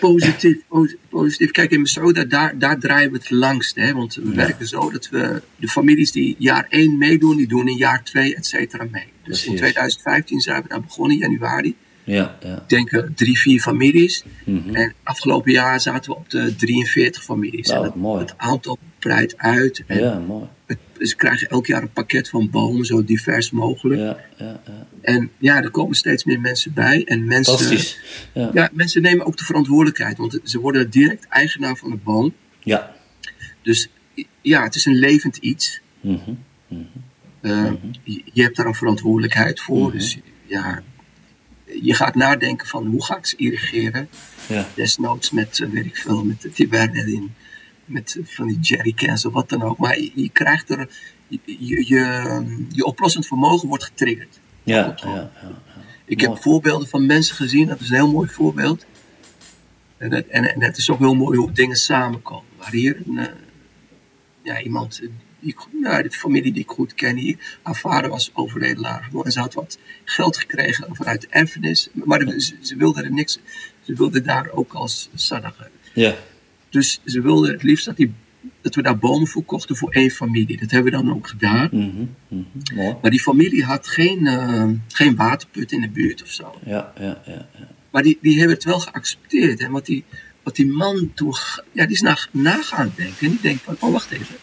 positief, 0.00 0.56
posi- 0.68 0.96
positief. 1.08 1.50
Kijk, 1.50 1.70
in 1.70 1.76
Minnesota, 1.76 2.24
daar, 2.24 2.58
daar 2.58 2.78
draaien 2.78 3.10
we 3.10 3.16
het 3.16 3.30
langst. 3.30 3.76
Hè? 3.76 3.92
Want 3.92 4.14
we 4.14 4.34
werken 4.34 4.66
zo 4.66 4.90
dat 4.90 5.08
we 5.08 5.42
de 5.56 5.68
families 5.68 6.12
die 6.12 6.34
jaar 6.38 6.66
1 6.68 6.98
meedoen, 6.98 7.36
die 7.36 7.46
doen 7.48 7.68
in 7.68 7.76
jaar 7.76 8.04
2, 8.04 8.34
et 8.36 8.46
cetera, 8.46 8.86
mee. 8.90 9.04
Dus 9.24 9.44
in 9.44 9.54
Precies. 9.54 9.58
2015 9.58 10.40
zijn 10.40 10.62
we 10.62 10.68
daar 10.68 10.80
begonnen, 10.80 11.16
januari. 11.16 11.74
Ja, 12.06 12.36
ja. 12.42 12.54
Ik 12.54 12.68
denk 12.68 12.92
eh, 12.92 13.02
drie, 13.14 13.38
vier 13.38 13.60
families. 13.60 14.24
Mhm. 14.44 14.74
En 14.74 14.92
afgelopen 15.02 15.52
jaar 15.52 15.80
zaten 15.80 16.10
we 16.10 16.16
op 16.16 16.30
de 16.30 16.56
43 16.56 17.24
families. 17.24 17.68
Nou, 17.68 17.86
En 17.86 17.98
mooi. 17.98 18.20
het 18.20 18.34
aantal 18.36 18.78
breidt 18.98 19.38
uit. 19.38 19.84
En 19.86 19.98
ja, 19.98 20.18
mooi. 20.18 20.44
het, 20.66 20.78
ze 20.98 21.16
krijgen 21.16 21.48
elk 21.48 21.66
jaar 21.66 21.82
een 21.82 21.92
pakket 21.92 22.28
van 22.28 22.50
bomen, 22.50 22.84
zo 22.84 23.04
divers 23.04 23.50
mogelijk. 23.50 24.00
Ja, 24.00 24.18
ja, 24.36 24.60
ja. 24.66 24.86
En 25.00 25.30
ja, 25.38 25.62
er 25.62 25.70
komen 25.70 25.96
steeds 25.96 26.24
meer 26.24 26.40
mensen 26.40 26.72
bij. 26.72 27.04
En 27.04 27.24
mensen, 27.24 27.58
Fantastisch. 27.58 27.98
Ja. 28.34 28.50
ja, 28.52 28.70
mensen 28.72 29.02
nemen 29.02 29.26
ook 29.26 29.36
de 29.36 29.44
verantwoordelijkheid, 29.44 30.16
want 30.16 30.40
ze 30.44 30.60
worden 30.60 30.90
direct 30.90 31.26
eigenaar 31.28 31.76
van 31.76 31.90
de 31.90 31.96
boom. 31.96 32.34
Ja. 32.62 32.94
Dus 33.62 33.88
ja, 34.40 34.62
het 34.62 34.74
is 34.74 34.84
een 34.84 34.98
levend 34.98 35.36
iets. 35.36 35.80
Mhm. 36.00 36.30
Uh, 37.40 37.72
je, 38.02 38.22
je 38.32 38.42
hebt 38.42 38.56
daar 38.56 38.66
een 38.66 38.74
verantwoordelijkheid 38.74 39.60
voor. 39.60 39.92
Dus 39.92 40.18
ja, 40.46 40.82
je 41.82 41.94
gaat 41.94 42.14
nadenken 42.14 42.66
van 42.66 42.86
hoe 42.86 43.04
ga 43.04 43.16
ik 43.16 43.26
ze 43.26 43.36
irrigeren. 43.36 44.08
Ja. 44.48 44.66
Desnoods 44.74 45.30
met, 45.30 45.60
eh, 45.60 45.68
weet 45.68 45.84
ik 45.84 45.96
veel, 45.96 46.24
met 46.24 46.66
werden 46.70 47.06
in, 47.06 47.34
met 47.84 48.16
eh, 48.18 48.26
van 48.26 48.46
die 48.46 48.58
jerrycans 48.60 49.24
of 49.24 49.32
wat 49.32 49.48
dan 49.48 49.62
ook. 49.62 49.78
Maar 49.78 50.00
je, 50.00 50.10
je 50.14 50.28
krijgt 50.28 50.70
er, 50.70 50.88
je, 51.28 51.84
je, 52.72 52.84
oplossend 52.84 53.26
vermogen 53.26 53.68
wordt 53.68 53.84
getriggerd. 53.84 54.40
Ja, 54.62 54.94
ja, 54.96 55.14
ja. 55.14 55.30
Ik 56.04 56.20
heb 56.20 56.42
voorbeelden 56.42 56.88
van 56.88 57.06
mensen 57.06 57.36
gezien, 57.36 57.66
dat 57.66 57.80
is 57.80 57.88
een 57.88 57.94
heel 57.94 58.10
mooi 58.10 58.28
voorbeeld. 58.28 58.86
En 59.96 60.12
het, 60.12 60.26
en, 60.26 60.72
is 60.76 60.90
ook 60.90 60.98
heel 60.98 61.14
mooi 61.14 61.38
hoe 61.38 61.52
dingen 61.52 61.76
samenkomen. 61.76 62.50
Waar 62.58 62.70
hier 62.70 63.02
een, 63.06 63.18
eh, 63.18 63.26
ja, 64.42 64.60
iemand 64.60 65.02
die, 65.40 65.50
ik- 65.50 65.80
nou, 65.82 66.02
de 66.02 66.10
familie 66.10 66.52
die 66.52 66.62
ik 66.62 66.70
goed 66.70 66.94
ken 66.94 67.16
hier. 67.16 67.58
Haar 67.62 67.76
vader 67.76 68.10
was 68.10 68.30
overleden 68.34 68.80
later. 68.80 69.24
En 69.24 69.32
ze 69.32 69.40
had 69.40 69.54
wat 69.54 69.78
geld 70.04 70.36
gekregen 70.36 70.96
vanuit 70.96 71.20
de 71.20 71.26
erfenis. 71.30 71.88
Maar 71.92 72.20
ze, 72.20 72.56
ze 72.60 72.76
wilde 72.76 73.02
er 73.02 73.12
niks. 73.12 73.38
Ze 73.82 73.94
wilde 73.94 74.22
daar 74.22 74.50
ook 74.50 74.72
als 74.72 75.10
hebben. 75.28 75.70
Ja. 75.94 76.14
Dus 76.70 77.00
ze 77.04 77.20
wilde 77.20 77.52
het 77.52 77.62
liefst 77.62 77.84
dat, 77.84 77.96
die, 77.96 78.12
dat 78.60 78.74
we 78.74 78.82
daar 78.82 78.98
bomen 78.98 79.26
voor 79.26 79.44
kochten 79.44 79.76
voor 79.76 79.90
één 79.90 80.10
familie. 80.10 80.56
Dat 80.58 80.70
hebben 80.70 80.92
we 80.92 80.98
dan 80.98 81.14
ook 81.14 81.28
gedaan. 81.28 81.68
Mhm, 81.72 82.04
mhm. 82.28 82.94
Maar 83.02 83.10
die 83.10 83.20
familie 83.20 83.64
had 83.64 83.88
geen, 83.88 84.26
eh, 84.26 84.68
geen 84.88 85.16
waterput 85.16 85.72
in 85.72 85.80
de 85.80 85.88
buurt 85.88 86.22
of 86.22 86.28
zo. 86.30 86.54
Ja, 86.64 86.92
ja, 87.00 87.22
ja. 87.26 87.48
ja. 87.58 87.68
Maar 87.90 88.02
die, 88.02 88.18
die 88.22 88.38
hebben 88.38 88.54
het 88.54 88.64
wel 88.64 88.80
geaccepteerd. 88.80 89.60
En 89.60 89.70
wat 89.70 89.86
die, 89.86 90.04
wat 90.46 90.56
die 90.56 90.66
man 90.66 91.10
toen, 91.14 91.34
ja, 91.72 91.84
die 91.86 91.94
is 91.94 92.00
na, 92.00 92.16
na 92.30 92.62
gaan 92.62 92.92
denken. 92.96 93.26
En 93.26 93.30
die 93.30 93.40
denkt 93.40 93.62
van, 93.62 93.76
oh 93.80 93.92
wacht 93.92 94.10
even. 94.10 94.36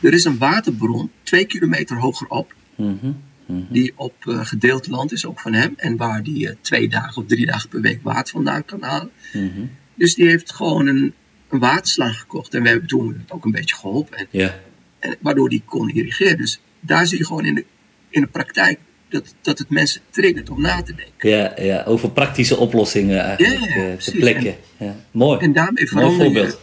Er 0.00 0.12
is 0.12 0.24
een 0.24 0.38
waterbron, 0.38 1.10
twee 1.22 1.44
kilometer 1.44 1.96
hogerop, 1.96 2.54
Mhm, 2.76 3.12
mhm. 3.46 3.62
die 3.72 3.92
op 3.96 4.14
eh, 4.26 4.44
gedeeld 4.46 4.86
land 4.86 5.12
is, 5.12 5.26
ook 5.26 5.40
van 5.40 5.52
hem. 5.52 5.72
En 5.76 5.96
waar 5.96 6.22
die 6.22 6.48
eh, 6.48 6.54
twee 6.60 6.88
dagen 6.88 7.22
of 7.22 7.28
drie 7.28 7.46
dagen 7.46 7.68
per 7.68 7.80
week 7.80 8.02
water 8.02 8.32
vandaan 8.32 8.64
kan 8.64 8.82
halen. 8.82 9.10
Mhm. 9.32 9.64
Dus 9.94 10.14
die 10.14 10.26
heeft 10.28 10.52
gewoon 10.52 10.86
een, 10.86 11.14
een 11.48 11.58
waterslang 11.58 12.16
gekocht. 12.18 12.54
En 12.54 12.62
we 12.62 12.68
hebben 12.68 12.88
toen 12.88 13.24
ook 13.28 13.44
een 13.44 13.50
beetje 13.52 13.74
geholpen. 13.74 14.18
En, 14.18 14.26
Ja. 14.30 14.60
en, 14.98 15.16
waardoor 15.20 15.48
die 15.48 15.62
kon 15.64 15.90
irrigeren. 15.90 16.36
Dus 16.36 16.60
daar 16.80 17.06
zie 17.06 17.18
je 17.18 17.24
gewoon 17.26 17.44
in 17.44 17.54
de, 17.54 17.64
in 18.08 18.20
de 18.20 18.26
praktijk 18.26 18.78
dat, 19.08 19.34
dat 19.40 19.58
het 19.58 19.70
mensen 19.70 20.00
triggert 20.10 20.50
om 20.50 20.60
na 20.60 20.82
te 20.82 20.94
denken. 20.94 21.28
Ja, 21.30 21.52
ja, 21.60 21.82
over 21.84 22.10
praktische 22.10 22.56
oplossingen 22.56 23.20
eigenlijk 23.20 23.60
Ja, 23.60 23.66
ja, 23.68 23.74
eh, 23.74 23.82
ter 23.82 23.92
precies. 23.92 24.14
plekke. 24.20 24.56
Ja. 24.76 24.96
Mooi. 25.10 25.38
En 25.40 25.52
daarmee 25.52 25.88
Mooi 25.92 26.16
verander 26.16 26.30
je, 26.42 26.56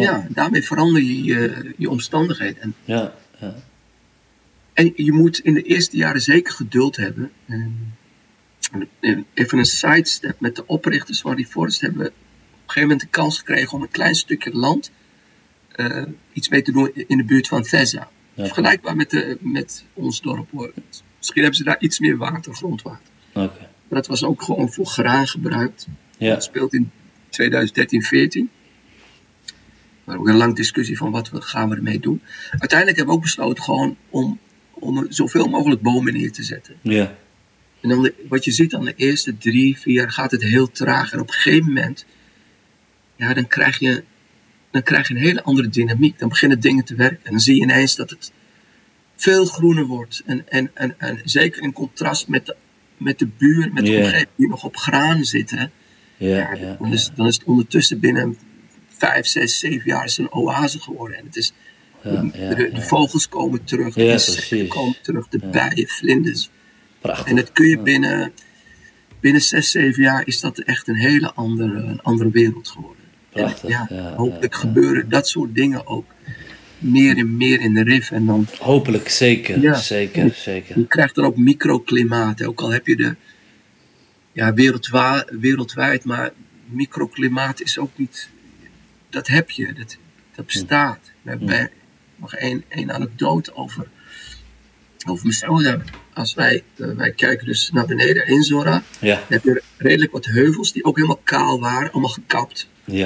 ja. 0.00 0.26
daarmee 0.30 0.62
verander 0.62 1.02
je 1.02 1.24
je, 1.24 1.72
je 1.76 1.90
omstandigheden. 1.90 2.62
En, 2.62 2.74
Ja, 2.84 3.14
en 4.72 4.92
je 4.94 5.12
moet 5.12 5.38
in 5.38 5.54
de 5.54 5.62
eerste 5.62 5.96
jaren 5.96 6.20
zeker 6.20 6.52
geduld 6.52 6.96
hebben. 6.96 7.30
En, 7.46 7.94
en 9.00 9.26
even 9.34 9.58
een 9.58 9.64
sidestep. 9.64 10.40
Met 10.40 10.56
de 10.56 10.66
oprichters 10.66 11.20
van 11.20 11.36
Reforest 11.36 11.80
hebben 11.80 12.00
we 12.00 12.06
op 12.06 12.12
een 12.12 12.58
gegeven 12.66 12.82
moment 12.82 13.00
de 13.00 13.06
kans 13.06 13.38
gekregen 13.38 13.72
om 13.72 13.82
een 13.82 13.90
klein 13.90 14.14
stukje 14.14 14.50
land 14.56 14.90
eh, 15.72 16.02
iets 16.32 16.48
mee 16.48 16.62
te 16.62 16.72
doen 16.72 16.90
in 16.94 17.16
de 17.16 17.24
buurt 17.24 17.48
van 17.48 17.62
Thesa. 17.62 18.08
Ja. 18.34 18.44
Vergelijkbaar 18.44 18.96
met, 18.96 19.10
de, 19.10 19.36
met 19.40 19.84
ons 19.92 20.20
dorp. 20.20 20.48
hoor. 20.50 20.72
Misschien 21.26 21.42
hebben 21.42 21.58
ze 21.58 21.64
daar 21.64 21.80
iets 21.80 21.98
meer 21.98 22.16
water, 22.16 22.54
grondwater. 22.54 23.12
Maar 23.88 23.98
dat 24.00 24.06
was 24.06 24.24
ook 24.24 24.42
gewoon 24.42 24.72
voor 24.72 24.86
graan 24.86 25.26
gebruikt. 25.26 25.86
Ja. 26.18 26.32
Dat 26.34 26.44
speelt 26.44 26.74
in 26.74 26.90
2013, 27.28 28.02
14. 28.02 28.50
Maar 30.04 30.18
ook 30.18 30.28
een 30.28 30.36
lange 30.36 30.54
discussie 30.54 30.96
van 30.96 31.10
wat 31.10 31.30
we, 31.30 31.40
gaan 31.42 31.68
we 31.68 31.76
ermee 31.76 31.98
doen. 32.00 32.22
Uiteindelijk 32.50 32.96
hebben 32.98 33.06
we 33.14 33.20
ook 33.20 33.22
besloten 33.26 33.64
gewoon 33.64 33.96
om, 34.10 34.38
om 34.70 35.06
zoveel 35.08 35.46
mogelijk 35.48 35.82
bomen 35.82 36.12
neer 36.12 36.32
te 36.32 36.42
zetten. 36.42 36.76
Ja. 36.82 37.16
En 37.80 37.88
dan 37.88 38.02
de- 38.02 38.14
wat 38.28 38.44
je 38.44 38.50
ziet 38.52 38.70
dan 38.70 38.84
de 38.84 38.94
eerste 38.96 39.38
drie, 39.38 39.78
vier 39.78 39.94
jaar 39.94 40.10
gaat 40.10 40.30
het 40.30 40.42
heel 40.42 40.70
traag. 40.70 41.12
En 41.12 41.20
op 41.20 41.28
een 41.28 41.34
gegeven 41.34 41.66
moment, 41.66 42.06
ja, 43.16 43.34
dan 43.34 43.46
krijg 43.46 43.78
je, 43.78 44.04
dan 44.70 44.82
krijg 44.82 45.08
je 45.08 45.14
een 45.14 45.20
hele 45.20 45.42
andere 45.42 45.68
dynamiek. 45.68 46.18
Dan 46.18 46.28
beginnen 46.28 46.60
dingen 46.60 46.84
te 46.84 46.94
werken. 46.94 47.20
En 47.22 47.30
dan 47.30 47.40
zie 47.40 47.54
je 47.56 47.62
ineens 47.62 47.96
dat 47.96 48.10
het 48.10 48.32
veel 49.16 49.44
groener 49.44 49.86
wordt. 49.86 50.22
En, 50.26 50.48
en, 50.48 50.70
en, 50.74 50.94
en 50.98 51.20
zeker 51.24 51.62
in 51.62 51.72
contrast 51.72 52.28
met 52.28 52.46
de, 52.46 52.56
met 52.96 53.18
de 53.18 53.26
buur, 53.26 53.70
met 53.72 53.86
de 53.86 53.96
omgeving 53.96 54.28
die 54.36 54.48
nog 54.48 54.64
op 54.64 54.76
graan 54.76 55.24
zitten. 55.24 55.58
Ja, 55.58 56.28
Ja, 56.28 56.54
ja, 56.54 56.76
dan, 56.78 56.92
is, 56.92 57.10
dan 57.14 57.26
is 57.26 57.34
het 57.34 57.44
ondertussen 57.44 58.00
binnen 58.00 58.36
vijf, 58.88 59.26
zes, 59.26 59.58
zeven 59.58 59.90
jaar 59.90 60.04
is 60.04 60.18
een 60.18 60.32
oase 60.32 60.80
geworden. 60.80 61.18
En 61.18 61.24
het 61.24 61.36
is, 61.36 61.52
de, 62.02 62.70
de, 62.72 62.82
vogels 62.82 63.28
komen 63.28 63.64
terug, 63.64 63.94
de 63.94 64.66
komen 64.68 64.96
terug, 65.02 65.28
de 65.28 65.38
bijen, 65.50 65.88
vlinders. 65.88 66.50
Prachtig. 67.00 67.26
En 67.26 67.36
dat 67.36 67.52
kun 67.52 67.68
je 67.68 67.78
binnen, 67.78 68.32
binnen 69.20 69.42
zes, 69.42 69.70
zeven 69.70 70.02
jaar 70.02 70.26
is 70.26 70.40
dat 70.40 70.58
echt 70.58 70.88
een 70.88 70.96
hele 70.96 71.32
andere, 71.32 71.74
een 71.74 72.02
andere 72.02 72.30
wereld 72.30 72.68
geworden. 72.68 73.04
En 73.32 73.42
Prachtig, 73.42 73.70
ja, 73.70 73.86
ja, 73.90 74.14
hopelijk 74.14 74.54
gebeuren 74.54 75.08
dat 75.08 75.28
soort 75.28 75.54
dingen 75.54 75.86
ook 75.86 76.06
meer 76.78 77.16
en 77.16 77.36
meer 77.36 77.60
in 77.60 77.74
de 77.74 77.82
RIF. 77.82 78.10
En 78.10 78.26
dan 78.26 78.46
Hopelijk, 78.58 79.08
zeker, 79.08 79.60
Ja. 79.60 79.74
zeker, 79.74 80.30
zeker. 80.34 80.78
je 80.78 80.86
krijgt 80.86 81.14
dan 81.14 81.24
ook 81.24 81.36
microklimaten. 81.36 82.46
Ook 82.48 82.60
al 82.60 82.70
heb 82.72 82.86
je 82.86 82.96
de 82.96 83.16
ja, 84.32 84.54
wereldwa- 84.54 85.26
wereldwijd, 85.30 86.04
maar 86.04 86.30
microklimaat 86.66 87.60
is 87.60 87.78
ook 87.78 87.90
niet. 87.98 88.28
Dat 89.10 89.26
heb 89.26 89.50
je, 89.50 89.72
dat, 89.72 89.96
dat 90.34 90.46
bestaat. 90.46 90.98
We 91.22 91.30
hebben 91.30 91.70
nog 92.16 92.34
één 92.34 92.64
één 92.68 92.92
anekdote 92.92 93.54
over, 93.56 93.86
over 95.08 95.26
Masouda. 95.26 95.80
Als 96.14 96.34
wij, 96.34 96.62
eh, 96.76 96.88
wij 96.96 97.12
kijken 97.12 97.46
dus 97.46 97.70
naar 97.72 97.86
beneden 97.86 98.26
in 98.26 98.42
Zora, 98.42 98.82
Ja, 99.00 99.14
dan 99.14 99.24
heb 99.28 99.42
je 99.44 99.62
redelijk 99.78 100.12
wat 100.12 100.24
heuvels 100.24 100.72
die 100.72 100.84
ook 100.84 100.96
helemaal 100.96 101.20
kaal 101.24 101.60
waren, 101.60 101.92
allemaal 101.92 102.10
gekapt. 102.10 102.68
ja, 102.84 102.96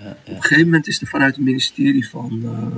ja, 0.00 0.10
Op 0.10 0.16
ja. 0.24 0.32
een 0.34 0.42
gegeven 0.42 0.64
moment 0.64 0.86
is 0.86 1.00
er 1.00 1.06
vanuit 1.06 1.36
het 1.36 1.44
ministerie 1.44 2.08
van, 2.08 2.40
eh, 2.44 2.76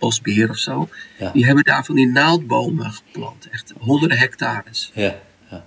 Bosbeheer 0.00 0.50
of 0.50 0.58
zo, 0.58 0.88
Ja. 1.18 1.30
die 1.32 1.44
hebben 1.46 1.64
daar 1.64 1.84
van 1.84 1.94
die 1.94 2.08
naaldbomen 2.08 2.90
geplant. 2.92 3.48
Echt 3.50 3.72
honderden 3.78 4.18
hectares. 4.18 4.90
ja, 4.94 5.20
ja. 5.50 5.66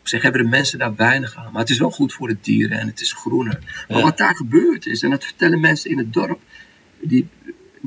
Op 0.00 0.08
zich 0.08 0.22
hebben 0.22 0.42
de 0.42 0.48
mensen 0.48 0.78
daar 0.78 0.94
weinig 0.94 1.36
aan, 1.36 1.52
maar 1.52 1.60
het 1.60 1.70
is 1.70 1.78
wel 1.78 1.90
goed 1.90 2.12
voor 2.12 2.28
de 2.28 2.36
dieren 2.40 2.78
en 2.78 2.86
het 2.86 3.00
is 3.00 3.12
groener. 3.12 3.58
Maar 3.88 3.98
Ja. 3.98 4.04
wat 4.04 4.18
daar 4.18 4.36
gebeurd 4.36 4.86
is, 4.86 5.02
en 5.02 5.10
dat 5.10 5.24
vertellen 5.24 5.60
mensen 5.60 5.90
in 5.90 5.98
het 5.98 6.12
dorp, 6.12 6.40
die 7.02 7.28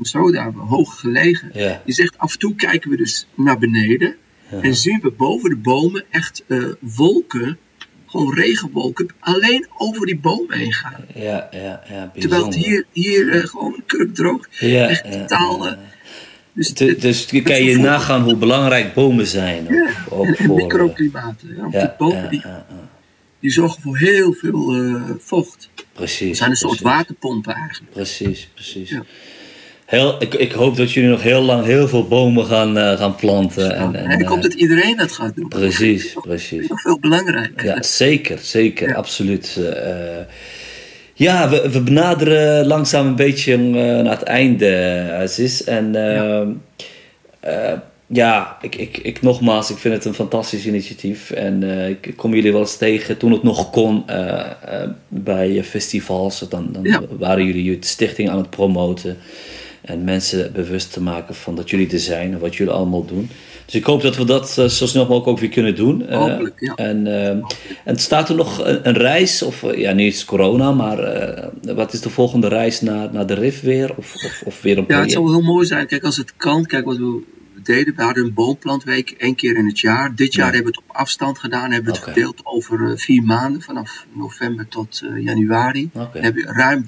zo 0.02 0.30
daar 0.32 0.52
hoog 0.52 1.00
gelegen, 1.00 1.50
die 1.84 1.94
zegt 1.94 2.18
af 2.18 2.32
en 2.32 2.38
toe 2.38 2.54
kijken 2.54 2.90
we 2.90 2.96
dus 2.96 3.26
naar 3.34 3.58
beneden 3.58 4.16
en 4.50 4.74
zien 4.74 5.00
we 5.02 5.10
boven 5.10 5.50
de 5.50 5.56
bomen 5.56 6.04
echt 6.10 6.44
eh, 6.46 6.64
wolken, 6.80 7.58
gewoon 8.14 8.34
regenwolken, 8.34 9.08
alleen 9.20 9.66
over 9.78 10.06
die 10.06 10.18
bomen 10.18 10.58
heen 10.58 10.72
gaan. 10.72 11.04
Ja, 11.14 11.48
ja, 11.50 11.82
ja, 11.88 12.12
Terwijl 12.18 12.44
het 12.44 12.54
hier, 12.54 12.86
hier 12.92 13.30
eh, 13.30 13.44
gewoon 13.46 13.82
kurkdroog, 13.86 14.46
Ja, 14.60 14.88
echt 14.88 15.04
ja, 15.04 15.10
totaal. 15.10 15.64
ja. 15.64 15.70
eh, 15.72 15.78
dus 16.52 16.68
het- 16.68 17.00
Dus 17.00 17.30
het 17.30 17.42
kan 17.42 17.62
je 17.62 17.68
gevoel- 17.70 17.84
nagaan 17.84 18.22
hoe 18.22 18.36
belangrijk 18.36 18.94
bomen 18.94 19.26
zijn. 19.26 19.66
Voor, 20.08 20.26
eh, 20.26 20.48
microklimaten. 20.48 21.68
Ja, 21.72 21.80
die 21.80 21.90
bomen 21.98 22.30
die, 22.30 23.50
zorgen 23.50 23.82
voor 23.82 23.98
heel 23.98 24.32
veel 24.32 24.74
vocht. 25.18 25.68
Precies. 25.92 26.28
Het 26.28 26.36
zijn 26.36 26.50
een 26.50 26.56
soort 26.56 26.80
waterpompen 26.80 27.54
eigenlijk. 27.54 27.92
Precies, 27.92 28.48
precies. 28.54 28.98
Ja. 29.94 30.00
Heel, 30.00 30.16
ik, 30.18 30.34
ik 30.34 30.52
hoop 30.52 30.76
dat 30.76 30.92
jullie 30.92 31.10
nog 31.10 31.22
heel 31.22 31.42
lang 31.42 31.64
heel 31.64 31.88
veel 31.88 32.08
bomen 32.08 32.44
gaan, 32.46 32.78
eh, 32.78 32.98
gaan 32.98 33.14
planten. 33.14 33.76
En, 33.76 33.94
en, 33.94 34.06
en 34.10 34.20
ik 34.20 34.26
hoop 34.26 34.42
dat 34.42 34.52
iedereen 34.52 34.96
dat 34.96 35.12
gaat 35.12 35.36
doen. 35.36 35.48
Precies, 35.48 36.00
Dat 36.00 36.08
is 36.08 36.14
nog- 36.14 36.24
precies. 36.26 36.50
dat 36.50 36.60
is 36.62 36.68
nog 36.68 36.80
veel 36.80 36.98
belangrijker. 37.00 37.66
Ja, 37.66 37.82
zeker, 37.82 38.38
zeker, 38.42 38.88
Ja. 38.88 38.94
absoluut. 38.94 39.58
Eh, 39.74 40.24
ja, 41.14 41.48
we, 41.50 41.70
we 41.70 41.80
benaderen 41.80 42.66
langzaam 42.66 43.06
een 43.06 43.16
beetje 43.16 43.52
eh, 43.52 43.60
naar 43.72 44.10
het 44.18 44.22
einde, 44.22 45.06
Aziz. 45.20 45.60
En 45.60 45.94
eh, 47.40 47.72
ja, 48.06 48.56
ik, 48.60 48.74
ik, 48.76 48.96
ik 48.98 49.22
nogmaals, 49.22 49.70
ik 49.70 49.76
vind 49.78 49.94
het 49.94 50.04
een 50.04 50.14
fantastisch 50.14 50.66
initiatief. 50.66 51.30
En 51.30 51.62
ik 51.88 52.12
kom 52.16 52.34
jullie 52.34 52.52
wel 52.52 52.60
eens 52.60 52.76
tegen 52.76 53.16
toen 53.16 53.32
het 53.32 53.42
nog 53.42 53.70
kon 53.70 54.04
bij 55.08 55.64
festivals. 55.64 56.38
Dan, 56.48 56.68
dan 56.72 56.82
Ja. 56.82 57.00
waren 57.18 57.44
jullie 57.44 57.78
de 57.78 57.86
stichting 57.86 58.30
aan 58.30 58.38
het 58.38 58.50
promoten. 58.50 59.16
En 59.84 60.04
mensen 60.04 60.52
bewust 60.52 60.92
te 60.92 61.02
maken 61.02 61.34
van 61.34 61.54
dat 61.54 61.70
jullie 61.70 61.90
er 61.90 61.98
zijn 61.98 62.32
en 62.32 62.38
wat 62.38 62.56
jullie 62.56 62.72
allemaal 62.72 63.04
doen. 63.04 63.30
Dus 63.64 63.74
ik 63.74 63.84
hoop 63.84 64.02
dat 64.02 64.16
we 64.16 64.24
dat 64.24 64.58
eh, 64.58 64.64
zo 64.64 64.86
snel 64.86 65.02
mogelijk 65.02 65.26
ook 65.26 65.38
weer 65.38 65.48
kunnen 65.48 65.74
doen. 65.74 66.06
Eh, 66.06 66.18
Hopelijk, 66.18 66.60
ja. 66.60 66.74
En, 66.74 67.06
eh, 67.06 67.44
en 67.84 67.96
staat 67.96 68.28
er 68.28 68.34
nog 68.34 68.64
een, 68.64 68.88
een 68.88 68.96
reis, 68.96 69.42
of 69.42 69.76
ja, 69.76 69.92
niet 69.92 70.12
eens 70.12 70.24
corona, 70.24 70.72
maar 70.72 70.96
wat 71.62 71.92
is 71.92 72.00
de 72.00 72.10
volgende 72.10 72.48
reis 72.48 72.80
naar, 72.80 73.12
naar 73.12 73.26
de 73.26 73.34
RIF 73.34 73.60
weer? 73.60 73.94
Of, 73.96 74.14
of, 74.14 74.42
of 74.44 74.62
weer 74.62 74.78
een 74.78 74.84
Ja, 74.88 75.00
het 75.00 75.12
zou 75.12 75.30
heel 75.30 75.42
mooi 75.42 75.66
zijn. 75.66 75.86
Kijk, 75.86 76.04
als 76.04 76.16
het 76.16 76.36
kan. 76.36 76.66
Kijk, 76.66 76.84
wat 76.84 76.96
we 76.96 77.22
deden. 77.62 77.94
We 77.96 78.02
hadden 78.02 78.24
een 78.24 78.34
boomplantweek 78.34 79.10
één 79.10 79.34
keer 79.34 79.56
in 79.56 79.66
het 79.66 79.80
jaar. 79.80 80.14
Dit 80.14 80.34
jaar 80.34 80.46
Ja. 80.46 80.52
hebben 80.52 80.72
we 80.72 80.78
het 80.78 80.88
op 80.88 80.96
afstand 80.96 81.38
gedaan. 81.38 81.70
Hebben 81.70 81.92
we 81.92 81.98
het 81.98 82.06
verdeeld 82.08 82.40
over 82.44 82.98
vier 82.98 83.22
maanden. 83.22 83.62
Vanaf 83.62 84.06
november 84.12 84.68
tot 84.68 85.02
januari. 85.18 85.90
Oké. 85.94 86.08
Dan 86.12 86.22
hebben 86.22 86.44
we 86.44 86.52
ruim 86.52 86.84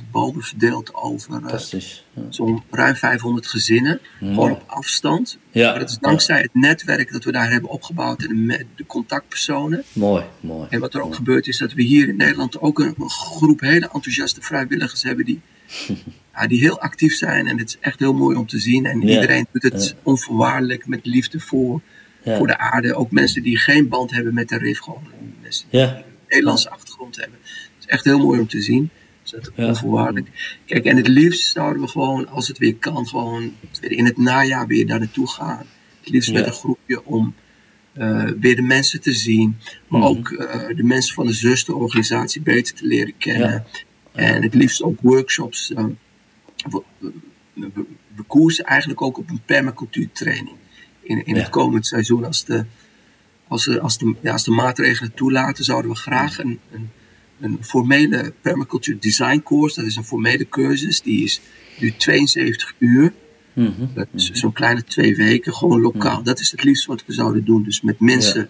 30.000 0.00 0.10
bomen 0.10 0.42
verdeeld 0.42 0.94
over 0.94 1.32
Fantastisch. 1.32 2.04
Ja. 2.11 2.11
Zo'n 2.28 2.62
ruim 2.70 2.94
500 2.94 3.46
gezinnen. 3.46 4.00
Gewoon 4.18 4.50
op 4.50 4.62
afstand. 4.66 5.38
Ja, 5.50 5.70
Maar 5.70 5.78
dat 5.78 5.90
is 5.90 5.98
dankzij 5.98 6.40
het 6.40 6.54
netwerk 6.54 7.12
dat 7.12 7.24
we 7.24 7.32
daar 7.32 7.50
hebben 7.50 7.70
opgebouwd. 7.70 8.22
En 8.22 8.46
de, 8.46 8.86
contactpersonen. 8.86 9.82
Mooi, 9.92 10.24
mooi. 10.40 10.66
En 10.70 10.80
wat 10.80 10.94
er 10.94 11.02
ook 11.02 11.14
gebeurt 11.14 11.46
is 11.46 11.58
dat 11.58 11.72
we 11.72 11.82
hier 11.82 12.08
in 12.08 12.16
Nederland 12.16 12.60
ook 12.60 12.78
een, 12.78 12.94
een 12.98 13.10
groep 13.10 13.60
hele 13.60 13.90
enthousiaste 13.92 14.42
vrijwilligers 14.42 15.02
hebben 15.02 15.24
die, 15.24 15.40
ja, 16.34 16.46
die 16.46 16.60
heel 16.60 16.80
actief 16.80 17.14
zijn. 17.14 17.46
En 17.46 17.58
het 17.58 17.68
is 17.68 17.78
echt 17.80 17.98
heel 17.98 18.14
mooi 18.14 18.36
om 18.36 18.46
te 18.46 18.58
zien. 18.58 18.86
En 18.86 19.02
iedereen 19.08 19.46
doet 19.52 19.62
het 19.62 19.94
onvoorwaardelijk 20.02 20.86
met 20.86 21.06
liefde 21.06 21.40
voor, 21.40 21.80
voor 22.24 22.46
de 22.46 22.58
aarde. 22.58 22.94
Ook 22.94 23.10
mensen 23.10 23.42
die 23.42 23.58
geen 23.58 23.88
band 23.88 24.10
hebben 24.10 24.34
met 24.34 24.48
de 24.48 24.58
RIF, 24.58 24.78
gewoon 24.78 25.06
mensen 25.42 25.66
die 25.70 25.80
een 25.80 26.04
Nederlandse 26.28 26.70
achtergrond 26.70 27.16
hebben. 27.16 27.38
Het 27.42 27.76
is 27.78 27.86
echt 27.86 28.04
heel 28.04 28.18
mooi 28.18 28.40
om 28.40 28.48
te 28.48 28.62
zien. 28.62 28.90
Onvoorwaardelijk. 29.56 30.58
Kijk, 30.66 30.84
en 30.84 30.96
het 30.96 31.08
liefst 31.08 31.52
zouden 31.52 31.82
we 31.82 31.88
gewoon, 31.88 32.28
als 32.28 32.48
het 32.48 32.58
weer 32.58 32.76
kan, 32.76 33.06
gewoon 33.06 33.52
in 33.80 34.04
het 34.04 34.16
najaar 34.16 34.66
weer 34.66 34.86
daar 34.86 34.98
naartoe 34.98 35.28
gaan. 35.28 35.66
Het 36.00 36.08
liefst 36.08 36.32
met 36.32 36.46
een 36.46 36.52
groepje 36.52 37.04
om 37.04 37.34
uh, 37.94 38.30
weer 38.40 38.56
de 38.56 38.62
mensen 38.62 39.00
te 39.00 39.12
zien. 39.12 39.56
Maar 39.88 40.00
mhm. 40.00 40.08
ook 40.08 40.30
uh, 40.30 40.76
de 40.76 40.84
mensen 40.84 41.14
van 41.14 41.26
de 41.26 41.32
zusterorganisatie 41.32 42.42
beter 42.42 42.74
te 42.74 42.86
leren 42.86 43.14
kennen. 43.18 43.64
En 44.12 44.42
het 44.42 44.54
liefst 44.54 44.82
ook 44.82 45.00
workshops. 45.00 45.70
Uh, 45.70 45.84
we, 46.70 46.82
we, 47.52 47.70
we, 48.16 48.22
koersen 48.26 48.64
eigenlijk 48.64 49.02
ook 49.02 49.18
op 49.18 49.30
een 49.30 49.42
permacultuurtraining. 49.44 50.56
In, 51.02 51.26
in 51.26 51.36
het 51.36 51.48
komend 51.48 51.86
seizoen, 51.86 52.24
als 52.24 52.44
de, 52.44 52.64
als 53.48 53.64
de, 53.64 53.80
als 53.80 53.98
de, 53.98 54.14
ja, 54.20 54.32
als 54.32 54.44
de 54.44 54.50
maatregelen 54.50 55.14
toelaten, 55.14 55.64
zouden 55.64 55.90
we 55.90 55.96
graag 55.96 56.38
een, 56.38 56.60
een, 56.70 56.90
een 57.42 57.58
formele 57.60 58.32
permacultuur 58.40 59.00
design 59.00 59.40
course. 59.44 59.80
Dat 59.80 59.88
is 59.88 59.96
een 59.96 60.04
formele 60.04 60.48
cursus. 60.48 61.02
Die 61.02 61.24
is 61.24 61.40
nu 61.78 61.92
72 61.96 62.74
uur. 62.78 63.12
Mm 63.52 63.90
Zo'n 64.14 64.52
kleine 64.52 64.84
twee 64.84 65.16
weken, 65.16 65.54
gewoon 65.54 65.80
lokaal. 65.80 66.14
Mhm. 66.16 66.24
Dat 66.24 66.40
is 66.40 66.50
het 66.50 66.64
liefst 66.64 66.86
wat 66.86 67.04
we 67.06 67.12
zouden 67.12 67.44
doen. 67.44 67.62
Dus 67.62 67.80
met 67.80 68.00
mensen 68.00 68.48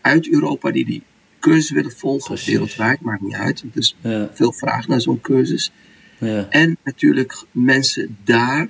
uit 0.00 0.28
Europa 0.28 0.70
die 0.70 0.84
die 0.84 1.02
cursus 1.40 1.70
willen 1.70 1.92
volgen, 1.92 2.26
Precies. 2.26 2.52
wereldwijd, 2.52 3.00
maakt 3.00 3.22
niet 3.22 3.34
uit. 3.34 3.60
Er 3.60 3.68
is 3.74 3.96
veel 4.32 4.52
vraag 4.52 4.88
naar 4.88 5.00
zo'n 5.00 5.20
cursus. 5.20 5.72
Ja. 6.18 6.46
En 6.48 6.76
natuurlijk 6.84 7.44
mensen 7.50 8.16
daar, 8.24 8.68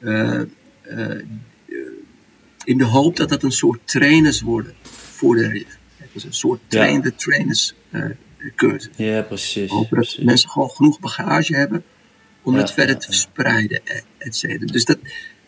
uh, 0.00 0.40
uh, 0.90 1.22
in 2.64 2.78
de 2.78 2.84
hoop 2.84 3.16
dat 3.16 3.28
dat 3.28 3.42
een 3.42 3.52
soort 3.52 3.80
trainers 3.84 4.40
worden 4.40 4.74
voor 4.82 5.34
de 5.34 5.48
RIF. 5.48 5.78
Dus 6.12 6.24
een 6.24 6.32
soort 6.32 6.60
trainde 6.66 7.14
trainers 7.14 7.74
uh, 7.90 8.04
cursus. 8.56 8.90
Ja, 8.96 9.22
precies. 9.22 9.70
Hopen 9.70 9.96
dat 9.96 10.18
mensen 10.20 10.50
gewoon 10.50 10.70
genoeg 10.70 11.00
bagage 11.00 11.56
hebben 11.56 11.84
om 12.42 12.54
het 12.54 12.72
verder 12.72 12.98
te 12.98 13.06
verspreiden, 13.06 13.80
et 14.18 14.36
cetera. 14.36 14.66
Dus 14.66 14.84
dat, 14.84 14.98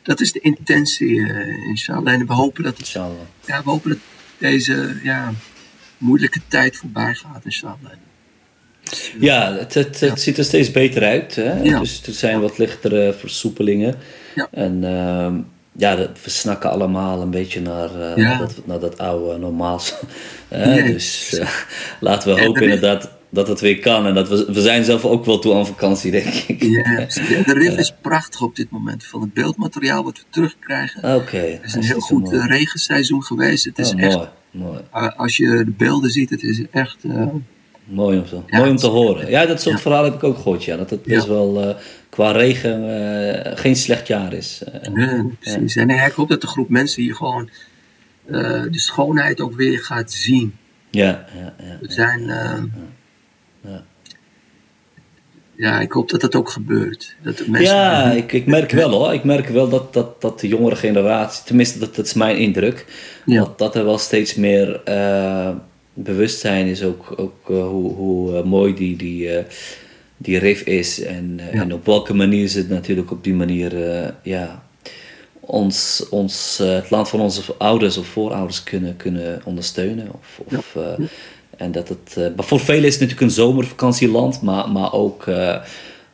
dat 0.03 0.21
is 0.21 0.33
de 0.33 0.41
intentie, 0.41 1.11
uh, 1.11 1.69
inshallah. 1.69 2.13
En 2.13 2.27
we 2.27 2.33
hopen 2.33 2.63
dat, 2.63 2.79
inshallah. 2.79 3.27
Ja, 3.47 3.63
we 3.63 3.71
hopen 3.71 3.91
dat 3.91 3.99
deze 4.39 4.97
ja, 5.03 5.33
moeilijke 5.99 6.41
tijd 6.49 6.77
voorbij 6.77 7.15
gaat, 7.15 7.45
inshallah. 7.45 7.93
Ja, 9.19 9.57
het, 9.57 9.75
het, 9.75 10.01
het 10.01 10.21
ziet 10.21 10.39
er 10.39 10.45
steeds 10.45 10.71
beter 10.71 11.03
uit. 11.03 11.35
Hè? 11.35 11.63
Dus 11.63 12.07
er 12.07 12.13
zijn 12.13 12.41
wat 12.41 12.59
lichtere 12.59 13.13
versoepelingen. 13.19 13.99
Ja. 14.35 14.49
En 14.51 14.83
uh, 14.83 15.35
ja, 15.73 15.97
we 15.97 16.31
snakken 16.31 16.71
allemaal 16.71 17.21
een 17.21 17.31
beetje 17.31 17.61
naar, 17.61 17.91
uh, 17.91 18.17
naar, 18.17 18.39
dat, 18.39 18.61
naar 18.65 18.81
dat 18.81 18.99
oude 18.99 19.39
normaal. 19.39 19.81
dus 20.87 21.39
uh, 21.39 21.49
laten 22.01 22.35
we 22.35 22.41
hopen 22.41 22.63
inderdaad 22.63 23.11
dat 23.31 23.49
het 23.49 23.61
weer 23.61 23.79
kan. 23.79 24.07
En 24.07 24.15
dat 24.15 24.29
we, 24.29 24.53
we 24.53 24.61
zijn 24.61 24.85
zelf 24.85 25.05
ook 25.05 25.25
wel 25.25 25.39
toe 25.39 25.55
aan 25.55 25.67
vakantie, 25.67 26.11
denk 26.11 26.35
ik. 26.35 26.63
Ja, 26.63 27.07
de 27.45 27.53
RIF 27.53 27.77
is 27.85 27.95
prachtig 28.01 28.43
op 28.43 28.57
dit 28.57 28.71
moment. 28.71 29.05
Van 29.05 29.21
het 29.21 29.33
beeldmateriaal 29.33 30.05
wat 30.05 30.19
we 30.19 30.25
terugkrijgen. 30.31 31.15
Oké. 31.15 31.37
het 31.37 31.65
is 31.65 31.75
een 31.75 31.83
heel 31.83 32.01
goed 32.01 32.33
uh, 32.33 32.47
regenseizoen 32.47 33.23
geweest. 33.23 33.65
Het 33.65 33.79
is 33.79 33.93
oh, 33.93 34.03
echt, 34.03 34.17
mooi, 34.51 34.81
mooi. 34.91 35.13
als 35.17 35.37
je 35.37 35.47
de 35.65 35.75
beelden 35.77 36.11
ziet, 36.11 36.31
het 36.31 36.43
is 36.43 36.63
echt... 36.71 36.97
mooi 37.85 38.19
om, 38.19 38.25
te, 38.25 38.41
mooi 38.51 38.71
om 38.71 38.77
te 38.77 38.87
horen. 38.87 39.31
Ja, 39.31 39.47
dat 39.47 39.61
soort 39.61 39.81
verhalen 39.81 40.11
heb 40.11 40.23
ik 40.23 40.29
ook 40.29 40.37
gehoord. 40.37 40.65
Ja. 40.65 40.77
Dat 40.77 40.91
het 40.91 41.03
best 41.03 41.27
wel 41.27 41.69
uh, 41.69 41.75
qua 42.09 42.31
regen 42.31 43.59
geen 43.59 43.77
slecht 43.77 44.07
jaar 44.07 44.33
is. 44.33 44.63
nee, 44.93 45.37
precies. 45.41 45.77
En 45.77 45.91
ik 45.91 46.13
hoop 46.13 46.29
dat 46.29 46.41
de 46.41 46.47
groep 46.47 46.69
mensen 46.69 47.03
hier 47.03 47.15
gewoon 47.15 47.49
de 48.71 48.79
schoonheid 48.79 49.41
ook 49.41 49.55
weer 49.55 49.79
gaat 49.79 50.13
zien. 50.13 50.57
Ja, 50.91 51.27
ja, 51.35 51.55
ja. 51.59 51.79
We 51.81 51.93
zijn 51.93 52.23
ja. 53.65 53.85
Ja, 55.63 55.81
ik 55.81 55.93
hoop 55.93 56.11
dat 56.11 56.21
dat 56.21 56.35
ook 56.35 56.51
gebeurt. 56.51 57.17
Dat 57.23 57.47
mensen 57.47 57.77
ja, 57.77 58.11
ik, 58.11 58.33
ik 58.33 58.47
merk 58.47 58.71
wel 58.71 58.91
hoor. 58.91 59.15
Ik 59.15 59.25
merk 59.25 59.49
wel 59.49 59.69
dat, 59.69 59.93
dat, 59.93 60.21
dat 60.21 60.41
de 60.41 60.49
jongere 60.49 60.77
generatie, 60.77 61.45
tenminste 61.45 61.79
dat, 61.79 61.95
dat 61.95 62.07
is 62.07 62.13
mijn 62.13 62.37
indruk, 62.37 62.87
dat, 63.27 63.59
dat 63.59 63.75
er 63.75 63.85
wel 63.85 63.99
steeds 63.99 64.35
meer 64.35 64.81
uh, 64.89 65.49
bewustzijn 65.95 66.67
is 66.67 66.83
ook, 66.83 67.15
ook 67.17 67.51
uh, 67.51 67.67
hoe, 67.67 67.93
hoe 67.93 68.33
uh, 68.33 68.43
mooi 68.43 68.75
die, 68.75 68.97
die, 68.97 69.31
die 70.17 70.39
riff 70.39 70.63
is 70.63 71.01
en, 71.01 71.41
en 71.51 71.73
op 71.73 71.87
welke 71.87 72.15
manier 72.15 72.49
ze 72.49 72.59
het 72.59 72.69
natuurlijk 72.69 73.11
op 73.11 73.25
die 73.25 73.35
manier 73.35 73.73
ja, 74.23 74.63
ons, 75.41 76.07
ons, 76.11 76.59
het 76.63 76.91
land 76.91 77.09
van 77.09 77.21
onze 77.21 77.43
ouders 77.59 77.97
of 77.97 78.07
voorouders 78.07 78.63
kunnen, 78.63 78.97
kunnen 78.97 79.41
ondersteunen. 79.45 80.09
Of, 80.13 80.41
of 80.57 80.77
en 81.57 81.73
dat 81.73 81.89
het, 81.89 82.15
uh, 82.19 82.27
voor 82.37 82.61
velen 82.61 82.85
is 82.85 82.93
het 82.93 83.01
natuurlijk 83.01 83.21
een 83.21 83.37
zomervakantieland, 83.45 84.43
maar, 84.43 84.69
maar 84.69 84.93
ook, 84.93 85.25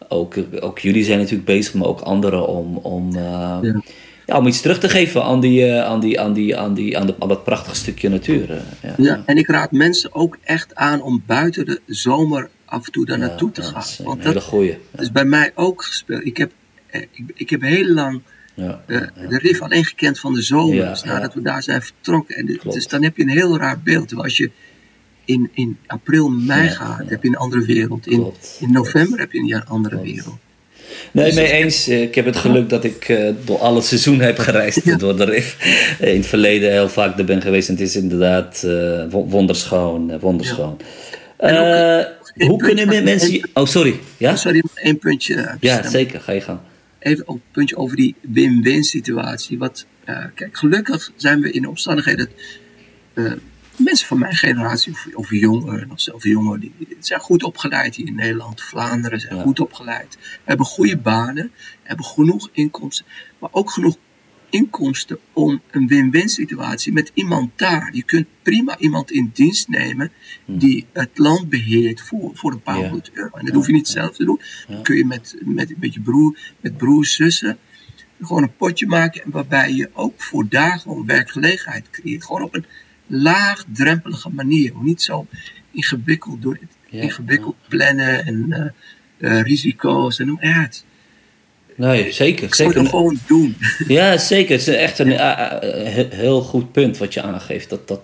ook, 0.08 0.34
ook 0.60 0.78
jullie 0.78 1.04
zijn 1.04 1.18
natuurlijk 1.18 1.46
bezig, 1.46 1.74
maar 1.74 1.88
ook 1.88 2.00
anderen 2.00 2.48
om, 2.48 2.76
om, 2.76 3.16
uh, 3.16 3.58
ja. 3.62 3.82
Ja. 4.28 4.38
om 4.38 4.46
iets 4.46 4.60
terug 4.60 4.78
te 4.78 4.88
geven 4.88 5.24
aan, 5.24 5.40
die, 5.40 5.72
aan, 5.72 6.00
die, 6.00 6.20
aan, 6.20 6.32
die, 6.32 6.56
aan, 6.56 6.74
die, 6.74 6.98
aan, 6.98 7.06
de, 7.06 7.14
aan 7.18 7.28
dat 7.28 7.44
prachtige 7.44 7.76
stukje 7.76 8.08
natuur. 8.08 8.62
ja. 8.82 8.94
ja, 8.96 9.22
en 9.26 9.36
ik 9.36 9.46
raad 9.46 9.72
mensen 9.72 10.14
ook 10.14 10.38
echt 10.42 10.74
aan 10.74 11.02
om 11.02 11.22
buiten 11.26 11.66
de 11.66 11.80
zomer 11.86 12.48
af 12.64 12.86
en 12.86 12.92
toe 12.92 13.06
daar 13.06 13.18
naartoe 13.18 13.50
te 13.50 13.62
gaan. 13.62 13.72
Dat 13.72 13.84
is 13.84 13.98
Want 13.98 14.22
dat 14.22 15.00
is 15.00 15.12
bij 15.12 15.24
mij 15.24 15.52
ook 15.54 15.82
gespeeld. 15.82 16.26
Ik 16.26 16.36
heb, 16.36 16.52
ik, 16.90 17.24
ik 17.34 17.50
heb 17.50 17.60
heel 17.60 17.88
lang 17.88 18.22
ja, 18.54 18.82
de, 18.86 19.10
de 19.28 19.38
RIF 19.38 19.62
alleen 19.62 19.84
gekend 19.84 20.20
van 20.20 20.34
de 20.34 20.42
zomer. 20.42 20.88
dus 20.88 21.02
nadat 21.02 21.34
we 21.34 21.42
daar 21.42 21.62
zijn 21.62 21.82
vertrokken. 21.82 22.36
En 22.36 22.60
dus 22.62 22.88
dan 22.88 23.02
heb 23.02 23.16
je 23.16 23.22
een 23.22 23.28
heel 23.28 23.58
raar 23.58 23.80
beeld. 23.80 24.14
Als 24.14 24.36
je 24.36 24.50
in, 25.24 25.50
in 25.52 25.78
april, 25.86 26.28
mei 26.28 26.68
gaat, 26.68 27.08
heb 27.08 27.22
je 27.22 27.28
een 27.28 27.36
andere 27.36 27.64
wereld. 27.64 28.06
In, 28.06 28.32
in 28.60 28.72
november 28.72 29.18
heb 29.18 29.32
je 29.32 29.38
een 29.40 29.64
andere 29.64 30.00
wereld. 30.00 30.38
Nee, 31.12 31.24
dus 31.24 31.34
mee 31.34 31.52
eens. 31.52 31.88
Ik 31.88 32.14
heb 32.14 32.24
het 32.24 32.36
geluk 32.36 32.68
dat 32.68 32.84
ik 32.84 33.08
uh, 33.08 33.30
door 33.44 33.58
alle 33.58 33.82
seizoenen 33.82 34.26
heb 34.26 34.38
gereisd 34.38 34.98
door 34.98 35.16
de 35.16 35.24
RIF. 35.24 35.56
In 36.00 36.16
het 36.16 36.26
verleden 36.26 36.70
heel 36.70 36.88
vaak 36.88 37.18
er 37.18 37.24
ben 37.24 37.42
geweest 37.42 37.68
en 37.68 37.74
het 37.74 37.82
is 37.82 37.96
inderdaad 37.96 38.62
uh, 38.66 39.04
wonderschoon. 39.10 40.18
wonderschoon. 40.18 40.80
Uh, 41.40 42.00
hoe 42.34 42.58
kunnen 42.58 43.04
mensen... 43.04 43.48
Oh, 43.54 43.66
sorry. 43.66 44.00
Ja? 44.16 44.36
Sorry, 44.36 44.58
nog 44.58 44.78
één 44.78 44.98
puntje. 44.98 45.56
ja, 45.60 45.88
zeker. 45.88 46.20
Ga 46.20 46.32
je 46.32 46.40
gang. 46.40 46.58
Even 46.98 47.24
een 47.26 47.42
puntje 47.52 47.76
over 47.76 47.96
die 47.96 48.14
win-win 48.20 48.84
situatie. 48.84 49.58
Wat, 49.58 49.86
kijk, 50.34 50.56
gelukkig 50.56 51.12
zijn 51.16 51.40
we 51.40 51.50
in 51.50 51.62
de 51.62 51.68
omstandigheden 51.68 52.28
mensen 53.78 54.06
van 54.06 54.18
mijn 54.18 54.34
generatie, 54.34 54.92
of, 54.92 55.08
of 55.14 55.30
jongeren, 55.30 55.90
of 55.90 56.00
zelfs 56.00 56.24
jongeren, 56.24 56.60
die, 56.60 56.96
zijn 56.98 57.20
goed 57.20 57.42
opgeleid 57.42 57.94
hier 57.94 58.06
in 58.06 58.14
Nederland. 58.14 58.62
Vlaanderen 58.62 59.20
zijn 59.20 59.40
goed 59.40 59.60
opgeleid, 59.60 60.18
hebben 60.44 60.66
goede 60.66 60.96
banen, 60.96 61.52
hebben 61.82 62.04
genoeg 62.04 62.48
inkomsten, 62.52 63.06
maar 63.38 63.50
ook 63.52 63.70
genoeg 63.70 63.96
inkomsten 64.50 65.18
om 65.32 65.60
een 65.70 65.86
win-win 65.86 66.28
situatie 66.28 66.92
met 66.92 67.10
iemand 67.14 67.50
daar. 67.56 67.90
Je 67.92 68.02
kunt 68.02 68.26
prima 68.42 68.78
iemand 68.78 69.10
in 69.10 69.30
dienst 69.34 69.68
nemen 69.68 70.12
hm. 70.44 70.58
die 70.58 70.86
het 70.92 71.18
land 71.18 71.48
beheert 71.48 72.00
voor, 72.00 72.30
voor 72.34 72.52
een 72.52 72.62
paar 72.62 72.76
honderd 72.76 73.10
euro. 73.12 73.36
En 73.36 73.44
dat 73.44 73.54
hoef 73.54 73.66
je 73.66 73.72
niet 73.72 73.88
zelf 73.88 74.16
te 74.16 74.24
doen. 74.24 74.40
Dan 74.68 74.82
kun 74.82 74.96
je 74.96 75.04
met, 75.04 75.36
met, 75.40 75.80
met 75.80 75.94
je 75.94 76.00
broer, 76.00 76.38
met 76.60 76.76
broers, 76.76 77.14
zussen, 77.14 77.58
gewoon 78.20 78.42
een 78.42 78.56
potje 78.56 78.86
maken 78.86 79.30
waarbij 79.30 79.72
je 79.72 79.90
ook 79.92 80.22
voor 80.22 80.48
daar 80.48 80.78
gewoon 80.78 81.06
werkgelegenheid 81.06 81.90
creëert. 81.90 82.24
Gewoon 82.24 82.42
op 82.42 82.54
een 82.54 82.66
laagdrempelige 83.08 83.72
drempelige 83.72 84.30
manier. 84.30 84.72
Niet 84.82 85.02
zo 85.02 85.26
ingewikkeld 85.72 86.42
door 86.42 86.58
ingewikkeld 86.90 87.56
plannen 87.68 88.26
en 88.26 88.74
uh, 89.18 89.40
risico's 89.42 90.18
en 90.18 90.26
noem 90.26 90.38
maar 90.40 90.62
het. 90.62 90.84
Nee, 91.76 92.12
zeker. 92.12 92.54
zeker. 92.54 92.78
Het 92.78 92.88
gewoon 92.88 93.18
doen. 93.26 93.56
Ja, 93.88 94.16
zeker. 94.16 94.58
Het 94.58 94.68
is 94.68 94.74
echt 94.74 94.98
een 94.98 96.10
heel 96.10 96.40
goed 96.40 96.72
punt 96.72 96.98
wat 96.98 97.14
je 97.14 97.22
aangeeft. 97.22 97.68
Dat, 97.68 97.88
dat, 97.88 98.02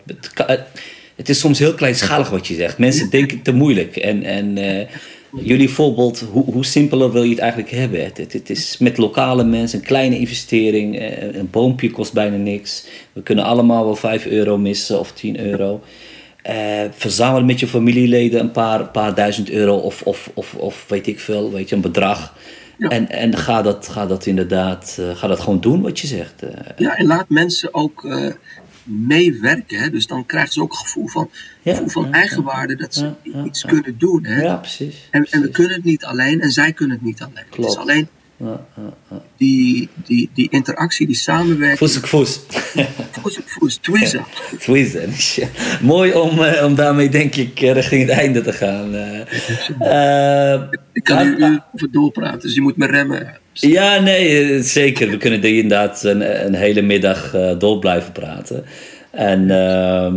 het, 1.16 1.28
is 1.28 1.38
soms 1.38 1.58
heel 1.58 1.74
kleinschalig 1.74 2.30
wat 2.30 2.46
je 2.46 2.54
zegt. 2.54 2.78
Mensen 2.78 3.10
denken 3.10 3.42
te 3.42 3.52
moeilijk. 3.52 3.96
En, 3.96 4.22
en 4.22 4.58
jullie 5.40 5.70
voorbeeld, 5.70 6.20
hoe, 6.32 6.44
hoe 6.44 6.64
simpeler 6.64 7.12
wil 7.12 7.22
je 7.22 7.30
het 7.30 7.38
eigenlijk 7.38 7.70
hebben? 7.70 8.04
Het, 8.04 8.32
het, 8.32 8.50
is 8.50 8.78
met 8.78 8.96
lokale 8.96 9.44
mensen, 9.44 9.78
een 9.78 9.84
kleine 9.84 10.18
investering. 10.18 10.98
Eh, 10.98 11.34
een 11.34 11.50
boompje 11.50 11.90
kost 11.90 12.12
bijna 12.12 12.36
niks. 12.36 12.86
We 13.12 13.22
kunnen 13.22 13.44
allemaal 13.44 13.84
wel 13.84 13.96
5 13.96 14.26
euro 14.26 14.58
missen 14.58 14.98
of 14.98 15.12
10 15.12 15.40
euro. 15.40 15.82
Uh, 16.50 16.80
verzamel 16.90 17.44
met 17.44 17.60
je 17.60 17.66
familieleden 17.66 18.40
een 18.40 18.50
paar, 18.50 18.88
paar 18.88 19.14
duizend 19.14 19.50
euro 19.50 19.76
of, 19.76 20.02
of, 20.02 20.30
of, 20.34 20.54
of 20.54 20.84
weet 20.88 21.06
ik 21.06 21.20
veel, 21.20 21.52
weet 21.52 21.68
je, 21.68 21.74
een 21.74 21.80
bedrag. 21.80 22.34
En, 22.78 23.10
en 23.10 23.36
ga, 23.36 23.62
dat, 23.62 23.88
ga 23.88 24.06
dat 24.06 24.26
inderdaad, 24.26 24.96
uh, 25.00 25.16
ga 25.16 25.26
dat 25.26 25.40
gewoon 25.40 25.60
doen 25.60 25.82
wat 25.82 25.98
je 25.98 26.06
zegt. 26.06 26.42
ja, 26.76 26.96
en 26.96 27.06
laat 27.06 27.28
mensen 27.28 27.74
ook 27.74 28.06
meewerken. 28.84 29.78
Hè? 29.78 29.90
Dus 29.90 30.06
dan 30.06 30.26
krijgen 30.26 30.52
ze 30.52 30.62
ook 30.62 30.72
een 30.72 30.78
gevoel 30.78 31.08
van, 31.08 31.30
gevoel 31.64 31.88
van 31.88 32.12
eigenwaarde 32.12 32.76
dat 32.76 32.94
ze 32.94 33.12
iets 33.44 33.64
kunnen 33.64 33.98
doen. 33.98 34.24
Hè? 34.24 34.42
Ja, 34.42 34.56
precies. 34.56 35.08
En, 35.10 35.26
en 35.30 35.40
we 35.40 35.48
kunnen 35.48 35.74
het 35.74 35.84
niet 35.84 36.04
alleen 36.04 36.40
en 36.40 36.50
zij 36.50 36.72
kunnen 36.72 36.96
het 36.96 37.06
niet 37.06 37.22
alleen. 37.22 37.44
Het 37.50 37.66
is 37.66 37.76
alleen 37.76 38.08
Die, 39.36 39.88
die, 40.04 40.30
die 40.34 40.48
interactie, 40.50 41.06
die 41.06 41.16
samenwerking. 41.16 41.78
Voes 41.78 41.96
ik 41.96 42.06
voes. 42.06 42.40
Voes 43.20 43.38
ik 43.38 43.44
voes, 43.46 43.76
tweezen. 43.76 44.24
Mooi 45.82 46.12
om, 46.12 46.38
uh, 46.38 46.64
om 46.64 46.74
daarmee 46.74 47.08
denk 47.08 47.34
ik 47.34 47.58
richting 47.58 48.08
het 48.08 48.18
einde 48.18 48.40
te 48.40 48.52
gaan. 48.52 48.94
Uh, 48.94 50.62
ik 50.92 51.04
kan 51.04 51.26
nu 51.26 51.36
uh, 51.36 51.58
over 51.72 51.90
doorpraten, 51.90 52.40
dus 52.40 52.54
je 52.54 52.60
moet 52.60 52.76
me 52.76 52.86
remmen. 52.86 53.38
Ja, 53.60 54.00
nee, 54.00 54.62
zeker. 54.62 55.10
We 55.10 55.16
kunnen 55.16 55.42
er 55.42 55.56
inderdaad 55.56 56.04
een, 56.04 56.46
een 56.46 56.54
hele 56.54 56.82
middag 56.82 57.36
door 57.58 57.78
blijven 57.78 58.12
praten. 58.12 58.64
En 59.10 59.50
ehm, 59.50 60.14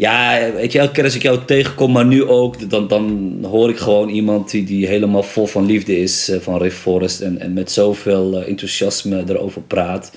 ja, 0.00 0.52
weet 0.54 0.72
je, 0.72 0.78
elke 0.78 0.92
keer 0.92 1.04
als 1.04 1.14
ik 1.14 1.22
jou 1.22 1.38
tegenkom, 1.46 1.92
maar 1.92 2.06
nu 2.06 2.24
ook, 2.24 2.70
dan, 2.70 2.88
dan 2.88 3.36
hoor 3.42 3.70
ik 3.70 3.78
gewoon 3.78 4.08
iemand 4.08 4.50
die, 4.50 4.64
die 4.64 4.86
helemaal 4.86 5.22
vol 5.22 5.46
van 5.46 5.66
liefde 5.66 5.98
is 5.98 6.28
uh, 6.28 6.40
van 6.40 6.62
Riff 6.62 6.78
Forest 6.78 7.20
en, 7.20 7.40
en 7.40 7.52
met 7.52 7.70
zoveel 7.70 8.40
uh, 8.40 8.48
enthousiasme 8.48 9.24
erover 9.28 9.62
praat. 9.62 10.12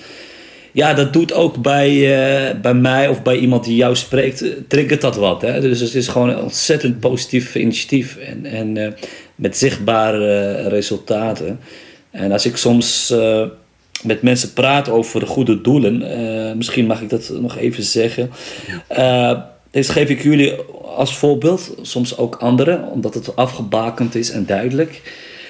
Ja, 0.72 0.94
dat 0.94 1.12
doet 1.12 1.32
ook 1.32 1.62
bij, 1.62 1.90
uh, 1.90 2.60
bij 2.60 2.74
mij 2.74 3.08
of 3.08 3.22
bij 3.22 3.36
iemand 3.36 3.64
die 3.64 3.76
jou 3.76 3.96
spreekt, 3.96 4.44
triggert 4.68 5.00
dat 5.00 5.16
wat. 5.16 5.42
Hè? 5.42 5.60
Dus 5.60 5.80
het 5.80 5.94
is 5.94 6.08
gewoon 6.08 6.28
een 6.28 6.42
ontzettend 6.42 7.00
positief 7.00 7.54
initiatief 7.54 8.16
en, 8.16 8.46
en 8.46 8.94
met 9.34 9.56
zichtbare 9.56 10.68
resultaten. 10.68 11.60
En 12.14 12.32
als 12.32 12.46
ik 12.46 12.56
soms 12.56 13.14
met 14.02 14.22
mensen 14.22 14.52
praat 14.52 14.88
over 14.88 15.26
goede 15.26 15.60
doelen, 15.60 15.98
misschien 16.56 16.86
mag 16.86 17.00
ik 17.00 17.10
dat 17.10 17.32
nog 17.40 17.56
even 17.56 17.82
zeggen. 17.82 18.30
Ja. 18.88 19.52
Deze 19.70 19.92
geef 19.92 20.08
ik 20.08 20.22
jullie 20.22 20.54
als 20.96 21.16
voorbeeld, 21.16 21.74
soms 21.82 22.16
ook 22.16 22.34
anderen, 22.34 22.84
omdat 22.90 23.14
het 23.14 23.36
afgebakend 23.36 24.14
is 24.14 24.30
en 24.30 24.46
duidelijk. 24.46 25.00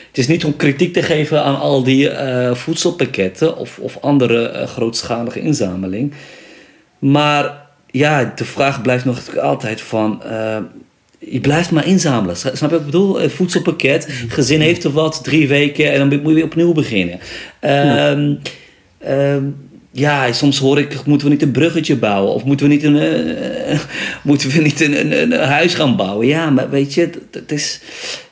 Het 0.09 0.19
is 0.19 0.27
niet 0.29 0.45
om 0.45 0.57
kritiek 0.57 0.93
te 0.93 1.03
geven 1.03 1.43
aan 1.43 1.59
al 1.61 1.83
die 1.83 2.11
uh, 2.11 2.55
voedselpakketten 2.55 3.57
of, 3.57 3.79
of 3.79 3.99
andere 4.01 4.53
uh, 4.53 4.67
grootschalige 4.67 5.41
inzameling. 5.41 6.13
Maar 6.99 7.67
ja, 7.91 8.33
de 8.37 8.45
vraag 8.45 8.83
blijft 8.83 9.05
nog 9.05 9.39
altijd 9.39 9.81
van. 9.81 10.23
Je 11.31 11.41
blijft 11.41 11.71
maar 11.71 11.87
inzamelen. 11.87 12.37
Snap 12.37 12.55
je 12.55 12.69
wat 12.69 12.79
ik 12.81 12.85
bedoel? 12.85 13.23
Een 13.23 13.31
voedselpakket, 13.31 14.09
gezin 14.29 14.61
heeft 14.61 14.85
er 14.85 14.93
wat, 14.93 15.25
drie 15.25 15.49
weken 15.49 15.93
en 15.93 15.99
dan 15.99 16.21
moet 16.21 16.29
je 16.29 16.35
weer 16.35 16.45
opnieuw 16.45 16.73
beginnen. 16.73 17.19
Ja. 17.61 18.11
Um, 18.11 18.39
um, 19.09 19.57
ja, 19.95 20.33
soms 20.33 20.59
hoor 20.59 20.79
ik, 20.79 21.07
moeten 21.07 21.27
we 21.27 21.33
niet 21.33 21.43
een 21.43 21.51
bruggetje 21.51 21.97
bouwen? 21.97 22.35
Of 22.35 22.45
moeten 22.45 22.69
we 22.69 22.73
niet 22.73 22.83
een, 22.83 22.97
uh, 22.97 23.81
moeten 24.23 24.51
we 24.51 24.61
niet 24.61 24.81
een, 24.81 25.01
een, 25.01 25.33
een, 25.33 25.49
huis 25.49 25.75
gaan 25.75 25.97
bouwen? 25.97 26.27
Ja, 26.27 26.51
maar 26.51 26.71
weet 26.71 26.95
je, 26.95 27.11
het, 27.31 27.53
is, 27.53 27.81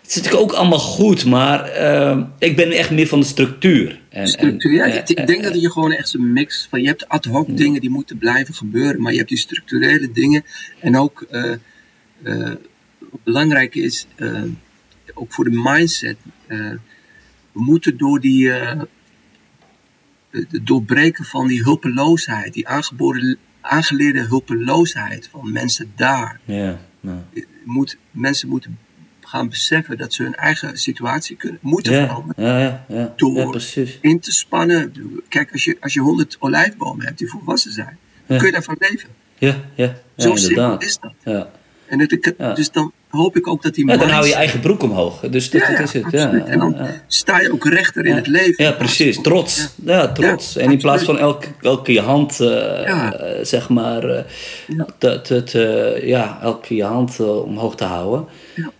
het 0.03 0.11
is 0.11 0.17
natuurlijk 0.17 0.43
ook 0.43 0.53
allemaal 0.53 0.79
goed, 0.79 1.25
maar 1.25 1.81
uh, 1.81 2.19
ik 2.39 2.57
ben 2.57 2.71
echt 2.71 2.91
meer 2.91 3.07
van 3.07 3.21
de 3.21 3.27
structuur. 3.27 4.01
En, 4.09 4.27
structuur, 4.27 4.73
ja. 4.73 4.85
En, 4.85 5.03
ik 5.05 5.27
denk 5.27 5.43
dat 5.43 5.61
je 5.61 5.71
gewoon 5.71 5.93
echt 5.93 6.15
een 6.15 6.33
mix 6.33 6.67
van, 6.71 6.81
je 6.81 6.87
hebt 6.87 7.09
ad 7.09 7.25
hoc 7.25 7.49
ja. 7.49 7.55
dingen 7.55 7.81
die 7.81 7.91
moeten 7.91 8.19
blijven 8.19 8.55
gebeuren, 8.55 9.03
maar 9.03 9.13
je 9.13 9.19
hebt 9.19 9.31
die 9.31 9.39
structurele 9.39 10.13
dingen. 10.13 10.45
En 10.81 10.97
ook, 10.97 11.27
uh, 11.31 12.51
belangrijk 13.25 13.75
is, 13.75 14.07
ook 15.15 15.33
voor 15.33 15.45
de 15.45 15.61
mindset, 15.63 16.17
we 16.47 16.79
moeten 17.53 17.97
door 17.97 18.21
die 18.21 18.51
het 20.31 20.67
doorbreken 20.67 21.25
van 21.25 21.47
die 21.47 21.63
hulpeloosheid, 21.63 22.53
die 22.53 22.69
aangeboren, 22.69 23.39
aangeleerde 23.61 24.21
hulpeloosheid 24.21 25.29
van 25.31 25.53
mensen 25.53 25.93
daar. 25.97 26.41
Ja, 26.45 26.81
Moet, 27.65 27.99
mensen 28.11 28.49
moeten 28.49 28.79
gaan 29.21 29.49
beseffen 29.49 29.99
dat 29.99 30.13
ze 30.15 30.23
hun 30.23 30.35
eigen 30.35 30.79
situatie 30.79 31.37
kunnen, 31.37 31.59
moeten 31.63 31.93
veranderen. 31.93 32.85
Door 33.17 33.63
in 34.01 34.21
te 34.21 34.33
spannen. 34.33 34.93
Kijk, 35.29 35.53
als 35.53 35.65
je, 35.65 35.77
als 35.81 35.95
je 35.95 36.01
100 36.01 36.37
olijfbomen 36.39 37.07
hebt 37.07 37.19
die 37.19 37.29
volwassen 37.29 37.73
zijn, 37.73 37.99
kun 38.27 38.47
je 38.47 38.53
daarvan 38.53 38.77
leven. 38.79 39.09
Ja, 39.39 39.57
ja. 39.75 39.97
Zo 40.17 40.37
simpel 40.37 40.79
is 40.79 40.99
dat. 41.23 41.47
En 41.93 42.01
het, 42.01 42.35
dus 42.57 42.71
dan 42.71 42.93
hoop 43.09 43.37
ik 43.37 43.47
ook 43.47 43.63
dat 43.63 43.75
die 43.75 43.87
ja, 43.87 43.97
dan 43.97 44.09
hou 44.09 44.27
je 44.27 44.35
eigen 44.35 44.61
broek 44.61 44.83
omhoog. 44.83 45.21
Dus 45.21 45.51
dat, 45.51 45.61
ja, 45.61 45.77
dat 45.77 45.81
is 45.81 45.93
het. 45.93 46.13
Ja, 46.13 46.33
en 46.33 46.59
dan 46.59 46.77
sta 47.07 47.41
je 47.41 47.53
ook 47.53 47.65
rechter 47.65 48.07
in 48.07 48.15
het 48.15 48.27
leven. 48.27 48.65
Ja, 48.65 48.73
precies. 48.73 49.21
Trots. 49.21 49.69
Ja, 49.85 50.13
trots. 50.13 50.57
en 50.57 50.71
in 50.71 50.79
plaats 50.79 51.03
van 51.03 51.19
elke, 51.19 51.47
elke 51.61 51.93
je 51.93 52.01
hand, 52.01 52.41
uh, 52.41 52.51
zeg 53.43 53.69
maar, 53.69 54.05
uh, 54.05 55.13
te, 55.19 56.01
ja, 56.05 56.39
elke 56.43 56.75
je 56.75 56.85
hand 56.85 57.21
omhoog 57.21 57.77
te 57.77 57.85
houden. 57.85 58.27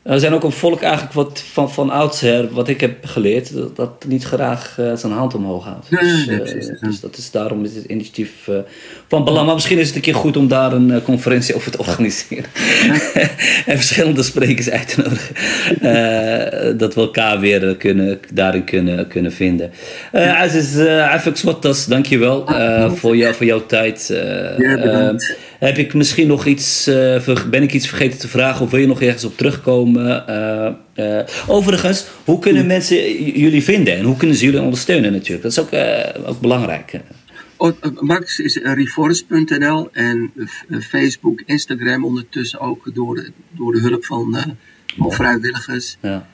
Er 0.03 0.21
zijn 0.21 0.33
ook 0.33 0.45
een 0.45 0.53
volk 0.53 0.83
eigenlijk 0.83 1.13
wat 1.13 1.43
van, 1.53 1.73
van 1.73 1.91
oudsher, 1.91 2.49
wat 2.51 2.69
ik 2.69 2.81
heb 2.81 3.05
geleerd, 3.05 3.55
dat, 3.55 3.77
dat 3.77 4.05
niet 4.07 4.25
graag 4.25 4.79
zijn 4.95 5.13
hand 5.13 5.35
omhoog 5.35 5.65
houdt. 5.65 5.91
Dus, 5.91 6.27
dus, 6.81 7.01
dat 7.01 7.17
is 7.17 7.31
daarom 7.31 7.65
is 7.65 7.75
het 7.75 7.85
initiatief 7.85 8.49
van 9.09 9.25
belang. 9.25 9.47
Maar 9.47 9.55
misschien 9.55 9.79
is 9.79 9.87
het 9.87 9.97
een 9.97 10.03
keer 10.03 10.15
goed 10.15 10.37
om 10.37 10.49
daar 10.49 10.73
een 10.73 11.03
conferentie 11.03 11.55
over 11.55 11.71
te 11.71 11.79
organiseren. 11.79 12.45
en 13.67 13.77
verschillende 13.77 14.23
sprekers 14.23 14.71
uit 14.71 14.89
te 14.89 15.03
nodigen. 15.03 16.79
Dat 16.79 16.95
we 16.95 17.01
elkaar 17.01 17.41
weer 17.41 17.77
kunnen, 17.77 18.21
daarin 18.33 18.65
kunnen, 18.65 19.09
kunnen 19.09 19.33
vinden. 19.33 19.71
Uh, 20.13 20.41
Aziz 20.41 20.79
Afik 20.89 21.37
Swattas, 21.37 21.87
dankjewel 21.87 22.51
uh, 22.51 22.93
voor, 22.93 23.17
jou, 23.17 23.35
voor 23.35 23.47
jouw 23.47 23.67
tijd. 23.67 24.07
ja, 24.59 25.15
heb 25.67 25.79
ik 25.79 25.95
misschien 25.95 26.27
nog 26.27 26.47
iets, 26.47 26.85
ben 27.51 27.63
ik 27.63 27.73
iets 27.73 27.89
vergeten 27.89 28.19
te 28.19 28.29
vragen 28.29 28.65
of 28.65 28.71
wil 28.71 28.81
je 28.81 28.87
nog 28.87 29.03
ergens 29.03 29.25
op 29.25 29.37
terugkomen? 29.37 30.25
overigens, 31.47 32.07
hoe 32.25 32.39
kunnen 32.39 32.67
mensen 32.67 33.25
jullie 33.25 33.63
vinden 33.63 33.97
en 33.97 34.05
hoe 34.05 34.17
kunnen 34.17 34.37
ze 34.37 34.45
jullie 34.45 34.61
ondersteunen 34.61 35.13
natuurlijk? 35.13 35.43
Dat 35.43 35.53
is 35.53 35.59
ook, 35.59 35.71
ook 36.27 36.41
belangrijk. 36.41 37.01
Max 38.01 38.39
is 38.39 38.57
reforest.nl 38.57 39.89
en 39.93 40.33
Facebook, 40.81 41.43
Instagram 41.47 42.05
ondertussen 42.05 42.61
ook 42.61 42.91
door 42.95 43.15
de, 43.15 43.33
door 43.51 43.73
de 43.73 43.81
hulp 43.81 44.05
van, 44.05 44.37
van 44.97 45.13
vrijwilligers. 45.13 45.97
Ja. 46.01 46.27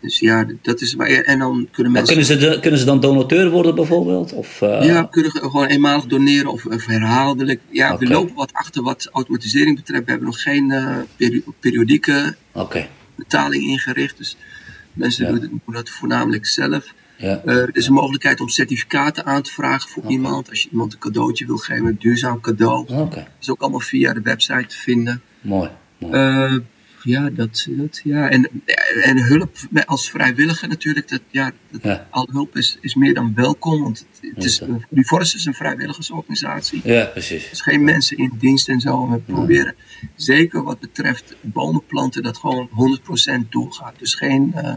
Dus 0.00 0.18
ja, 0.18 0.46
dat 0.62 0.80
is 0.80 0.94
maar. 0.94 1.06
En 1.06 1.38
dan 1.38 1.68
kunnen 1.72 1.92
mensen. 1.92 2.16
Kunnen 2.16 2.40
ze, 2.40 2.50
de, 2.50 2.60
kunnen 2.60 2.80
ze 2.80 2.86
dan 2.86 3.00
donateur 3.00 3.50
worden 3.50 3.74
bijvoorbeeld? 3.74 4.32
Of, 4.32 4.60
uh... 4.60 4.84
Ja, 4.84 5.02
kunnen 5.02 5.32
gewoon 5.32 5.66
eenmalig 5.66 6.04
doneren 6.04 6.52
of, 6.52 6.66
of 6.66 6.86
herhaaldelijk. 6.86 7.60
Ja, 7.70 7.92
okay. 7.92 8.06
we 8.06 8.14
lopen 8.14 8.34
wat 8.34 8.52
achter 8.52 8.82
wat 8.82 9.08
automatisering 9.12 9.76
betreft. 9.76 10.04
We 10.04 10.10
hebben 10.10 10.28
nog 10.28 10.42
geen 10.42 10.74
peri 11.16 11.44
periodieke 11.60 12.36
okay. 12.52 12.88
betaling 13.14 13.64
ingericht. 13.64 14.18
Dus 14.18 14.36
mensen 14.92 15.34
ja. 15.34 15.40
doen 15.40 15.62
dat 15.66 15.88
voornamelijk 15.88 16.46
zelf. 16.46 16.94
Ja. 17.16 17.42
Uh, 17.44 17.56
er 17.56 17.76
is 17.76 17.86
een 17.86 17.92
mogelijkheid 17.92 18.40
om 18.40 18.48
certificaten 18.48 19.24
aan 19.24 19.42
te 19.42 19.52
vragen 19.52 19.90
voor 19.90 20.02
okay. 20.02 20.14
iemand. 20.14 20.50
Als 20.50 20.62
je 20.62 20.68
iemand 20.70 20.92
een 20.92 20.98
cadeautje 20.98 21.46
wil 21.46 21.56
geven, 21.56 21.86
een 21.86 21.96
duurzaam 21.98 22.40
cadeau. 22.40 22.86
Dat 22.86 23.26
is 23.40 23.50
ook 23.50 23.60
allemaal 23.60 23.80
via 23.80 24.12
de 24.12 24.20
website 24.20 24.66
te 24.66 24.76
vinden. 24.76 25.22
Mooi. 25.40 25.70
mooi. 25.98 26.62
Ja, 27.02 27.30
dat, 27.30 27.66
dat, 27.68 28.00
ja. 28.04 28.30
En, 28.30 28.50
en 29.02 29.22
hulp 29.22 29.56
als 29.86 30.10
vrijwilliger 30.10 30.68
natuurlijk. 30.68 31.08
Dat, 31.08 31.20
ja, 31.30 31.52
dat, 31.70 31.82
ja. 31.82 32.06
Alle 32.10 32.28
hulp 32.30 32.56
is, 32.56 32.78
is 32.80 32.94
meer 32.94 33.14
dan 33.14 33.34
welkom. 33.34 33.82
Want 33.82 34.06
het, 34.20 34.34
het 34.34 34.44
is, 34.44 34.62
Reforest 34.90 35.34
is 35.34 35.44
een 35.44 35.54
vrijwilligersorganisatie. 35.54 36.80
Ja, 36.84 37.04
precies. 37.04 37.50
Is 37.50 37.60
geen 37.60 37.84
mensen 37.84 38.16
in 38.16 38.32
dienst 38.38 38.68
en 38.68 38.80
zo. 38.80 39.04
En 39.04 39.12
we 39.12 39.18
proberen 39.18 39.74
zeker 40.16 40.62
wat 40.62 40.80
betreft 40.80 41.36
bomen 41.40 41.86
planten 41.86 42.22
dat 42.22 42.38
gewoon 42.38 42.68
100% 43.44 43.48
doorgaat. 43.48 43.98
Dus 43.98 44.14
geen... 44.14 44.52
Uh, 44.56 44.72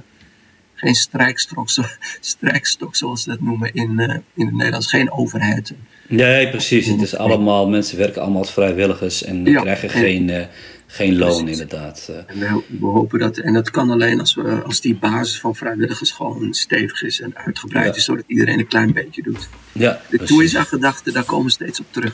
geen 0.81 0.95
strijkstok, 0.95 1.69
zo, 1.69 1.83
strijkstok 2.19 2.95
zoals 2.95 3.23
ze 3.23 3.29
dat 3.29 3.41
noemen 3.41 3.73
in, 3.73 3.91
uh, 3.99 4.15
in 4.33 4.45
het 4.45 4.55
Nederlands. 4.55 4.89
Geen 4.89 5.11
overheid. 5.11 5.73
Nee, 6.07 6.49
precies. 6.49 6.87
Het 6.87 7.01
is 7.01 7.15
allemaal, 7.15 7.69
mensen 7.69 7.97
werken 7.97 8.21
allemaal 8.21 8.41
als 8.41 8.51
vrijwilligers 8.51 9.23
en 9.23 9.45
ja, 9.45 9.61
krijgen 9.61 9.89
en, 9.89 9.99
geen, 9.99 10.27
uh, 10.27 10.45
geen 10.91 11.17
loon 11.17 11.43
precies. 11.43 11.61
inderdaad. 11.61 12.11
En 12.27 12.39
we, 12.39 12.61
we, 12.79 12.85
hopen 12.85 13.19
dat, 13.19 13.37
en 13.37 13.53
dat 13.53 13.69
kan 13.69 13.89
alleen 13.89 14.19
als, 14.19 14.35
we, 14.35 14.61
als 14.63 14.81
die 14.81 14.95
basis 14.95 15.39
van 15.39 15.55
vrijwilligers 15.55 16.11
gewoon 16.11 16.53
stevig 16.53 17.03
is 17.03 17.21
en 17.21 17.37
uitgebreid 17.37 17.87
ja. 17.87 17.95
is, 17.95 18.03
zodat 18.03 18.23
iedereen 18.27 18.59
een 18.59 18.67
klein 18.67 18.93
beetje 18.93 19.21
doet. 19.21 19.49
Ja, 19.73 20.01
de 20.09 20.17
Toeiza-gedachte, 20.17 21.11
daar 21.11 21.23
komen 21.23 21.45
we 21.45 21.51
steeds 21.51 21.79
op 21.79 21.85
terug. 21.89 22.13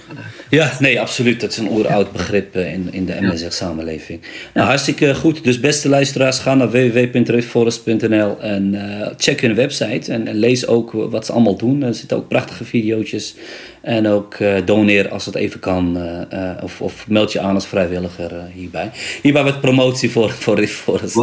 Ja, 0.49 0.71
nee, 0.79 1.01
absoluut. 1.01 1.41
Dat 1.41 1.51
is 1.51 1.57
een 1.57 1.71
oeroud 1.71 2.11
begrip 2.11 2.55
in, 2.55 2.87
in 2.91 3.05
de 3.05 3.17
MSR-samenleving. 3.21 4.21
Nou, 4.53 4.67
hartstikke 4.67 5.15
goed. 5.15 5.43
Dus 5.43 5.59
beste 5.59 5.89
luisteraars, 5.89 6.39
ga 6.39 6.55
naar 6.55 6.71
www.reforest.nl 6.71 8.39
en 8.41 8.73
uh, 8.73 9.07
check 9.17 9.41
hun 9.41 9.55
website 9.55 10.11
en, 10.11 10.27
en, 10.27 10.35
lees 10.35 10.67
ook 10.67 10.91
wat 10.91 11.25
ze 11.25 11.31
allemaal 11.31 11.57
doen. 11.57 11.83
Er 11.83 11.93
zitten 11.93 12.17
ook 12.17 12.27
prachtige 12.27 12.63
video's 12.63 13.35
en 13.81 14.07
ook 14.07 14.39
uh, 14.39 14.55
doneer 14.65 15.09
als 15.09 15.25
het 15.25 15.35
even 15.35 15.59
kan. 15.59 15.97
Uh, 16.33 16.51
of, 16.61 16.81
of, 16.81 17.07
meld 17.07 17.31
je 17.31 17.39
aan 17.39 17.55
als 17.55 17.67
vrijwilliger 17.67 18.31
hierbij. 18.53 18.91
Hierbij 19.21 19.43
wat 19.43 19.61
promotie 19.61 20.11
voor, 20.11 20.31
voor 20.31 20.55
Reforest. 20.59 21.15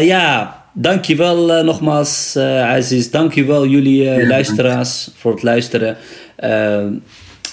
ja, 0.00 0.65
dankjewel 0.76 1.58
uh, 1.58 1.64
nogmaals, 1.64 2.34
uh, 2.36 2.62
Aziz. 2.62 3.10
Dankjewel 3.10 3.66
jullie 3.66 4.02
uh, 4.02 4.20
ja, 4.20 4.26
luisteraars 4.28 5.10
voor 5.14 5.32
het 5.32 5.42
luisteren. 5.42 5.96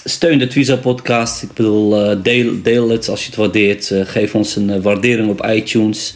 steun 0.04 0.38
de 0.38 0.46
Twiza 0.46 0.76
podcast. 0.76 1.42
Ik 1.42 1.52
bedoel, 1.52 2.22
deel, 2.22 2.62
deel 2.62 2.88
het 2.88 3.08
als 3.08 3.20
je 3.20 3.26
het 3.26 3.36
waardeert. 3.36 3.92
geef 4.04 4.34
ons 4.34 4.56
een 4.56 4.82
waardering 4.82 5.28
op 5.28 5.46
iTunes. 5.46 6.14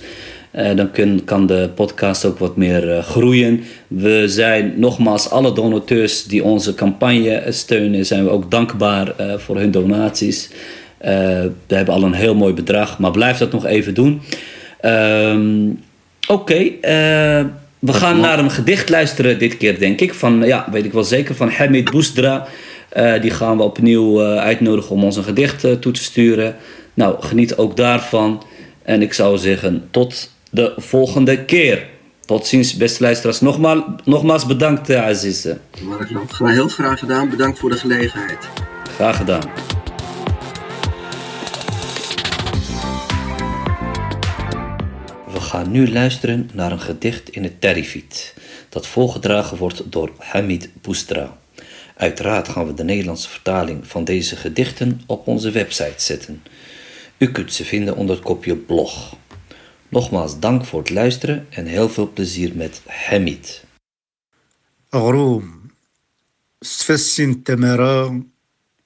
Eh, 0.50 0.76
dan 0.76 0.90
kun, 0.90 1.24
kan 1.24 1.46
de 1.46 1.70
podcast 1.74 2.24
ook 2.24 2.38
wat 2.38 2.56
meer 2.56 2.96
eh, 2.96 3.02
groeien. 3.02 3.64
We 3.88 4.24
zijn 4.26 4.74
nogmaals 4.76 5.30
alle 5.30 5.52
donateurs 5.52 6.24
die 6.24 6.44
onze 6.44 6.74
campagne 6.74 7.42
steunen, 7.48 8.06
zijn 8.06 8.24
we 8.24 8.30
ook 8.30 8.50
dankbaar 8.50 9.16
eh, 9.16 9.38
voor 9.38 9.56
hun 9.56 9.70
donaties. 9.70 10.50
we 10.98 11.74
hebben 11.74 11.94
al 11.94 12.02
een 12.02 12.12
heel 12.12 12.34
mooi 12.34 12.54
bedrag, 12.54 12.98
maar 12.98 13.10
blijf 13.10 13.38
dat 13.38 13.52
nog 13.52 13.66
even 13.66 13.94
doen. 13.94 14.20
Ehm, 14.80 15.70
oké, 16.28 16.70
we 17.78 17.92
gaan 17.92 18.20
naar 18.20 18.38
een 18.38 18.50
gedicht 18.50 18.88
luisteren 18.88 19.38
dit 19.38 19.56
keer, 19.56 19.78
denk 19.78 20.00
ik. 20.00 20.14
Van, 20.14 20.42
ja, 20.46 20.66
weet 20.70 20.84
ik 20.84 20.92
wel 20.92 21.04
zeker, 21.04 21.34
van 21.34 21.50
Hamid 21.50 21.90
Bousdra. 21.90 22.46
die 23.20 23.30
gaan 23.30 23.56
we 23.56 23.62
opnieuw 23.62 24.22
uitnodigen 24.22 24.90
om 24.90 25.04
ons 25.04 25.16
een 25.16 25.24
gedicht 25.24 25.60
toe 25.80 25.92
te 25.92 26.02
sturen. 26.02 26.56
Nou, 26.94 27.22
geniet 27.22 27.56
ook 27.56 27.76
daarvan. 27.76 28.42
En 28.82 29.02
ik 29.02 29.12
zou 29.12 29.38
zeggen, 29.38 29.88
tot 29.90 30.30
de 30.50 30.72
volgende 30.76 31.44
keer. 31.44 31.86
Tot 32.24 32.46
ziens, 32.46 32.76
beste 32.76 33.02
luisteraars. 33.02 33.40
Nogmaals, 33.40 33.82
nogmaals 34.04 34.46
bedankt, 34.46 34.90
eh, 34.90 35.06
Aziz. 35.06 35.46
Graag, 36.30 36.52
heel 36.52 36.68
graag 36.68 36.98
gedaan. 36.98 37.30
Bedankt 37.30 37.58
voor 37.58 37.70
de 37.70 37.76
gelegenheid. 37.76 38.48
Graag 38.96 39.16
gedaan. 39.16 39.77
gaan 45.47 45.71
nu 45.71 45.91
luisteren 45.91 46.49
naar 46.53 46.71
een 46.71 46.79
gedicht 46.79 47.29
in 47.29 47.43
het 47.43 47.61
Terrifiet, 47.61 48.33
dat 48.69 48.87
voorgedragen 48.87 49.57
wordt 49.57 49.91
door 49.91 50.11
Hamid 50.17 50.69
Boustra. 50.81 51.37
Uiteraard 51.95 52.47
gaan 52.47 52.67
we 52.67 52.73
de 52.73 52.83
Nederlandse 52.83 53.29
vertaling 53.29 53.87
van 53.87 54.03
deze 54.03 54.35
gedichten 54.35 55.01
op 55.05 55.27
onze 55.27 55.51
website 55.51 56.03
zetten. 56.03 56.43
U 57.17 57.31
kunt 57.31 57.53
ze 57.53 57.65
vinden 57.65 57.95
onder 57.95 58.15
het 58.15 58.25
kopje 58.25 58.55
blog. 58.55 59.15
Nogmaals 59.89 60.39
dank 60.39 60.65
voor 60.65 60.79
het 60.79 60.89
luisteren 60.89 61.47
en 61.49 61.65
heel 61.65 61.89
veel 61.89 62.11
plezier 62.13 62.55
met 62.55 62.81
Hamid. 62.87 63.63
غروم 64.95 65.69
ستفسين 66.61 67.43
تمارا 67.43 68.23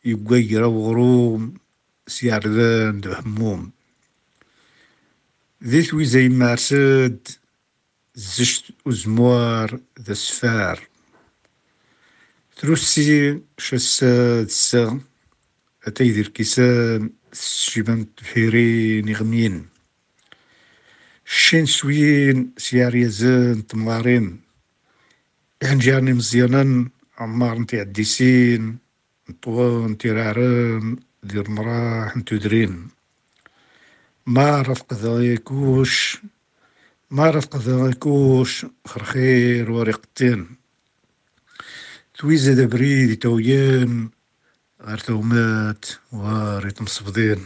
يقويرا 0.06 0.66
وغروم 0.66 1.54
سيعرضان 2.08 3.02
دو 3.02 3.12
هموم 5.62 5.72
ذي 5.72 5.84
ثوي 5.84 6.06
زي 6.06 6.30
مارسد 6.30 7.28
زشت 8.16 8.66
وزموار 8.86 9.80
ذا 10.02 10.14
سفار 10.14 10.88
تروسي 12.56 13.42
شساد 13.58 14.50
سا 14.50 15.00
أتيدر 15.88 16.28
كيسان 16.28 17.10
سجبان 17.34 18.16
تفيرين 18.16 19.08
يغمين 19.08 19.68
شين 21.26 21.66
سوين 21.66 22.54
سياري 22.58 23.10
زين 23.10 23.68
تمارين 23.68 24.42
هنجاني 25.64 26.14
مزيانا 26.14 26.90
عمار 27.18 27.60
نتي 27.60 27.80
عديسين 27.80 28.78
نطوان 29.30 29.98
تيرارن 29.98 30.98
دير 31.24 31.50
مراح 31.50 32.18
نتودرين 32.18 32.70
ما 32.70 32.86
رفق 32.86 32.98
معرف 34.27 34.83
ما 37.11 37.31
رفق 37.31 37.49
قذايكوش 37.49 38.67
خرخير 38.87 39.71
ورقتين. 39.71 40.47
تويزة 42.15 42.67
بريد 42.67 43.19
تويان 43.19 44.09
غير 44.81 44.99
تومات 44.99 45.85
وريتم 46.13 46.87
صفدين. 46.87 47.45